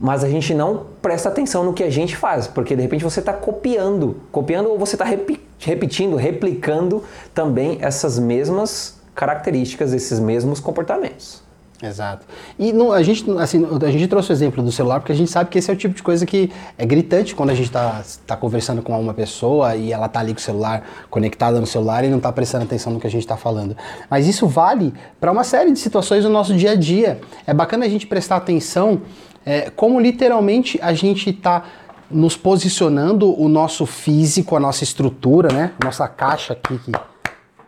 mas 0.00 0.24
a 0.24 0.28
gente 0.28 0.54
não 0.54 0.86
presta 1.02 1.28
atenção 1.28 1.62
no 1.62 1.74
que 1.74 1.84
a 1.84 1.90
gente 1.90 2.16
faz, 2.16 2.46
porque 2.46 2.74
de 2.74 2.82
repente 2.82 3.04
você 3.04 3.20
está 3.20 3.32
copiando, 3.32 4.16
copiando 4.32 4.70
ou 4.70 4.78
você 4.78 4.94
está 4.94 5.04
repetindo, 5.04 6.16
replicando 6.16 7.04
também 7.34 7.78
essas 7.82 8.18
mesmas 8.18 8.98
características, 9.14 9.92
esses 9.92 10.18
mesmos 10.18 10.58
comportamentos. 10.58 11.42
Exato. 11.82 12.26
E 12.58 12.72
a, 12.92 13.02
gente, 13.02 13.30
assim, 13.38 13.66
a 13.82 13.90
gente 13.90 14.06
trouxe 14.06 14.30
o 14.30 14.34
exemplo 14.34 14.62
do 14.62 14.70
celular 14.70 15.00
porque 15.00 15.12
a 15.12 15.14
gente 15.14 15.30
sabe 15.30 15.48
que 15.48 15.58
esse 15.58 15.70
é 15.70 15.74
o 15.74 15.76
tipo 15.76 15.94
de 15.94 16.02
coisa 16.02 16.26
que 16.26 16.52
é 16.76 16.84
gritante 16.84 17.34
quando 17.34 17.50
a 17.50 17.54
gente 17.54 17.66
está 17.66 18.02
tá 18.26 18.36
conversando 18.36 18.82
com 18.82 18.98
uma 19.00 19.14
pessoa 19.14 19.74
e 19.74 19.90
ela 19.90 20.06
está 20.06 20.20
ali 20.20 20.34
com 20.34 20.38
o 20.38 20.42
celular 20.42 20.86
conectada 21.08 21.58
no 21.58 21.66
celular 21.66 22.04
e 22.04 22.08
não 22.08 22.18
está 22.18 22.30
prestando 22.30 22.64
atenção 22.64 22.92
no 22.92 23.00
que 23.00 23.06
a 23.06 23.10
gente 23.10 23.22
está 23.22 23.36
falando. 23.36 23.74
Mas 24.10 24.26
isso 24.26 24.46
vale 24.46 24.92
para 25.18 25.32
uma 25.32 25.44
série 25.44 25.72
de 25.72 25.78
situações 25.78 26.22
do 26.22 26.28
nosso 26.28 26.54
dia 26.54 26.72
a 26.72 26.74
dia. 26.74 27.18
É 27.46 27.54
bacana 27.54 27.86
a 27.86 27.88
gente 27.88 28.06
prestar 28.06 28.36
atenção 28.36 29.00
é, 29.44 29.70
como 29.70 29.98
literalmente 30.00 30.78
a 30.82 30.92
gente 30.92 31.30
está 31.30 31.64
nos 32.10 32.36
posicionando 32.36 33.40
o 33.40 33.48
nosso 33.48 33.86
físico, 33.86 34.56
a 34.56 34.60
nossa 34.60 34.82
estrutura, 34.82 35.52
né? 35.52 35.72
Nossa 35.82 36.08
caixa 36.08 36.52
aqui 36.52 36.78
que, 36.78 36.92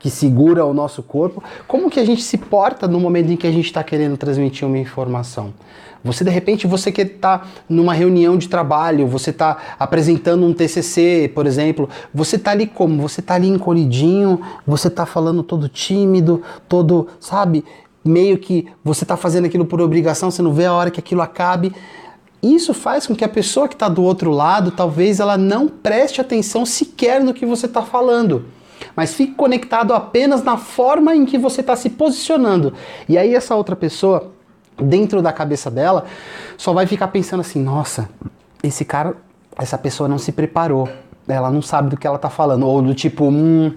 que 0.01 0.11
segura 0.11 0.65
o 0.65 0.75
nosso 0.75 1.03
corpo. 1.03 1.43
Como 1.69 1.89
que 1.89 2.01
a 2.01 2.05
gente 2.05 2.23
se 2.23 2.37
porta 2.37 2.89
no 2.89 2.99
momento 2.99 3.31
em 3.31 3.37
que 3.37 3.47
a 3.47 3.53
gente 3.53 3.67
está 3.67 3.85
querendo 3.85 4.17
transmitir 4.17 4.67
uma 4.67 4.79
informação? 4.79 5.55
Você 6.05 6.25
de 6.25 6.31
repente 6.31 6.67
você 6.67 6.91
que 6.91 7.03
está 7.03 7.47
numa 7.69 7.95
reunião 7.95 8.37
de 8.37 8.49
trabalho, 8.49 9.07
você 9.07 9.31
está 9.31 9.57
apresentando 9.79 10.45
um 10.45 10.53
TCC, 10.53 11.31
por 11.33 11.47
exemplo, 11.47 11.89
você 12.13 12.35
está 12.35 12.51
ali 12.51 12.67
como? 12.67 13.01
Você 13.03 13.21
está 13.21 13.35
ali 13.35 13.49
encolhidinho, 13.49 14.41
você 14.67 14.89
está 14.89 15.07
falando 15.07 15.45
todo 15.45 15.69
tímido, 15.69 16.43
todo, 16.69 17.07
sabe? 17.21 17.65
Meio 18.05 18.39
que 18.39 18.67
você 18.83 19.05
está 19.05 19.17
fazendo 19.17 19.47
aquilo 19.47 19.65
por 19.65 19.81
obrigação, 19.81 20.31
você 20.31 20.43
não 20.43 20.53
vê 20.53 20.67
a 20.67 20.73
hora 20.73 20.91
que 20.91 21.01
aquilo 21.01 21.23
acabe. 21.23 21.73
Isso 22.43 22.75
faz 22.75 23.07
com 23.07 23.15
que 23.15 23.25
a 23.25 23.29
pessoa 23.29 23.69
que 23.69 23.75
está 23.75 23.89
do 23.89 24.03
outro 24.03 24.31
lado, 24.31 24.73
talvez 24.73 25.21
ela 25.21 25.39
não 25.39 25.69
preste 25.69 26.21
atenção 26.21 26.67
sequer 26.67 27.23
no 27.23 27.33
que 27.33 27.47
você 27.47 27.67
está 27.67 27.83
falando, 27.83 28.47
mas 28.97 29.15
fique 29.15 29.35
conectado 29.35 29.95
apenas 29.95 30.43
na 30.43 30.57
forma 30.57 31.15
em 31.15 31.25
que 31.25 31.39
você 31.39 31.61
está 31.61 31.77
se 31.77 31.89
posicionando. 31.89 32.75
E 33.09 33.17
aí 33.17 33.33
essa 33.35 33.55
outra 33.55 33.77
pessoa, 33.77 34.33
dentro 34.77 35.23
da 35.23 35.33
cabeça 35.33 35.71
dela, 35.71 36.07
só 36.57 36.73
vai 36.73 36.85
ficar 36.85 37.09
pensando 37.09 37.41
assim: 37.41 37.63
nossa, 37.63 38.09
esse 38.61 38.85
cara, 38.85 39.17
essa 39.57 39.79
pessoa 39.79 40.09
não 40.09 40.19
se 40.19 40.33
preparou, 40.33 40.89
ela 41.29 41.49
não 41.49 41.63
sabe 41.63 41.91
do 41.91 41.97
que 41.97 42.09
ela 42.09 42.17
está 42.17 42.29
falando, 42.29 42.67
ou 42.67 42.83
do 42.83 42.93
tipo, 42.93 43.27
hum 43.27 43.73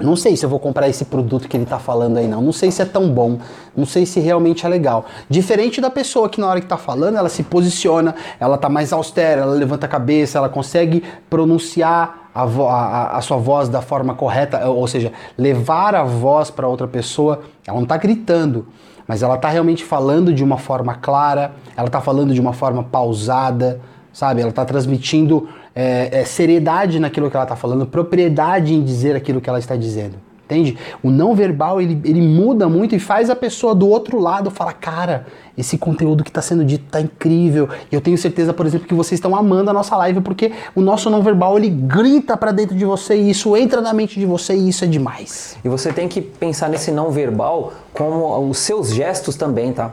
não 0.00 0.14
sei 0.14 0.36
se 0.36 0.44
eu 0.44 0.50
vou 0.50 0.60
comprar 0.60 0.88
esse 0.88 1.04
produto 1.04 1.48
que 1.48 1.56
ele 1.56 1.64
está 1.64 1.78
falando 1.78 2.18
aí, 2.18 2.28
não. 2.28 2.40
Não 2.40 2.52
sei 2.52 2.70
se 2.70 2.80
é 2.80 2.84
tão 2.84 3.10
bom. 3.10 3.38
Não 3.76 3.84
sei 3.84 4.06
se 4.06 4.20
realmente 4.20 4.64
é 4.64 4.68
legal. 4.68 5.06
Diferente 5.28 5.80
da 5.80 5.90
pessoa 5.90 6.28
que 6.28 6.40
na 6.40 6.46
hora 6.46 6.60
que 6.60 6.66
está 6.66 6.76
falando, 6.76 7.16
ela 7.16 7.28
se 7.28 7.42
posiciona, 7.42 8.14
ela 8.38 8.54
está 8.54 8.68
mais 8.68 8.92
austera, 8.92 9.42
ela 9.42 9.54
levanta 9.54 9.86
a 9.86 9.88
cabeça, 9.88 10.38
ela 10.38 10.48
consegue 10.48 11.02
pronunciar 11.28 12.30
a, 12.34 12.42
a, 12.42 13.16
a 13.18 13.20
sua 13.20 13.36
voz 13.38 13.68
da 13.68 13.82
forma 13.82 14.14
correta, 14.14 14.68
ou 14.68 14.86
seja, 14.86 15.12
levar 15.36 15.94
a 15.94 16.04
voz 16.04 16.50
para 16.50 16.68
outra 16.68 16.86
pessoa. 16.86 17.40
Ela 17.66 17.76
não 17.76 17.82
está 17.82 17.96
gritando, 17.96 18.68
mas 19.06 19.22
ela 19.22 19.34
está 19.34 19.48
realmente 19.48 19.84
falando 19.84 20.32
de 20.32 20.44
uma 20.44 20.58
forma 20.58 20.94
clara, 20.94 21.52
ela 21.76 21.88
está 21.88 22.00
falando 22.00 22.32
de 22.32 22.40
uma 22.40 22.52
forma 22.52 22.84
pausada, 22.84 23.80
sabe? 24.12 24.40
Ela 24.40 24.50
está 24.50 24.64
transmitindo 24.64 25.48
é, 25.80 26.22
é, 26.22 26.24
seriedade 26.24 26.98
naquilo 26.98 27.30
que 27.30 27.36
ela 27.36 27.44
está 27.44 27.54
falando, 27.54 27.86
propriedade 27.86 28.74
em 28.74 28.82
dizer 28.82 29.14
aquilo 29.14 29.40
que 29.40 29.48
ela 29.48 29.60
está 29.60 29.76
dizendo. 29.76 30.16
Entende? 30.44 30.76
O 31.02 31.10
não 31.10 31.36
verbal 31.36 31.80
ele, 31.80 32.00
ele 32.04 32.20
muda 32.20 32.68
muito 32.68 32.96
e 32.96 32.98
faz 32.98 33.30
a 33.30 33.36
pessoa 33.36 33.74
do 33.76 33.86
outro 33.86 34.18
lado 34.18 34.50
falar: 34.50 34.72
cara, 34.72 35.26
esse 35.56 35.78
conteúdo 35.78 36.24
que 36.24 36.30
está 36.30 36.42
sendo 36.42 36.64
dito 36.64 36.86
tá 36.90 37.00
incrível. 37.00 37.68
Eu 37.92 38.00
tenho 38.00 38.18
certeza, 38.18 38.52
por 38.52 38.66
exemplo, 38.66 38.88
que 38.88 38.94
vocês 38.94 39.18
estão 39.18 39.36
amando 39.36 39.70
a 39.70 39.72
nossa 39.72 39.94
live 39.98 40.20
porque 40.22 40.50
o 40.74 40.80
nosso 40.80 41.10
não 41.10 41.22
verbal 41.22 41.56
ele 41.56 41.68
grita 41.68 42.36
para 42.36 42.50
dentro 42.50 42.74
de 42.74 42.84
você 42.84 43.14
e 43.14 43.30
isso 43.30 43.56
entra 43.56 43.80
na 43.80 43.92
mente 43.92 44.18
de 44.18 44.26
você 44.26 44.54
e 44.56 44.70
isso 44.70 44.84
é 44.84 44.88
demais. 44.88 45.56
E 45.62 45.68
você 45.68 45.92
tem 45.92 46.08
que 46.08 46.20
pensar 46.20 46.68
nesse 46.68 46.90
não 46.90 47.10
verbal 47.10 47.74
como 47.92 48.48
os 48.48 48.58
seus 48.58 48.92
gestos 48.92 49.36
também, 49.36 49.72
tá? 49.72 49.92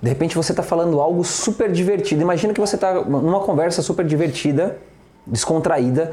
De 0.00 0.08
repente 0.08 0.36
você 0.36 0.52
está 0.52 0.62
falando 0.62 1.00
algo 1.00 1.24
super 1.24 1.70
divertido. 1.70 2.22
Imagina 2.22 2.54
que 2.54 2.60
você 2.60 2.76
está 2.76 2.94
numa 2.94 3.40
conversa 3.40 3.82
super 3.82 4.06
divertida, 4.06 4.78
descontraída, 5.26 6.12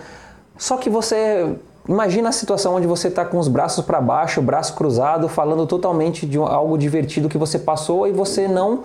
só 0.58 0.78
que 0.78 0.90
você 0.90 1.58
Imagina 1.88 2.30
a 2.30 2.32
situação 2.32 2.76
onde 2.76 2.86
você 2.86 3.08
está 3.08 3.26
com 3.26 3.40
os 3.40 3.48
braços 3.48 3.84
para 3.84 4.00
baixo, 4.00 4.42
braço 4.42 4.76
cruzado, 4.76 5.28
falando 5.28 5.66
totalmente 5.66 6.28
de 6.28 6.38
algo 6.38 6.78
divertido 6.78 7.28
que 7.28 7.40
você 7.40 7.58
passou 7.58 8.08
e 8.08 8.12
você 8.12 8.48
não, 8.48 8.84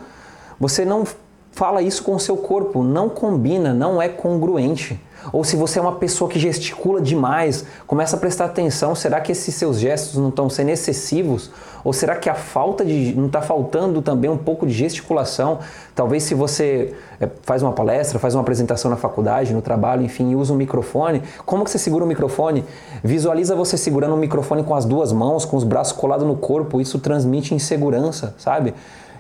você 0.59 0.83
não 0.85 1.05
fala 1.53 1.83
isso 1.83 2.03
com 2.03 2.14
o 2.14 2.20
seu 2.20 2.39
corpo, 2.39 2.83
não 2.83 3.09
combina, 3.09 3.74
não 3.74 4.01
é 4.01 4.09
congruente. 4.09 4.99
Ou 5.33 5.45
se 5.45 5.57
você 5.57 5.79
é 5.79 5.83
uma 5.83 5.97
pessoa 5.97 6.31
que 6.31 6.39
gesticula 6.39 7.01
demais, 7.01 7.64
começa 7.87 8.16
a 8.16 8.18
prestar 8.18 8.47
atenção, 8.47 8.95
será 8.95 9.20
que 9.20 9.33
esses 9.33 9.55
seus 9.55 9.79
gestos 9.79 10.18
não 10.18 10.29
estão 10.29 10.49
sendo 10.49 10.70
excessivos? 10.70 11.51
Ou 11.85 11.93
será 11.93 12.16
que 12.16 12.29
a 12.29 12.35
falta 12.35 12.85
de 12.85 13.14
não 13.14 13.27
está 13.27 13.41
faltando 13.41 14.03
também 14.03 14.29
um 14.29 14.37
pouco 14.37 14.66
de 14.66 14.72
gesticulação? 14.72 15.61
Talvez 15.95 16.24
se 16.24 16.35
você 16.35 16.95
é, 17.20 17.29
faz 17.43 17.62
uma 17.62 17.72
palestra, 17.72 18.18
faz 18.18 18.35
uma 18.35 18.41
apresentação 18.41 18.91
na 18.91 18.97
faculdade, 18.97 19.55
no 19.55 19.62
trabalho, 19.62 20.03
enfim, 20.03 20.31
e 20.31 20.37
usa 20.37 20.53
um 20.53 20.57
microfone, 20.57 21.22
como 21.45 21.64
que 21.64 21.70
você 21.70 21.79
segura 21.79 22.05
o 22.05 22.07
microfone? 22.07 22.64
Visualiza 23.05 23.55
você 23.55 23.77
segurando 23.77 24.14
o 24.14 24.18
microfone 24.18 24.64
com 24.64 24.74
as 24.74 24.85
duas 24.85 25.12
mãos, 25.12 25.45
com 25.45 25.57
os 25.57 25.64
braços 25.64 25.93
colados 25.93 26.27
no 26.27 26.37
corpo, 26.37 26.81
isso 26.81 26.99
transmite 26.99 27.55
insegurança, 27.55 28.35
sabe? 28.37 28.74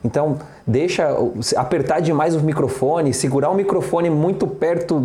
Então, 0.06 0.38
deixa 0.64 1.08
apertar 1.56 1.98
demais 1.98 2.36
o 2.36 2.40
microfone, 2.40 3.12
segurar 3.12 3.50
o 3.50 3.54
microfone 3.54 4.08
muito 4.08 4.46
perto 4.46 5.00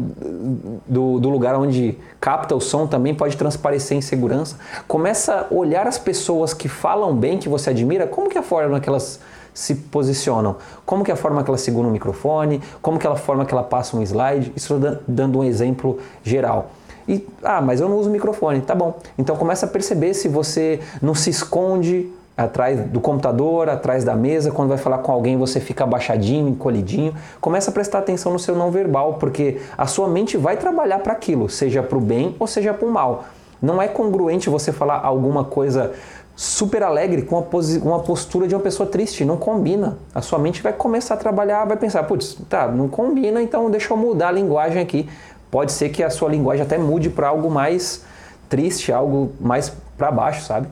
do, 0.87 1.19
do, 1.19 1.27
lugar 1.27 1.55
onde 1.55 1.97
capta 2.19 2.55
o 2.55 2.61
som 2.61 2.85
também 2.85 3.15
pode 3.15 3.35
transparecer 3.35 3.97
insegurança. 3.97 4.57
Começa 4.87 5.47
a 5.49 5.53
olhar 5.53 5.87
as 5.87 5.97
pessoas 5.97 6.53
que 6.53 6.69
falam 6.69 7.15
bem, 7.15 7.39
que 7.39 7.49
você 7.49 7.71
admira, 7.71 8.05
como 8.05 8.29
que 8.29 8.37
é 8.37 8.41
a 8.41 8.43
forma 8.43 8.79
que 8.79 8.87
elas 8.87 9.19
se 9.55 9.73
posicionam, 9.73 10.57
como 10.85 11.03
que 11.03 11.09
é 11.09 11.15
a 11.15 11.17
forma 11.17 11.43
que 11.43 11.49
elas 11.49 11.61
seguram 11.61 11.89
o 11.89 11.91
microfone, 11.91 12.61
como 12.79 12.99
que 12.99 13.07
é 13.07 13.09
a 13.09 13.15
forma 13.15 13.43
que 13.43 13.53
ela 13.53 13.63
passa 13.63 13.97
um 13.97 14.03
slide, 14.03 14.53
isso 14.55 14.79
dando 15.07 15.39
um 15.39 15.43
exemplo 15.43 15.97
geral. 16.23 16.69
E, 17.07 17.27
ah, 17.43 17.59
mas 17.59 17.81
eu 17.81 17.89
não 17.89 17.97
uso 17.97 18.09
microfone, 18.11 18.61
tá 18.61 18.75
bom. 18.75 18.99
Então 19.17 19.35
começa 19.35 19.65
a 19.65 19.69
perceber 19.69 20.13
se 20.13 20.27
você 20.27 20.79
não 21.01 21.15
se 21.15 21.31
esconde 21.31 22.07
atrás 22.35 22.79
do 22.89 22.99
computador, 22.99 23.69
atrás 23.69 24.03
da 24.03 24.15
mesa, 24.15 24.51
quando 24.51 24.69
vai 24.69 24.77
falar 24.77 24.99
com 24.99 25.11
alguém 25.11 25.37
você 25.37 25.59
fica 25.59 25.83
abaixadinho, 25.83 26.47
encolhidinho. 26.47 27.13
Começa 27.39 27.69
a 27.69 27.73
prestar 27.73 27.99
atenção 27.99 28.31
no 28.31 28.39
seu 28.39 28.55
não 28.55 28.71
verbal, 28.71 29.15
porque 29.15 29.61
a 29.77 29.85
sua 29.85 30.07
mente 30.07 30.37
vai 30.37 30.57
trabalhar 30.57 30.99
para 30.99 31.13
aquilo, 31.13 31.49
seja 31.49 31.83
para 31.83 31.97
o 31.97 32.01
bem 32.01 32.35
ou 32.39 32.47
seja 32.47 32.73
para 32.73 32.87
o 32.87 32.91
mal. 32.91 33.25
Não 33.61 33.81
é 33.81 33.87
congruente 33.87 34.49
você 34.49 34.71
falar 34.71 35.01
alguma 35.03 35.43
coisa 35.43 35.91
super 36.35 36.81
alegre 36.81 37.21
com 37.21 37.45
uma 37.83 37.99
postura 37.99 38.47
de 38.47 38.55
uma 38.55 38.61
pessoa 38.61 38.89
triste, 38.89 39.23
não 39.23 39.37
combina. 39.37 39.99
A 40.15 40.21
sua 40.21 40.39
mente 40.39 40.61
vai 40.61 40.73
começar 40.73 41.13
a 41.13 41.17
trabalhar, 41.17 41.65
vai 41.65 41.77
pensar, 41.77 42.03
putz, 42.03 42.35
tá, 42.49 42.67
não 42.67 42.87
combina, 42.87 43.41
então 43.41 43.69
deixa 43.69 43.93
eu 43.93 43.97
mudar 43.97 44.29
a 44.29 44.31
linguagem 44.31 44.81
aqui. 44.81 45.07
Pode 45.51 45.71
ser 45.71 45.89
que 45.89 46.01
a 46.01 46.09
sua 46.09 46.29
linguagem 46.29 46.63
até 46.63 46.77
mude 46.77 47.09
para 47.09 47.27
algo 47.27 47.51
mais 47.51 48.03
triste, 48.49 48.91
algo 48.91 49.31
mais 49.39 49.71
para 49.97 50.09
baixo, 50.09 50.43
sabe? 50.43 50.67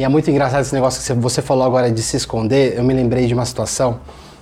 E 0.00 0.02
é 0.02 0.08
muito 0.08 0.30
engraçado 0.30 0.62
esse 0.62 0.72
negócio 0.72 1.14
que 1.14 1.20
você 1.20 1.42
falou 1.42 1.62
agora 1.62 1.90
de 1.90 2.02
se 2.02 2.16
esconder. 2.16 2.74
Eu 2.74 2.82
me 2.82 2.94
lembrei 2.94 3.26
de 3.26 3.34
uma 3.34 3.44
situação 3.44 4.00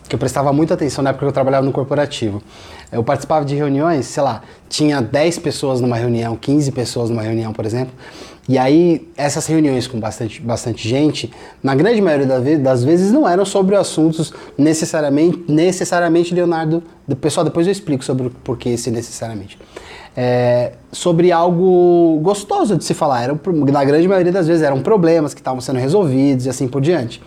que 0.09 0.15
eu 0.15 0.19
prestava 0.19 0.53
muita 0.53 0.75
atenção 0.75 1.03
na 1.03 1.11
época 1.11 1.27
que 1.27 1.31
eu 1.31 1.33
trabalhava 1.33 1.67
no 1.67 1.73
corporativo. 1.73 2.41
Eu 2.93 3.03
participava 3.03 3.45
de 3.45 3.57
reuniões, 3.57 4.07
sei 4.07 4.23
lá, 4.23 4.43
tinha 4.69 5.03
10 5.03 5.41
pessoas 5.41 5.81
numa 5.81 5.97
reunião, 5.97 6.37
15 6.37 6.71
pessoas 6.71 7.11
numa 7.11 7.23
reunião, 7.23 7.53
por 7.53 7.67
exemplo. 7.67 7.93
E 8.49 8.57
aí, 8.57 9.11
essas 9.17 9.47
reuniões 9.47 9.89
com 9.89 9.99
bastante, 9.99 10.41
bastante 10.41 10.89
gente, 10.89 11.29
na 11.61 11.75
grande 11.75 12.01
maioria 12.01 12.59
das 12.61 12.85
vezes, 12.85 13.11
não 13.11 13.29
eram 13.29 13.45
sobre 13.45 13.75
assuntos 13.75 14.33
necessariamente, 14.57 15.45
necessariamente 15.49 16.33
Leonardo. 16.33 16.85
Pessoal, 17.21 17.43
depois 17.43 17.67
eu 17.67 17.73
explico 17.73 18.05
sobre 18.05 18.29
o 18.29 18.31
porquê 18.31 18.69
esse 18.69 18.93
necessariamente 18.93 19.59
é, 20.21 20.73
sobre 20.91 21.31
algo 21.31 22.19
gostoso 22.21 22.77
de 22.77 22.85
se 22.85 22.93
falar. 22.93 23.23
Era, 23.23 23.41
na 23.71 23.85
grande 23.85 24.09
maioria 24.09 24.33
das 24.33 24.49
vezes 24.49 24.65
eram 24.65 24.81
problemas 24.81 25.33
que 25.33 25.41
estavam 25.41 25.61
sendo 25.61 25.79
resolvidos 25.79 26.47
e 26.47 26.49
assim 26.49 26.67
por 26.67 26.81
diante. 26.81 27.23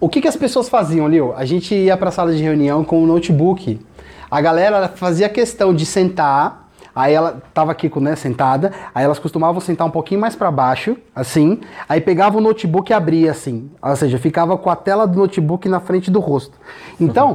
O 0.00 0.08
que, 0.08 0.22
que 0.22 0.26
as 0.26 0.34
pessoas 0.34 0.66
faziam, 0.66 1.06
Leo? 1.06 1.34
A 1.36 1.44
gente 1.44 1.74
ia 1.74 1.94
para 1.98 2.08
a 2.08 2.12
sala 2.12 2.32
de 2.32 2.42
reunião 2.42 2.82
com 2.82 3.00
o 3.00 3.02
um 3.02 3.06
notebook. 3.06 3.78
A 4.30 4.40
galera 4.40 4.88
fazia 4.88 5.28
questão 5.28 5.74
de 5.74 5.84
sentar, 5.84 6.70
aí 6.94 7.12
ela 7.12 7.42
estava 7.46 7.72
aqui 7.72 7.92
né, 8.00 8.16
sentada, 8.16 8.72
aí 8.94 9.04
elas 9.04 9.18
costumavam 9.18 9.60
sentar 9.60 9.86
um 9.86 9.90
pouquinho 9.90 10.22
mais 10.22 10.34
para 10.34 10.50
baixo, 10.50 10.96
assim, 11.14 11.60
aí 11.86 12.00
pegava 12.00 12.38
o 12.38 12.40
notebook 12.40 12.90
e 12.90 12.94
abria 12.94 13.30
assim, 13.30 13.70
ou 13.82 13.94
seja, 13.94 14.16
ficava 14.16 14.56
com 14.56 14.70
a 14.70 14.76
tela 14.76 15.06
do 15.06 15.18
notebook 15.18 15.68
na 15.68 15.80
frente 15.80 16.10
do 16.10 16.18
rosto. 16.18 16.56
Então, 16.98 17.30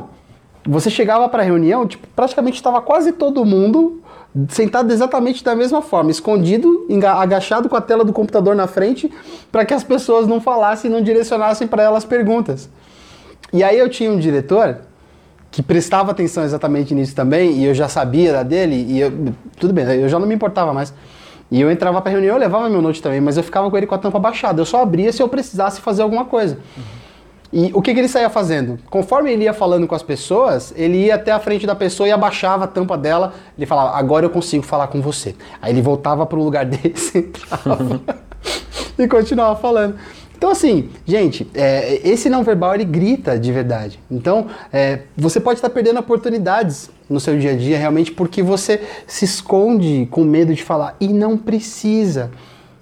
uhum. 0.65 0.71
você 0.71 0.89
chegava 0.89 1.29
para 1.29 1.43
a 1.43 1.45
reunião, 1.45 1.85
tipo, 1.85 2.07
praticamente 2.15 2.55
estava 2.55 2.81
quase 2.81 3.11
todo 3.11 3.45
mundo 3.45 4.01
sentado 4.49 4.91
exatamente 4.91 5.43
da 5.43 5.55
mesma 5.55 5.81
forma, 5.81 6.11
escondido, 6.11 6.85
agachado 7.17 7.69
com 7.69 7.75
a 7.75 7.81
tela 7.81 8.03
do 8.03 8.11
computador 8.11 8.55
na 8.55 8.67
frente, 8.67 9.11
para 9.51 9.63
que 9.63 9.73
as 9.73 9.83
pessoas 9.83 10.27
não 10.27 10.41
falassem 10.41 10.91
não 10.91 11.01
direcionassem 11.01 11.67
para 11.67 11.83
elas 11.83 12.03
perguntas. 12.03 12.69
E 13.53 13.63
aí 13.63 13.79
eu 13.79 13.89
tinha 13.89 14.11
um 14.11 14.19
diretor 14.19 14.79
que 15.49 15.63
prestava 15.63 16.11
atenção 16.11 16.43
exatamente 16.43 16.93
nisso 16.93 17.15
também, 17.15 17.53
e 17.53 17.65
eu 17.65 17.73
já 17.73 17.87
sabia 17.87 18.43
dele, 18.43 18.75
e 18.89 18.99
eu, 18.99 19.11
tudo 19.57 19.73
bem, 19.73 19.85
eu 19.85 20.09
já 20.09 20.19
não 20.19 20.27
me 20.27 20.35
importava 20.35 20.73
mais. 20.73 20.93
E 21.49 21.61
eu 21.61 21.71
entrava 21.71 22.01
para 22.01 22.11
reunião, 22.11 22.35
eu 22.35 22.39
levava 22.39 22.69
meu 22.69 22.81
note 22.81 23.01
também, 23.01 23.21
mas 23.21 23.37
eu 23.37 23.43
ficava 23.43 23.69
com 23.69 23.77
ele 23.77 23.85
com 23.85 23.95
a 23.95 23.97
tampa 23.97 24.19
baixada. 24.19 24.59
Eu 24.59 24.65
só 24.65 24.81
abria 24.81 25.13
se 25.13 25.21
eu 25.21 25.29
precisasse 25.29 25.79
fazer 25.79 26.01
alguma 26.01 26.25
coisa. 26.25 26.57
Uhum. 26.75 27.04
E 27.51 27.71
o 27.73 27.81
que, 27.81 27.93
que 27.93 27.99
ele 27.99 28.07
saía 28.07 28.29
fazendo? 28.29 28.77
Conforme 28.89 29.31
ele 29.31 29.43
ia 29.43 29.53
falando 29.53 29.87
com 29.87 29.95
as 29.95 30.03
pessoas, 30.03 30.73
ele 30.75 31.05
ia 31.05 31.15
até 31.15 31.31
a 31.31 31.39
frente 31.39 31.65
da 31.65 31.75
pessoa 31.75 32.07
e 32.07 32.11
abaixava 32.11 32.65
a 32.65 32.67
tampa 32.67 32.97
dela. 32.97 33.33
Ele 33.57 33.65
falava, 33.65 33.97
agora 33.97 34.25
eu 34.25 34.29
consigo 34.29 34.63
falar 34.63 34.87
com 34.87 35.01
você. 35.01 35.35
Aí 35.61 35.71
ele 35.71 35.81
voltava 35.81 36.25
para 36.25 36.37
o 36.37 36.43
lugar 36.43 36.65
dele, 36.65 36.95
sentava 36.97 38.01
e 38.97 39.07
continuava 39.07 39.59
falando. 39.59 39.95
Então, 40.37 40.49
assim, 40.49 40.89
gente, 41.05 41.49
é, 41.53 42.07
esse 42.07 42.29
não 42.29 42.43
verbal 42.43 42.75
ele 42.75 42.83
grita 42.83 43.39
de 43.39 43.51
verdade. 43.51 43.99
Então, 44.11 44.47
é, 44.71 44.99
você 45.15 45.39
pode 45.39 45.59
estar 45.59 45.69
perdendo 45.69 45.99
oportunidades 45.99 46.89
no 47.09 47.19
seu 47.19 47.37
dia 47.39 47.51
a 47.51 47.55
dia 47.55 47.77
realmente 47.77 48.11
porque 48.11 48.43
você 48.43 48.81
se 49.07 49.23
esconde 49.23 50.07
com 50.11 50.23
medo 50.23 50.53
de 50.53 50.61
falar 50.61 50.97
e 50.99 51.07
não 51.07 51.37
precisa. 51.37 52.31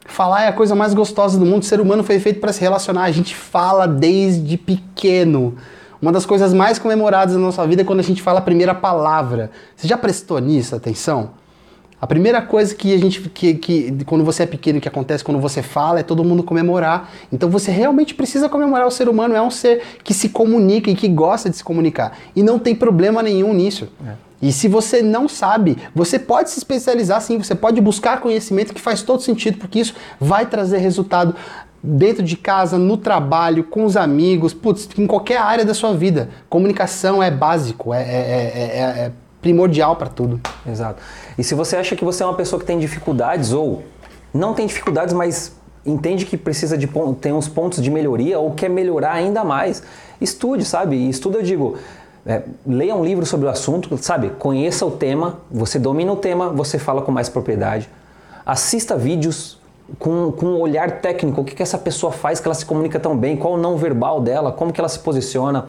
Falar 0.06 0.44
é 0.44 0.48
a 0.48 0.54
coisa 0.54 0.76
mais 0.76 0.94
gostosa 0.94 1.40
do 1.40 1.46
mundo. 1.46 1.64
O 1.64 1.66
ser 1.66 1.80
humano 1.80 2.04
foi 2.04 2.20
feito 2.20 2.40
para 2.40 2.52
se 2.52 2.62
relacionar. 2.62 3.04
A 3.04 3.12
gente 3.12 3.36
fala 3.36 3.88
desde 3.88 4.58
pequeno. 4.58 5.56
Uma 6.02 6.12
das 6.12 6.26
coisas 6.26 6.54
mais 6.54 6.78
comemoradas 6.78 7.34
da 7.34 7.40
nossa 7.40 7.66
vida 7.66 7.82
é 7.82 7.86
quando 7.86 8.02
a 8.02 8.04
gente 8.04 8.22
fala 8.22 8.40
a 8.40 8.42
primeira 8.42 8.76
palavra. 8.76 9.52
Você 9.76 9.88
já 9.88 9.98
prestou 9.98 10.40
nisso 10.40 10.76
atenção? 10.76 11.32
A 12.04 12.06
primeira 12.06 12.42
coisa 12.42 12.76
que 12.76 12.94
a 12.94 12.98
gente 12.98 13.22
que, 13.30 13.54
que 13.54 14.04
quando 14.06 14.26
você 14.26 14.44
é 14.44 14.46
pequeno 14.46 14.82
que 14.82 14.90
acontece 14.90 15.24
quando 15.24 15.40
você 15.40 15.64
fala 15.64 16.02
é 16.02 16.04
todo 16.04 16.22
mundo 16.22 16.44
comemorar. 16.44 17.10
Então 17.32 17.50
você 17.50 17.72
realmente 17.72 18.14
precisa 18.14 18.50
comemorar 18.50 18.86
o 18.86 18.92
ser 18.92 19.08
humano 19.08 19.34
é 19.34 19.42
um 19.42 19.50
ser 19.50 19.82
que 20.04 20.14
se 20.14 20.28
comunica 20.28 20.92
e 20.92 20.96
que 20.96 21.08
gosta 21.08 21.50
de 21.50 21.56
se 21.56 21.64
comunicar 21.64 22.18
e 22.36 22.44
não 22.44 22.60
tem 22.60 22.76
problema 22.76 23.24
nenhum 23.24 23.54
nisso. 23.54 23.88
É. 24.06 24.16
E 24.44 24.52
se 24.52 24.68
você 24.68 25.02
não 25.02 25.30
sabe, 25.30 25.78
você 25.96 26.20
pode 26.20 26.50
se 26.50 26.58
especializar 26.58 27.22
sim, 27.22 27.38
você 27.38 27.56
pode 27.56 27.80
buscar 27.80 28.20
conhecimento 28.20 28.74
que 28.74 28.82
faz 28.82 29.02
todo 29.02 29.22
sentido, 29.22 29.58
porque 29.58 29.80
isso 29.80 29.96
vai 30.20 30.46
trazer 30.46 30.80
resultado 30.80 31.34
dentro 31.82 32.22
de 32.22 32.36
casa, 32.36 32.78
no 32.78 32.98
trabalho, 32.98 33.64
com 33.64 33.86
os 33.86 33.96
amigos, 33.96 34.54
putz, 34.54 34.90
em 34.98 35.08
qualquer 35.08 35.38
área 35.38 35.64
da 35.64 35.74
sua 35.74 35.94
vida. 35.94 36.30
Comunicação 36.50 37.24
é 37.24 37.32
básico, 37.32 37.94
é, 37.94 38.02
é, 38.02 38.04
é, 38.04 38.80
é 39.06 39.12
primordial 39.42 39.96
para 39.96 40.10
tudo. 40.10 40.42
Exato. 40.70 41.02
E 41.38 41.44
se 41.44 41.56
você 41.56 41.78
acha 41.78 41.96
que 41.96 42.04
você 42.04 42.22
é 42.22 42.26
uma 42.26 42.36
pessoa 42.36 42.60
que 42.60 42.66
tem 42.66 42.78
dificuldades 42.78 43.54
ou 43.54 43.82
não 44.34 44.54
tem 44.54 44.68
dificuldades, 44.68 45.14
mas 45.14 45.56
entende 45.86 46.26
que 46.26 46.36
precisa 46.36 46.78
de 46.78 46.90
ter 47.22 47.32
uns 47.32 47.48
pontos 47.48 47.82
de 47.82 47.90
melhoria 47.90 48.38
ou 48.40 48.52
quer 48.52 48.70
melhorar 48.70 49.14
ainda 49.14 49.42
mais, 49.46 49.84
estude, 50.20 50.66
sabe? 50.66 50.98
E 50.98 51.10
estuda, 51.10 51.38
eu 51.38 51.44
digo, 51.44 51.78
é, 52.26 52.42
leia 52.66 52.96
um 52.96 53.04
livro 53.04 53.26
sobre 53.26 53.48
o 53.48 53.50
assunto, 53.50 53.98
sabe? 53.98 54.30
Conheça 54.40 54.86
o 54.86 54.92
tema, 54.92 55.40
você 55.52 55.78
domina 55.78 56.12
o 56.12 56.16
tema, 56.16 56.50
você 56.50 56.80
fala 56.80 57.02
com 57.02 57.12
mais 57.12 57.28
propriedade. 57.28 57.90
Assista 58.46 58.98
vídeos 58.98 59.60
com, 60.00 60.32
com 60.32 60.46
um 60.46 60.60
olhar 60.60 61.02
técnico, 61.02 61.42
o 61.42 61.44
que, 61.44 61.54
que 61.54 61.64
essa 61.64 61.78
pessoa 61.78 62.12
faz 62.12 62.40
que 62.40 62.48
ela 62.48 62.56
se 62.56 62.66
comunica 62.66 63.00
tão 63.00 63.18
bem, 63.18 63.36
qual 63.36 63.54
o 63.54 63.58
não 63.58 63.78
verbal 63.78 64.22
dela, 64.22 64.52
como 64.52 64.72
que 64.72 64.80
ela 64.80 64.90
se 64.90 65.00
posiciona. 65.00 65.68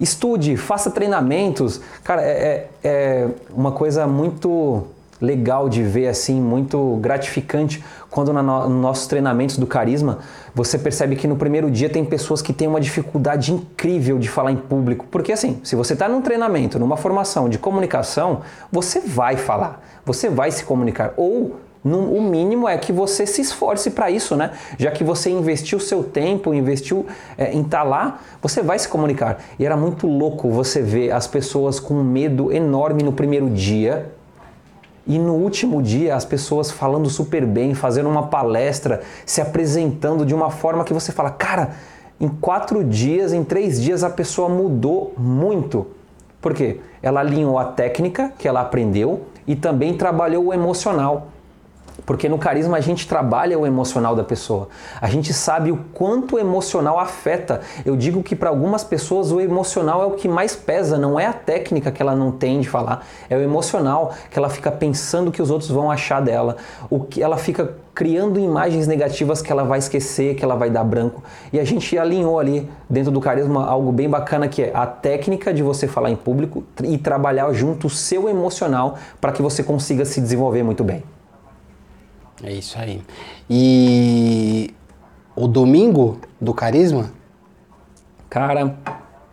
Estude, 0.00 0.56
faça 0.56 0.90
treinamentos. 0.90 1.80
Cara, 2.02 2.22
é, 2.22 2.26
é, 2.26 2.68
é 2.84 3.28
uma 3.52 3.72
coisa 3.72 4.06
muito 4.06 4.84
legal 5.20 5.68
de 5.68 5.82
ver, 5.82 6.08
assim, 6.08 6.40
muito 6.40 6.96
gratificante, 7.00 7.82
quando 8.10 8.32
na 8.32 8.42
no, 8.42 8.68
nos 8.68 8.82
nossos 8.82 9.06
treinamentos 9.06 9.58
do 9.58 9.66
carisma, 9.66 10.18
você 10.54 10.78
percebe 10.78 11.16
que 11.16 11.26
no 11.26 11.36
primeiro 11.36 11.70
dia 11.70 11.88
tem 11.88 12.04
pessoas 12.04 12.40
que 12.40 12.52
têm 12.52 12.68
uma 12.68 12.80
dificuldade 12.80 13.52
incrível 13.52 14.18
de 14.18 14.28
falar 14.28 14.52
em 14.52 14.56
público. 14.56 15.06
Porque 15.10 15.32
assim, 15.32 15.60
se 15.62 15.76
você 15.76 15.92
está 15.92 16.08
num 16.08 16.22
treinamento, 16.22 16.78
numa 16.78 16.96
formação 16.96 17.48
de 17.48 17.58
comunicação, 17.58 18.40
você 18.70 19.00
vai 19.00 19.36
falar, 19.36 19.84
você 20.04 20.28
vai 20.28 20.50
se 20.50 20.64
comunicar. 20.64 21.12
Ou 21.16 21.56
no, 21.82 22.12
o 22.12 22.22
mínimo 22.22 22.68
é 22.68 22.76
que 22.76 22.92
você 22.92 23.26
se 23.26 23.40
esforce 23.40 23.90
para 23.90 24.10
isso, 24.10 24.36
né? 24.36 24.50
Já 24.76 24.90
que 24.90 25.04
você 25.04 25.30
investiu 25.30 25.78
seu 25.78 26.02
tempo, 26.02 26.52
investiu 26.52 27.06
é, 27.36 27.52
em 27.52 27.62
estar 27.62 27.78
tá 27.78 27.84
lá, 27.84 28.20
você 28.42 28.62
vai 28.62 28.78
se 28.78 28.88
comunicar. 28.88 29.42
E 29.58 29.64
era 29.64 29.76
muito 29.76 30.06
louco 30.06 30.50
você 30.50 30.82
ver 30.82 31.12
as 31.12 31.26
pessoas 31.26 31.78
com 31.78 31.94
medo 32.02 32.52
enorme 32.52 33.02
no 33.02 33.12
primeiro 33.12 33.48
dia 33.48 34.17
e 35.08 35.18
no 35.18 35.32
último 35.32 35.82
dia 35.82 36.14
as 36.14 36.26
pessoas 36.26 36.70
falando 36.70 37.08
super 37.08 37.46
bem, 37.46 37.74
fazendo 37.74 38.10
uma 38.10 38.26
palestra, 38.26 39.00
se 39.24 39.40
apresentando 39.40 40.24
de 40.24 40.34
uma 40.34 40.50
forma 40.50 40.84
que 40.84 40.92
você 40.92 41.10
fala, 41.10 41.30
cara, 41.30 41.70
em 42.20 42.28
quatro 42.28 42.84
dias, 42.84 43.32
em 43.32 43.42
três 43.42 43.80
dias 43.80 44.04
a 44.04 44.10
pessoa 44.10 44.50
mudou 44.50 45.14
muito. 45.16 45.86
Por 46.42 46.52
quê? 46.52 46.80
Ela 47.02 47.20
alinhou 47.20 47.58
a 47.58 47.64
técnica 47.64 48.32
que 48.38 48.46
ela 48.46 48.60
aprendeu 48.60 49.22
e 49.46 49.56
também 49.56 49.96
trabalhou 49.96 50.46
o 50.46 50.54
emocional. 50.54 51.28
Porque 52.08 52.26
no 52.26 52.38
carisma 52.38 52.78
a 52.78 52.80
gente 52.80 53.06
trabalha 53.06 53.58
o 53.58 53.66
emocional 53.66 54.16
da 54.16 54.24
pessoa. 54.24 54.70
A 54.98 55.10
gente 55.10 55.34
sabe 55.34 55.70
o 55.70 55.76
quanto 55.92 56.36
o 56.36 56.38
emocional 56.38 56.98
afeta. 56.98 57.60
Eu 57.84 57.94
digo 57.96 58.22
que 58.22 58.34
para 58.34 58.48
algumas 58.48 58.82
pessoas 58.82 59.30
o 59.30 59.38
emocional 59.38 60.02
é 60.02 60.06
o 60.06 60.12
que 60.12 60.26
mais 60.26 60.56
pesa, 60.56 60.96
não 60.96 61.20
é 61.20 61.26
a 61.26 61.34
técnica 61.34 61.92
que 61.92 62.00
ela 62.00 62.16
não 62.16 62.32
tem 62.32 62.60
de 62.60 62.68
falar, 62.68 63.06
é 63.28 63.36
o 63.36 63.42
emocional 63.42 64.14
que 64.30 64.38
ela 64.38 64.48
fica 64.48 64.72
pensando 64.72 65.30
que 65.30 65.42
os 65.42 65.50
outros 65.50 65.70
vão 65.70 65.90
achar 65.90 66.22
dela, 66.22 66.56
o 66.88 67.00
que 67.00 67.22
ela 67.22 67.36
fica 67.36 67.74
criando 67.94 68.40
imagens 68.40 68.86
negativas 68.86 69.42
que 69.42 69.52
ela 69.52 69.64
vai 69.64 69.78
esquecer, 69.78 70.34
que 70.34 70.42
ela 70.42 70.56
vai 70.56 70.70
dar 70.70 70.84
branco. 70.84 71.22
E 71.52 71.60
a 71.60 71.64
gente 71.64 71.98
alinhou 71.98 72.38
ali 72.38 72.70
dentro 72.88 73.12
do 73.12 73.20
carisma 73.20 73.66
algo 73.66 73.92
bem 73.92 74.08
bacana 74.08 74.48
que 74.48 74.62
é 74.62 74.70
a 74.72 74.86
técnica 74.86 75.52
de 75.52 75.62
você 75.62 75.86
falar 75.86 76.10
em 76.10 76.16
público 76.16 76.64
e 76.82 76.96
trabalhar 76.96 77.52
junto 77.52 77.86
o 77.86 77.90
seu 77.90 78.30
emocional 78.30 78.96
para 79.20 79.30
que 79.30 79.42
você 79.42 79.62
consiga 79.62 80.06
se 80.06 80.22
desenvolver 80.22 80.62
muito 80.62 80.82
bem. 80.82 81.02
É 82.42 82.52
isso 82.52 82.78
aí. 82.78 83.02
E 83.48 84.74
o 85.34 85.46
domingo 85.46 86.20
do 86.40 86.54
carisma? 86.54 87.12
Cara, 88.30 88.76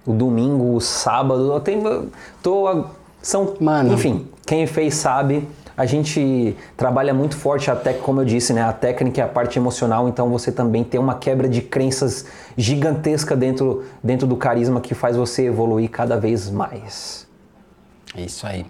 o 0.05 0.13
domingo, 0.13 0.75
o 0.75 0.81
sábado, 0.81 1.51
eu 1.53 1.59
tenho. 1.59 2.09
Tô, 2.41 2.85
são. 3.21 3.55
Mano. 3.59 3.93
Enfim, 3.93 4.27
quem 4.45 4.65
fez 4.67 4.95
sabe. 4.95 5.47
A 5.77 5.85
gente 5.85 6.55
trabalha 6.77 7.13
muito 7.13 7.35
forte 7.35 7.69
até 7.69 7.91
como 7.91 8.21
eu 8.21 8.25
disse, 8.25 8.53
né? 8.53 8.61
A 8.61 8.71
técnica 8.71 9.19
é 9.19 9.25
a 9.25 9.27
parte 9.27 9.59
emocional, 9.59 10.07
então 10.07 10.29
você 10.29 10.49
também 10.49 10.85
tem 10.85 10.97
uma 10.97 11.15
quebra 11.15 11.49
de 11.49 11.61
crenças 11.61 12.25
gigantesca 12.55 13.35
dentro, 13.35 13.83
dentro 14.01 14.25
do 14.25 14.37
carisma 14.37 14.79
que 14.79 14.95
faz 14.95 15.17
você 15.17 15.47
evoluir 15.47 15.89
cada 15.89 16.17
vez 16.17 16.49
mais. 16.49 17.27
É 18.15 18.21
isso 18.21 18.47
aí. 18.47 18.65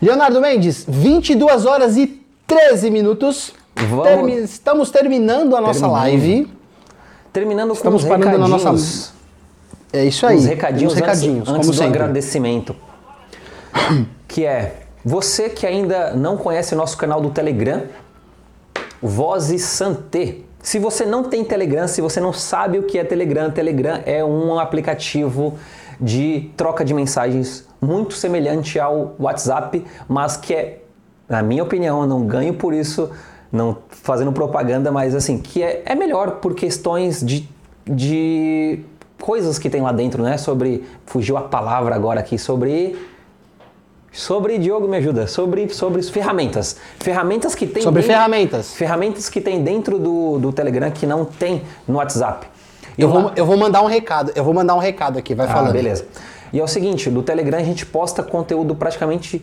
Leonardo 0.00 0.42
Mendes, 0.42 0.84
22 0.86 1.64
horas 1.64 1.96
e 1.96 2.22
13 2.46 2.90
minutos. 2.90 3.54
Vamos... 3.76 4.04
Termi 4.04 4.32
estamos 4.42 4.90
terminando 4.90 5.56
a 5.56 5.60
nossa 5.60 5.80
Terminando. 5.80 6.00
live. 6.02 6.52
Terminando 7.32 7.72
Estamos 7.72 8.02
com 8.04 8.08
os 8.12 8.16
parando 8.18 8.38
na 8.38 8.46
recadinhos. 8.46 8.64
nossa- 8.64 9.12
É 9.92 10.04
isso 10.04 10.26
aí. 10.26 10.36
Os 10.36 10.44
recadinhos, 10.44 10.94
recadinhos, 10.94 11.38
antes, 11.40 11.48
antes 11.54 11.66
como 11.66 11.72
do 11.72 11.78
sempre. 11.78 11.98
agradecimento. 12.02 12.76
Que 14.28 14.46
é, 14.46 14.84
você 15.04 15.50
que 15.50 15.66
ainda 15.66 16.14
não 16.14 16.38
conhece 16.38 16.72
o 16.74 16.76
nosso 16.76 16.96
canal 16.96 17.20
do 17.20 17.28
Telegram, 17.30 17.82
Vozes 19.02 19.62
Santé. 19.62 20.36
Se 20.62 20.78
você 20.78 21.04
não 21.04 21.24
tem 21.24 21.44
Telegram, 21.44 21.86
se 21.88 22.00
você 22.00 22.18
não 22.20 22.32
sabe 22.32 22.78
o 22.78 22.84
que 22.84 22.98
é 22.98 23.04
Telegram, 23.04 23.50
Telegram 23.50 24.00
é 24.06 24.24
um 24.24 24.58
aplicativo 24.58 25.58
de 26.00 26.50
troca 26.56 26.84
de 26.84 26.94
mensagens 26.94 27.66
muito 27.80 28.14
semelhante 28.14 28.78
ao 28.80 29.14
WhatsApp, 29.18 29.84
mas 30.08 30.36
que 30.36 30.54
é, 30.54 30.78
na 31.28 31.42
minha 31.42 31.62
opinião, 31.62 32.00
eu 32.02 32.06
não 32.06 32.24
ganho 32.26 32.54
por 32.54 32.72
isso, 32.72 33.10
não 33.52 33.76
fazendo 33.90 34.32
propaganda, 34.32 34.90
mas 34.90 35.14
assim, 35.14 35.38
que 35.38 35.62
é, 35.62 35.82
é 35.84 35.94
melhor 35.94 36.36
por 36.36 36.54
questões 36.54 37.20
de, 37.24 37.46
de 37.84 38.80
coisas 39.20 39.58
que 39.58 39.68
tem 39.68 39.82
lá 39.82 39.92
dentro, 39.92 40.22
né? 40.22 40.38
Sobre, 40.38 40.84
fugiu 41.06 41.36
a 41.36 41.42
palavra 41.42 41.94
agora 41.94 42.18
aqui, 42.20 42.38
sobre 42.38 42.96
Sobre, 44.14 44.58
Diogo, 44.58 44.86
me 44.86 44.98
ajuda. 44.98 45.26
Sobre, 45.26 45.68
sobre 45.70 46.02
ferramentas. 46.02 46.76
Ferramentas 47.00 47.54
que 47.54 47.66
tem 47.66 47.82
Sobre 47.82 48.02
dentro- 48.02 48.14
ferramentas. 48.14 48.74
Ferramentas 48.74 49.30
que 49.30 49.40
tem 49.40 49.62
dentro 49.64 49.98
do, 49.98 50.38
do 50.38 50.52
Telegram 50.52 50.90
que 50.90 51.06
não 51.06 51.24
tem 51.24 51.62
no 51.88 51.96
WhatsApp. 51.96 52.46
E 52.98 53.00
Eu 53.00 53.08
lá- 53.08 53.20
vou, 53.20 53.32
eu 53.34 53.46
vou 53.46 53.56
mandar 53.56 53.80
um 53.82 53.86
recado. 53.86 54.30
Eu 54.34 54.44
vou 54.44 54.52
mandar 54.52 54.74
um 54.74 54.78
recado 54.78 55.18
aqui, 55.18 55.34
vai 55.34 55.46
ah, 55.46 55.50
falando. 55.50 55.72
beleza. 55.72 56.04
E 56.52 56.60
é 56.60 56.62
o 56.62 56.68
seguinte, 56.68 57.08
no 57.10 57.22
Telegram 57.22 57.58
a 57.58 57.62
gente 57.64 57.86
posta 57.86 58.22
conteúdo 58.22 58.74
praticamente 58.74 59.42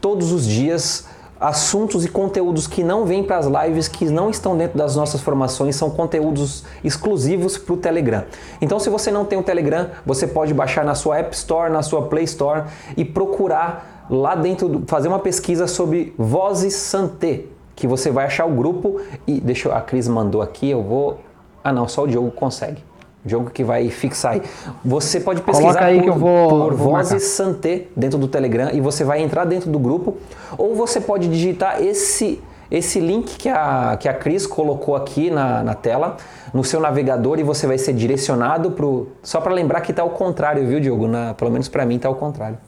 todos 0.00 0.32
os 0.32 0.44
dias, 0.44 1.06
assuntos 1.40 2.04
e 2.04 2.08
conteúdos 2.08 2.66
que 2.66 2.82
não 2.82 3.04
vêm 3.04 3.22
para 3.22 3.38
as 3.38 3.46
lives, 3.46 3.88
que 3.88 4.04
não 4.06 4.28
estão 4.30 4.56
dentro 4.56 4.76
das 4.76 4.96
nossas 4.96 5.20
formações, 5.20 5.76
são 5.76 5.90
conteúdos 5.90 6.64
exclusivos 6.82 7.56
para 7.56 7.74
o 7.74 7.76
Telegram. 7.76 8.24
Então, 8.60 8.78
se 8.78 8.90
você 8.90 9.10
não 9.10 9.24
tem 9.24 9.38
o 9.38 9.42
Telegram, 9.42 9.88
você 10.04 10.26
pode 10.26 10.52
baixar 10.52 10.84
na 10.84 10.94
sua 10.94 11.18
App 11.18 11.34
Store, 11.34 11.72
na 11.72 11.82
sua 11.82 12.02
Play 12.02 12.24
Store 12.24 12.64
e 12.96 13.04
procurar 13.04 14.06
lá 14.10 14.34
dentro, 14.34 14.82
fazer 14.86 15.08
uma 15.08 15.18
pesquisa 15.18 15.66
sobre 15.66 16.14
Vozes 16.18 16.74
Santé, 16.74 17.44
que 17.76 17.86
você 17.86 18.10
vai 18.10 18.26
achar 18.26 18.46
o 18.46 18.50
grupo 18.50 19.00
e 19.26 19.40
deixa 19.40 19.68
eu, 19.68 19.74
a 19.74 19.80
Cris 19.80 20.08
mandou 20.08 20.42
aqui, 20.42 20.68
eu 20.68 20.82
vou 20.82 21.20
Ah, 21.62 21.72
não, 21.72 21.86
só 21.86 22.04
o 22.04 22.06
Diogo 22.08 22.30
consegue. 22.30 22.87
O 23.28 23.30
Diogo 23.30 23.50
que 23.50 23.62
vai 23.62 23.90
fixar 23.90 24.32
aí. 24.32 24.42
Você 24.84 25.20
pode 25.20 25.42
pesquisar 25.42 25.68
Coloca 25.68 25.84
aí 25.84 25.96
por, 25.98 26.02
que 26.04 26.08
eu 26.08 26.14
vou- 26.14 26.48
por 26.70 26.74
vou 26.74 26.92
marcar. 26.92 27.10
Vozes 27.12 27.28
Santé 27.28 27.84
dentro 27.94 28.18
do 28.18 28.26
Telegram 28.26 28.70
e 28.72 28.80
você 28.80 29.04
vai 29.04 29.20
entrar 29.20 29.44
dentro 29.44 29.70
do 29.70 29.78
grupo, 29.78 30.16
ou 30.56 30.74
você 30.74 30.98
pode 31.00 31.28
digitar 31.28 31.82
esse 31.82 32.42
esse 32.70 33.00
link 33.00 33.38
que 33.38 33.48
a, 33.48 33.96
que 33.98 34.06
a 34.10 34.12
Cris 34.12 34.46
colocou 34.46 34.94
aqui 34.94 35.30
na, 35.30 35.62
na 35.62 35.72
tela, 35.74 36.18
no 36.52 36.62
seu 36.62 36.78
navegador, 36.78 37.38
e 37.38 37.42
você 37.42 37.66
vai 37.66 37.78
ser 37.78 37.94
direcionado 37.94 38.72
pro. 38.72 39.08
Só 39.22 39.40
para 39.40 39.54
lembrar 39.54 39.80
que 39.80 39.90
tá 39.90 40.02
ao 40.02 40.10
contrário, 40.10 40.66
viu, 40.66 40.78
Diogo? 40.78 41.08
Na, 41.08 41.32
pelo 41.32 41.50
menos 41.50 41.66
para 41.68 41.86
mim 41.86 41.98
tá 41.98 42.08
ao 42.08 42.14
contrário. 42.14 42.58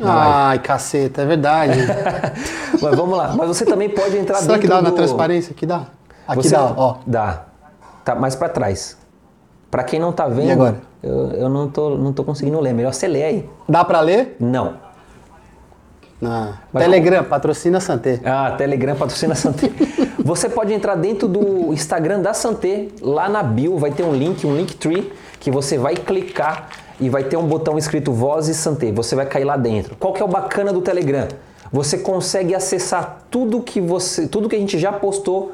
Ai, 0.00 0.58
caceta, 0.58 1.22
é 1.22 1.24
verdade. 1.26 1.78
Mas 2.82 2.96
vamos 2.96 3.16
lá. 3.16 3.32
Mas 3.36 3.46
você 3.48 3.64
também 3.64 3.88
pode 3.88 4.16
entrar 4.16 4.38
Será 4.38 4.54
dentro 4.54 4.60
que 4.62 4.66
dá 4.68 4.82
na 4.82 4.90
do- 4.90 4.96
transparência? 4.96 5.52
Aqui 5.52 5.66
dá. 5.66 5.82
Aqui 6.26 6.42
Você- 6.42 6.56
dá, 6.56 6.72
ó. 6.76 6.96
Dá. 7.06 7.42
Tá 8.04 8.14
mais 8.16 8.34
para 8.34 8.48
trás. 8.48 8.96
Para 9.70 9.84
quem 9.84 10.00
não 10.00 10.12
tá 10.12 10.26
vendo, 10.26 10.48
E 10.48 10.52
agora? 10.52 10.80
Eu, 11.02 11.30
eu 11.32 11.48
não, 11.48 11.68
tô, 11.68 11.90
não 11.90 12.12
tô 12.12 12.24
conseguindo 12.24 12.58
ler. 12.60 12.72
Melhor 12.72 12.92
você 12.92 13.06
ler 13.06 13.24
aí. 13.24 13.50
Dá 13.68 13.84
pra 13.84 14.00
ler? 14.00 14.36
Não. 14.40 14.88
Ah, 16.22 16.54
Mas 16.72 16.82
Telegram, 16.82 17.22
patrocina 17.22 17.80
Santé. 17.80 18.20
Ah, 18.24 18.52
Telegram 18.58 18.96
patrocina 18.96 19.34
a 19.34 19.36
Santé. 19.36 19.70
Você 20.18 20.48
pode 20.48 20.74
entrar 20.74 20.96
dentro 20.96 21.28
do 21.28 21.72
Instagram 21.72 22.20
da 22.20 22.34
Santé, 22.34 22.88
lá 23.00 23.28
na 23.28 23.42
bio 23.42 23.78
vai 23.78 23.92
ter 23.92 24.02
um 24.02 24.12
link, 24.12 24.44
um 24.46 24.54
Linktree, 24.54 25.12
que 25.40 25.50
você 25.50 25.78
vai 25.78 25.94
clicar 25.94 26.68
e 27.00 27.08
vai 27.08 27.24
ter 27.24 27.36
um 27.36 27.46
botão 27.46 27.78
escrito 27.78 28.12
Voz 28.12 28.48
e 28.48 28.54
Santé. 28.54 28.92
Você 28.92 29.14
vai 29.14 29.24
cair 29.24 29.44
lá 29.44 29.56
dentro. 29.56 29.96
Qual 29.96 30.12
que 30.12 30.20
é 30.20 30.24
o 30.24 30.28
bacana 30.28 30.72
do 30.72 30.82
Telegram? 30.82 31.28
Você 31.72 31.98
consegue 31.98 32.54
acessar 32.54 33.22
tudo 33.30 33.62
que 33.62 33.80
você, 33.80 34.26
tudo 34.26 34.48
que 34.48 34.56
a 34.56 34.58
gente 34.58 34.78
já 34.78 34.92
postou 34.92 35.52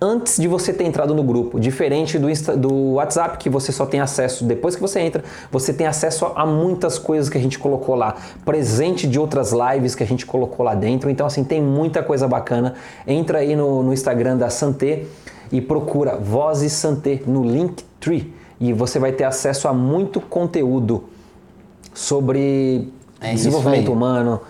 antes 0.00 0.36
de 0.38 0.46
você 0.46 0.72
ter 0.72 0.84
entrado 0.84 1.14
no 1.14 1.22
grupo, 1.22 1.58
diferente 1.58 2.18
do, 2.18 2.28
Insta- 2.28 2.56
do 2.56 2.92
WhatsApp 2.94 3.38
que 3.38 3.48
você 3.48 3.72
só 3.72 3.86
tem 3.86 4.00
acesso 4.00 4.44
depois 4.44 4.74
que 4.74 4.82
você 4.82 5.00
entra, 5.00 5.24
você 5.50 5.72
tem 5.72 5.86
acesso 5.86 6.26
a, 6.26 6.42
a 6.42 6.46
muitas 6.46 6.98
coisas 6.98 7.30
que 7.30 7.38
a 7.38 7.40
gente 7.40 7.58
colocou 7.58 7.94
lá, 7.94 8.14
presente 8.44 9.06
de 9.06 9.18
outras 9.18 9.52
lives 9.52 9.94
que 9.94 10.02
a 10.02 10.06
gente 10.06 10.26
colocou 10.26 10.64
lá 10.64 10.74
dentro, 10.74 11.08
então 11.08 11.26
assim 11.26 11.42
tem 11.42 11.62
muita 11.62 12.02
coisa 12.02 12.28
bacana. 12.28 12.74
Entra 13.06 13.38
aí 13.38 13.56
no, 13.56 13.82
no 13.82 13.92
Instagram 13.92 14.36
da 14.36 14.50
Santé 14.50 15.04
e 15.50 15.60
procura 15.60 16.16
Vozes 16.16 16.72
Santé 16.72 17.22
no 17.26 17.42
Linktree 17.42 18.34
e 18.60 18.72
você 18.72 18.98
vai 18.98 19.12
ter 19.12 19.24
acesso 19.24 19.68
a 19.68 19.72
muito 19.72 20.20
conteúdo 20.20 21.04
sobre 21.94 22.92
É 23.20 23.32
desenvolvimento 23.32 23.92
humano. 23.92 24.40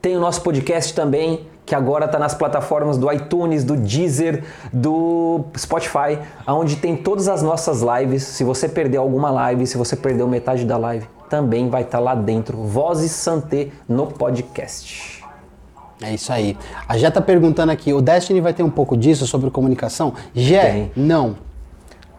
Tem 0.00 0.16
o 0.16 0.20
nosso 0.20 0.42
podcast 0.42 0.94
também, 0.94 1.46
que 1.66 1.74
agora 1.74 2.04
está 2.04 2.18
nas 2.18 2.34
plataformas 2.34 2.98
do 2.98 3.10
iTunes, 3.10 3.64
do 3.64 3.76
Deezer, 3.76 4.44
do 4.72 5.44
Spotify, 5.56 6.18
onde 6.46 6.76
tem 6.76 6.94
todas 6.96 7.26
as 7.28 7.42
nossas 7.42 7.80
lives. 7.82 8.22
Se 8.22 8.44
você 8.44 8.68
perdeu 8.68 9.00
alguma 9.00 9.30
live, 9.30 9.66
se 9.66 9.76
você 9.78 9.96
perdeu 9.96 10.28
metade 10.28 10.64
da 10.64 10.76
live, 10.76 11.06
também 11.30 11.68
vai 11.70 11.82
estar 11.82 11.98
lá 12.00 12.14
dentro. 12.14 12.58
Vozes 12.58 13.12
Santé 13.12 13.68
no 13.88 14.06
podcast. 14.06 15.24
É 16.02 16.12
isso 16.12 16.30
aí. 16.32 16.56
A 16.86 16.98
Jé 16.98 17.10
tá 17.10 17.20
perguntando 17.20 17.72
aqui, 17.72 17.92
o 17.94 18.02
Destiny 18.02 18.40
vai 18.40 18.52
ter 18.52 18.62
um 18.62 18.68
pouco 18.70 18.94
disso 18.96 19.26
sobre 19.26 19.48
comunicação? 19.50 20.12
Jé, 20.34 20.90
não. 20.94 21.36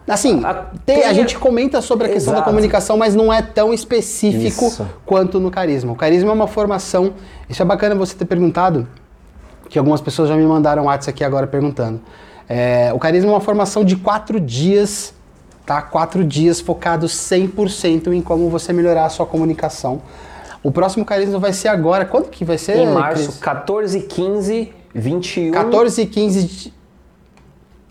Assim, 0.08 0.44
A- 0.44 0.66
tem- 0.84 1.04
a 1.04 1.12
gente 1.12 1.36
comenta 1.38 1.80
sobre 1.80 2.06
a 2.06 2.10
questão 2.10 2.32
da 2.32 2.38
Exato. 2.38 2.50
comunicação, 2.50 2.96
mas 2.96 3.14
não 3.14 3.32
é 3.32 3.42
tão 3.42 3.72
específico 3.74 4.66
Isso. 4.66 4.86
quanto 5.04 5.38
no 5.40 5.50
carisma. 5.50 5.92
O 5.92 5.96
carisma 5.96 6.30
é 6.30 6.34
uma 6.34 6.46
formação, 6.46 7.14
isso 7.48 7.60
é 7.60 7.64
bacana 7.64 7.94
você 7.94 8.14
ter 8.16 8.24
perguntado, 8.24 8.86
que 9.68 9.78
algumas 9.78 10.00
pessoas 10.00 10.28
já 10.28 10.36
me 10.36 10.44
mandaram 10.44 10.84
WhatsApp 10.84 11.10
aqui 11.10 11.24
agora 11.24 11.46
perguntando. 11.46 12.00
É, 12.48 12.92
o 12.94 12.98
carisma 12.98 13.30
é 13.30 13.34
uma 13.34 13.40
formação 13.40 13.84
de 13.84 13.96
quatro 13.96 14.38
dias, 14.40 15.12
tá? 15.64 15.82
Quatro 15.82 16.22
dias 16.24 16.60
focados 16.60 17.12
100% 17.12 18.12
em 18.12 18.20
como 18.22 18.48
você 18.48 18.72
melhorar 18.72 19.06
a 19.06 19.08
sua 19.08 19.26
comunicação. 19.26 20.00
O 20.62 20.70
próximo 20.70 21.04
carisma 21.04 21.38
vai 21.38 21.52
ser 21.52 21.68
agora. 21.68 22.04
Quando 22.04 22.28
que 22.28 22.44
vai 22.44 22.58
ser? 22.58 22.76
Em 22.76 22.86
março, 22.92 23.24
Cris? 23.28 23.38
14, 23.38 24.00
15, 24.00 24.72
21. 24.94 25.50
14 25.52 26.02
e 26.02 26.06
15. 26.06 26.42
de- 26.44 26.72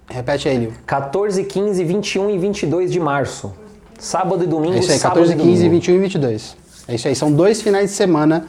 Repete 0.07 0.47
aí, 0.47 0.57
Lio. 0.57 0.73
14, 0.86 1.43
15, 1.43 1.84
21 1.84 2.30
e 2.30 2.38
22 2.38 2.91
de 2.91 2.99
março. 2.99 3.53
Sábado 3.97 4.43
e 4.43 4.47
domingo, 4.47 4.76
É 4.76 4.80
isso 4.80 4.91
aí, 4.91 4.99
sábado 4.99 5.19
14, 5.21 5.34
e 5.34 5.36
15, 5.38 5.63
domingo. 5.63 5.71
21 5.71 5.95
e 5.95 5.99
22. 5.99 6.57
É 6.88 6.95
isso 6.95 7.07
aí, 7.07 7.15
são 7.15 7.32
dois 7.32 7.61
finais 7.61 7.89
de 7.89 7.95
semana, 7.95 8.45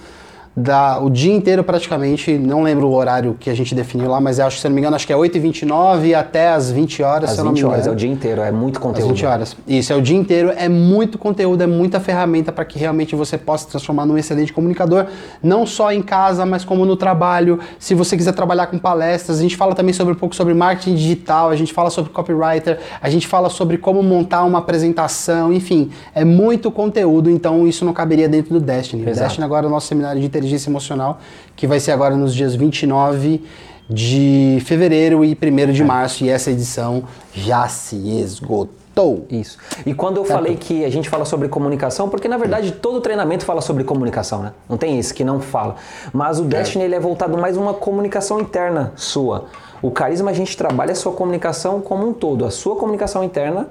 da, 0.57 0.99
o 1.01 1.11
dia 1.11 1.35
inteiro 1.35 1.63
praticamente, 1.63 2.39
não 2.39 2.63
lembro 2.63 2.89
o 2.89 2.95
horário 2.95 3.37
que 3.39 3.51
a 3.51 3.55
gente 3.55 3.75
definiu 3.75 4.09
lá, 4.09 4.19
mas 4.19 4.41
acho 4.41 4.59
se 4.59 4.67
eu 4.67 4.71
não 4.71 4.75
me 4.75 4.81
engano, 4.81 4.97
acho 4.97 5.07
que 5.07 5.13
é 5.13 5.17
8 5.17 5.37
e 5.37 5.39
29 5.41 6.15
até 6.15 6.49
as 6.49 6.71
20 6.71 7.03
horas, 7.03 7.31
Às 7.31 7.37
se 7.37 7.41
eu 7.43 7.45
não 7.45 7.53
me 7.53 7.61
20 7.61 7.67
horas, 7.67 7.87
é 7.87 7.91
o 7.91 7.95
dia 7.95 8.11
inteiro, 8.11 8.41
é 8.41 8.51
muito 8.51 8.79
Às 8.79 8.83
conteúdo. 8.83 9.11
20 9.11 9.27
horas. 9.27 9.57
Isso, 9.69 9.93
é 9.93 9.97
o 9.97 10.01
dia 10.01 10.17
inteiro, 10.17 10.51
é 10.57 10.67
muito 10.67 11.19
conteúdo, 11.19 11.63
é 11.63 11.67
muita 11.67 12.01
ferramenta 12.01 12.51
para 12.51 12.65
que 12.65 12.79
realmente 12.79 13.15
você 13.15 13.37
possa 13.37 13.65
se 13.65 13.71
transformar 13.71 14.07
num 14.07 14.17
excelente 14.17 14.51
comunicador, 14.51 15.07
não 15.43 15.67
só 15.67 15.93
em 15.93 16.01
casa, 16.01 16.47
mas 16.47 16.65
como 16.65 16.87
no 16.87 16.97
trabalho. 16.97 17.61
Se 17.79 17.95
você 17.95 18.17
quiser 18.17 18.33
trabalhar 18.33 18.69
com 18.69 18.79
palestras, 18.79 19.39
a 19.39 19.43
gente 19.43 19.59
fala 19.59 19.75
também 19.75 19.93
sobre 19.93 20.15
um 20.15 20.17
pouco 20.17 20.35
sobre 20.35 20.55
marketing 20.55 20.95
digital, 20.95 21.51
a 21.51 21.57
gente 21.57 21.75
fala 21.75 21.91
sobre 21.91 22.11
copywriter, 22.13 22.79
a 23.03 23.11
gente 23.11 23.27
fala 23.27 23.51
sobre 23.51 23.77
como 23.77 24.03
montar 24.03 24.43
uma 24.45 24.61
apresentação, 24.61 25.53
enfim, 25.53 25.91
é 26.15 26.25
muito 26.25 26.71
conteúdo, 26.71 27.29
então 27.29 27.69
isso 27.69 27.85
não 27.85 27.93
caberia 27.93 28.27
dentro 28.27 28.55
do 28.55 28.61
Destiny. 28.61 29.05
O 29.05 29.09
Exato. 29.11 29.27
Destiny 29.27 29.45
agora 29.45 29.67
é 29.67 29.69
o 29.69 29.71
nosso 29.71 29.89
seminário 29.89 30.19
de 30.19 30.27
inteligência 30.27 30.46
emocional, 30.69 31.21
que 31.55 31.67
vai 31.67 31.81
ser 31.81 31.93
agora 31.93 32.17
nos 32.17 32.35
dias 32.35 32.55
29 32.55 33.43
de 33.89 34.59
fevereiro 34.65 35.25
e 35.25 35.37
1 35.41 35.73
de 35.73 35.85
março, 35.85 36.25
e 36.25 36.29
essa 36.29 36.51
edição 36.51 37.05
já 37.33 37.69
se 37.69 37.97
esgotou. 37.97 39.27
Isso. 39.31 39.59
E 39.85 39.93
quando 39.93 40.17
eu 40.17 40.25
falei 40.25 40.57
que 40.57 40.83
a 40.83 40.91
gente 40.91 41.11
fala 41.11 41.27
sobre 41.27 41.49
comunicação, 41.49 42.09
porque 42.09 42.27
na 42.27 42.39
verdade 42.39 42.73
todo 42.73 42.99
treinamento 43.01 43.45
fala 43.45 43.61
sobre 43.61 43.85
comunicação, 43.85 44.43
né? 44.43 44.53
Não 44.67 44.79
tem 44.79 44.99
esse 44.99 45.13
que 45.13 45.23
não 45.23 45.39
fala. 45.39 45.77
Mas 46.15 46.41
o 46.41 46.45
Destiny 46.45 46.85
ele 46.85 46.95
é 46.95 47.01
voltado 47.01 47.37
mais 47.37 47.59
uma 47.59 47.75
comunicação 47.75 48.41
interna 48.41 48.95
sua. 48.97 49.49
O 49.83 49.91
carisma 49.91 50.31
a 50.31 50.35
gente 50.35 50.57
trabalha 50.57 50.93
a 50.93 50.95
sua 50.95 51.13
comunicação 51.13 51.83
como 51.83 52.09
um 52.09 52.13
todo, 52.15 52.47
a 52.47 52.51
sua 52.51 52.75
comunicação 52.77 53.23
interna 53.23 53.69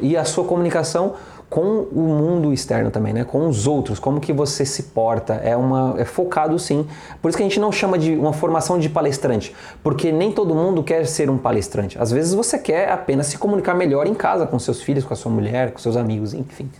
e 0.00 0.16
a 0.16 0.24
sua 0.24 0.44
comunicação 0.44 1.14
com 1.50 1.80
o 1.92 2.00
mundo 2.00 2.52
externo 2.52 2.92
também, 2.92 3.12
né? 3.12 3.24
Com 3.24 3.48
os 3.48 3.66
outros, 3.66 3.98
como 3.98 4.20
que 4.20 4.32
você 4.32 4.64
se 4.64 4.84
porta. 4.84 5.34
É 5.34 5.56
uma 5.56 5.96
é 5.98 6.04
focado 6.04 6.56
sim. 6.60 6.86
Por 7.20 7.28
isso 7.28 7.36
que 7.36 7.42
a 7.42 7.46
gente 7.46 7.58
não 7.58 7.72
chama 7.72 7.98
de 7.98 8.14
uma 8.14 8.32
formação 8.32 8.78
de 8.78 8.88
palestrante, 8.88 9.54
porque 9.82 10.12
nem 10.12 10.30
todo 10.30 10.54
mundo 10.54 10.84
quer 10.84 11.04
ser 11.06 11.28
um 11.28 11.36
palestrante. 11.36 12.00
Às 12.00 12.12
vezes 12.12 12.32
você 12.32 12.56
quer 12.56 12.90
apenas 12.92 13.26
se 13.26 13.36
comunicar 13.36 13.74
melhor 13.74 14.06
em 14.06 14.14
casa 14.14 14.46
com 14.46 14.58
seus 14.60 14.80
filhos, 14.80 15.04
com 15.04 15.12
a 15.12 15.16
sua 15.16 15.32
mulher, 15.32 15.72
com 15.72 15.80
seus 15.80 15.96
amigos, 15.96 16.32
enfim. 16.32 16.70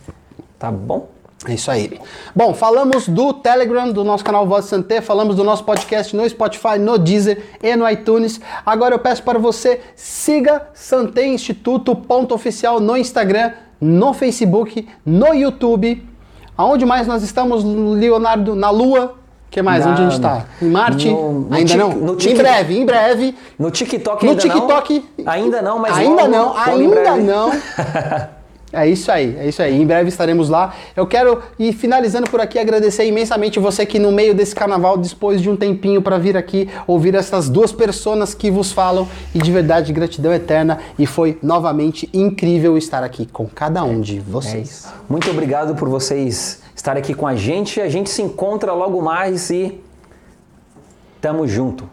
Tá 0.57 0.71
bom? 0.71 1.09
É 1.47 1.55
isso 1.55 1.69
aí. 1.69 1.99
Bom, 2.35 2.53
falamos 2.53 3.09
do 3.09 3.33
Telegram, 3.33 3.91
do 3.91 4.03
nosso 4.03 4.23
canal 4.23 4.47
Voz 4.47 4.65
Santé, 4.65 5.01
falamos 5.01 5.35
do 5.35 5.43
nosso 5.43 5.65
podcast 5.65 6.15
no 6.15 6.29
Spotify, 6.29 6.77
no 6.79 6.97
Deezer 6.99 7.43
e 7.61 7.75
no 7.75 7.89
iTunes. 7.89 8.39
Agora 8.63 8.95
eu 8.95 8.99
peço 8.99 9.23
para 9.23 9.39
você, 9.39 9.81
siga 9.95 10.67
Santé 10.73 11.25
Instituto, 11.25 11.95
ponto 11.95 12.33
oficial 12.35 12.79
no 12.79 12.95
Instagram, 12.95 13.53
no 13.81 14.13
Facebook, 14.13 14.87
no 15.05 15.33
YouTube. 15.33 16.07
Aonde 16.55 16.85
mais 16.85 17.07
nós 17.07 17.23
estamos, 17.23 17.63
Leonardo? 17.63 18.55
Na 18.55 18.69
Lua? 18.69 19.15
que 19.49 19.61
mais? 19.61 19.83
Na- 19.85 19.91
Onde 19.91 20.01
a 20.01 20.03
gente 20.05 20.13
está? 20.13 20.45
Em 20.61 20.69
Marte? 20.69 21.09
no- 21.09 21.41
no 21.41 21.53
ainda 21.53 21.75
não? 21.75 21.89
no 21.89 22.13
em 22.21 22.33
breve, 22.35 22.77
em 22.79 22.85
breve. 22.85 23.35
No 23.59 23.69
TikTok 23.69 24.23
No 24.23 24.31
ainda 24.31 24.41
TikTok. 24.41 25.05
não. 25.17 25.31
Ainda 25.33 25.61
não, 25.61 25.79
mas 25.79 25.97
Ainda 25.97 26.21
logo, 26.21 26.27
não, 26.31 26.45
logo 26.47 26.61
ainda 26.69 27.15
não. 27.17 27.51
É 28.73 28.87
isso 28.87 29.11
aí, 29.11 29.35
é 29.37 29.47
isso 29.47 29.61
aí. 29.61 29.81
Em 29.81 29.85
breve 29.85 30.07
estaremos 30.09 30.47
lá. 30.47 30.73
Eu 30.95 31.05
quero 31.05 31.41
ir 31.59 31.73
finalizando 31.73 32.29
por 32.29 32.39
aqui, 32.39 32.57
agradecer 32.57 33.05
imensamente 33.05 33.59
você 33.59 33.85
que 33.85 33.99
no 33.99 34.11
meio 34.11 34.33
desse 34.33 34.55
carnaval 34.55 34.97
dispôs 34.97 35.41
de 35.41 35.49
um 35.49 35.57
tempinho 35.57 36.01
para 36.01 36.17
vir 36.17 36.37
aqui 36.37 36.69
ouvir 36.87 37.13
essas 37.15 37.49
duas 37.49 37.71
pessoas 37.71 38.33
que 38.33 38.49
vos 38.49 38.71
falam 38.71 39.07
e 39.35 39.39
de 39.39 39.51
verdade 39.51 39.91
gratidão 39.91 40.33
eterna 40.33 40.79
e 40.97 41.05
foi 41.05 41.37
novamente 41.41 42.09
incrível 42.13 42.77
estar 42.77 43.03
aqui 43.03 43.25
com 43.25 43.45
cada 43.45 43.83
um 43.83 43.99
de 43.99 44.17
É 44.17 44.21
vocês. 44.21 44.69
isso. 44.69 44.93
Muito 45.09 45.29
obrigado 45.29 45.75
por 45.75 45.89
vocês 45.89 46.61
estarem 46.75 47.01
aqui 47.01 47.13
com 47.13 47.27
a 47.27 47.35
gente. 47.35 47.81
A 47.81 47.89
gente 47.89 48.09
se 48.09 48.21
encontra 48.21 48.73
logo 48.73 49.01
mais 49.01 49.49
e 49.49 49.79
tamo 51.19 51.47
junto. 51.47 51.87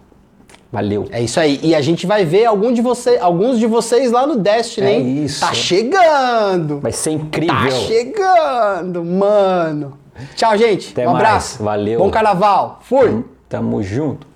Valeu. 0.70 1.06
É 1.10 1.22
isso 1.22 1.40
aí. 1.40 1.58
E 1.62 1.74
a 1.74 1.80
gente 1.80 2.06
vai 2.06 2.24
ver 2.26 2.44
algum 2.44 2.72
de 2.72 2.82
vocês, 2.82 3.20
alguns 3.22 3.58
de 3.58 3.66
vocês 3.66 4.12
lá 4.12 4.26
no 4.26 4.36
Destiny, 4.36 4.86
É 4.86 4.92
hein? 4.98 5.24
isso. 5.24 5.40
Tá 5.40 5.54
chegando. 5.54 6.78
Vai 6.80 6.92
ser 6.92 7.12
incrível. 7.12 7.54
Tá 7.56 7.70
chegando, 7.70 9.02
mano. 9.04 9.98
Tchau, 10.36 10.56
gente. 10.58 10.92
Até 10.92 11.08
um 11.08 11.12
mais. 11.12 11.24
abraço. 11.24 11.62
Valeu. 11.62 11.98
Bom 12.00 12.10
carnaval. 12.10 12.80
Fui. 12.82 13.24
Tamo 13.48 13.82
junto. 13.82 14.26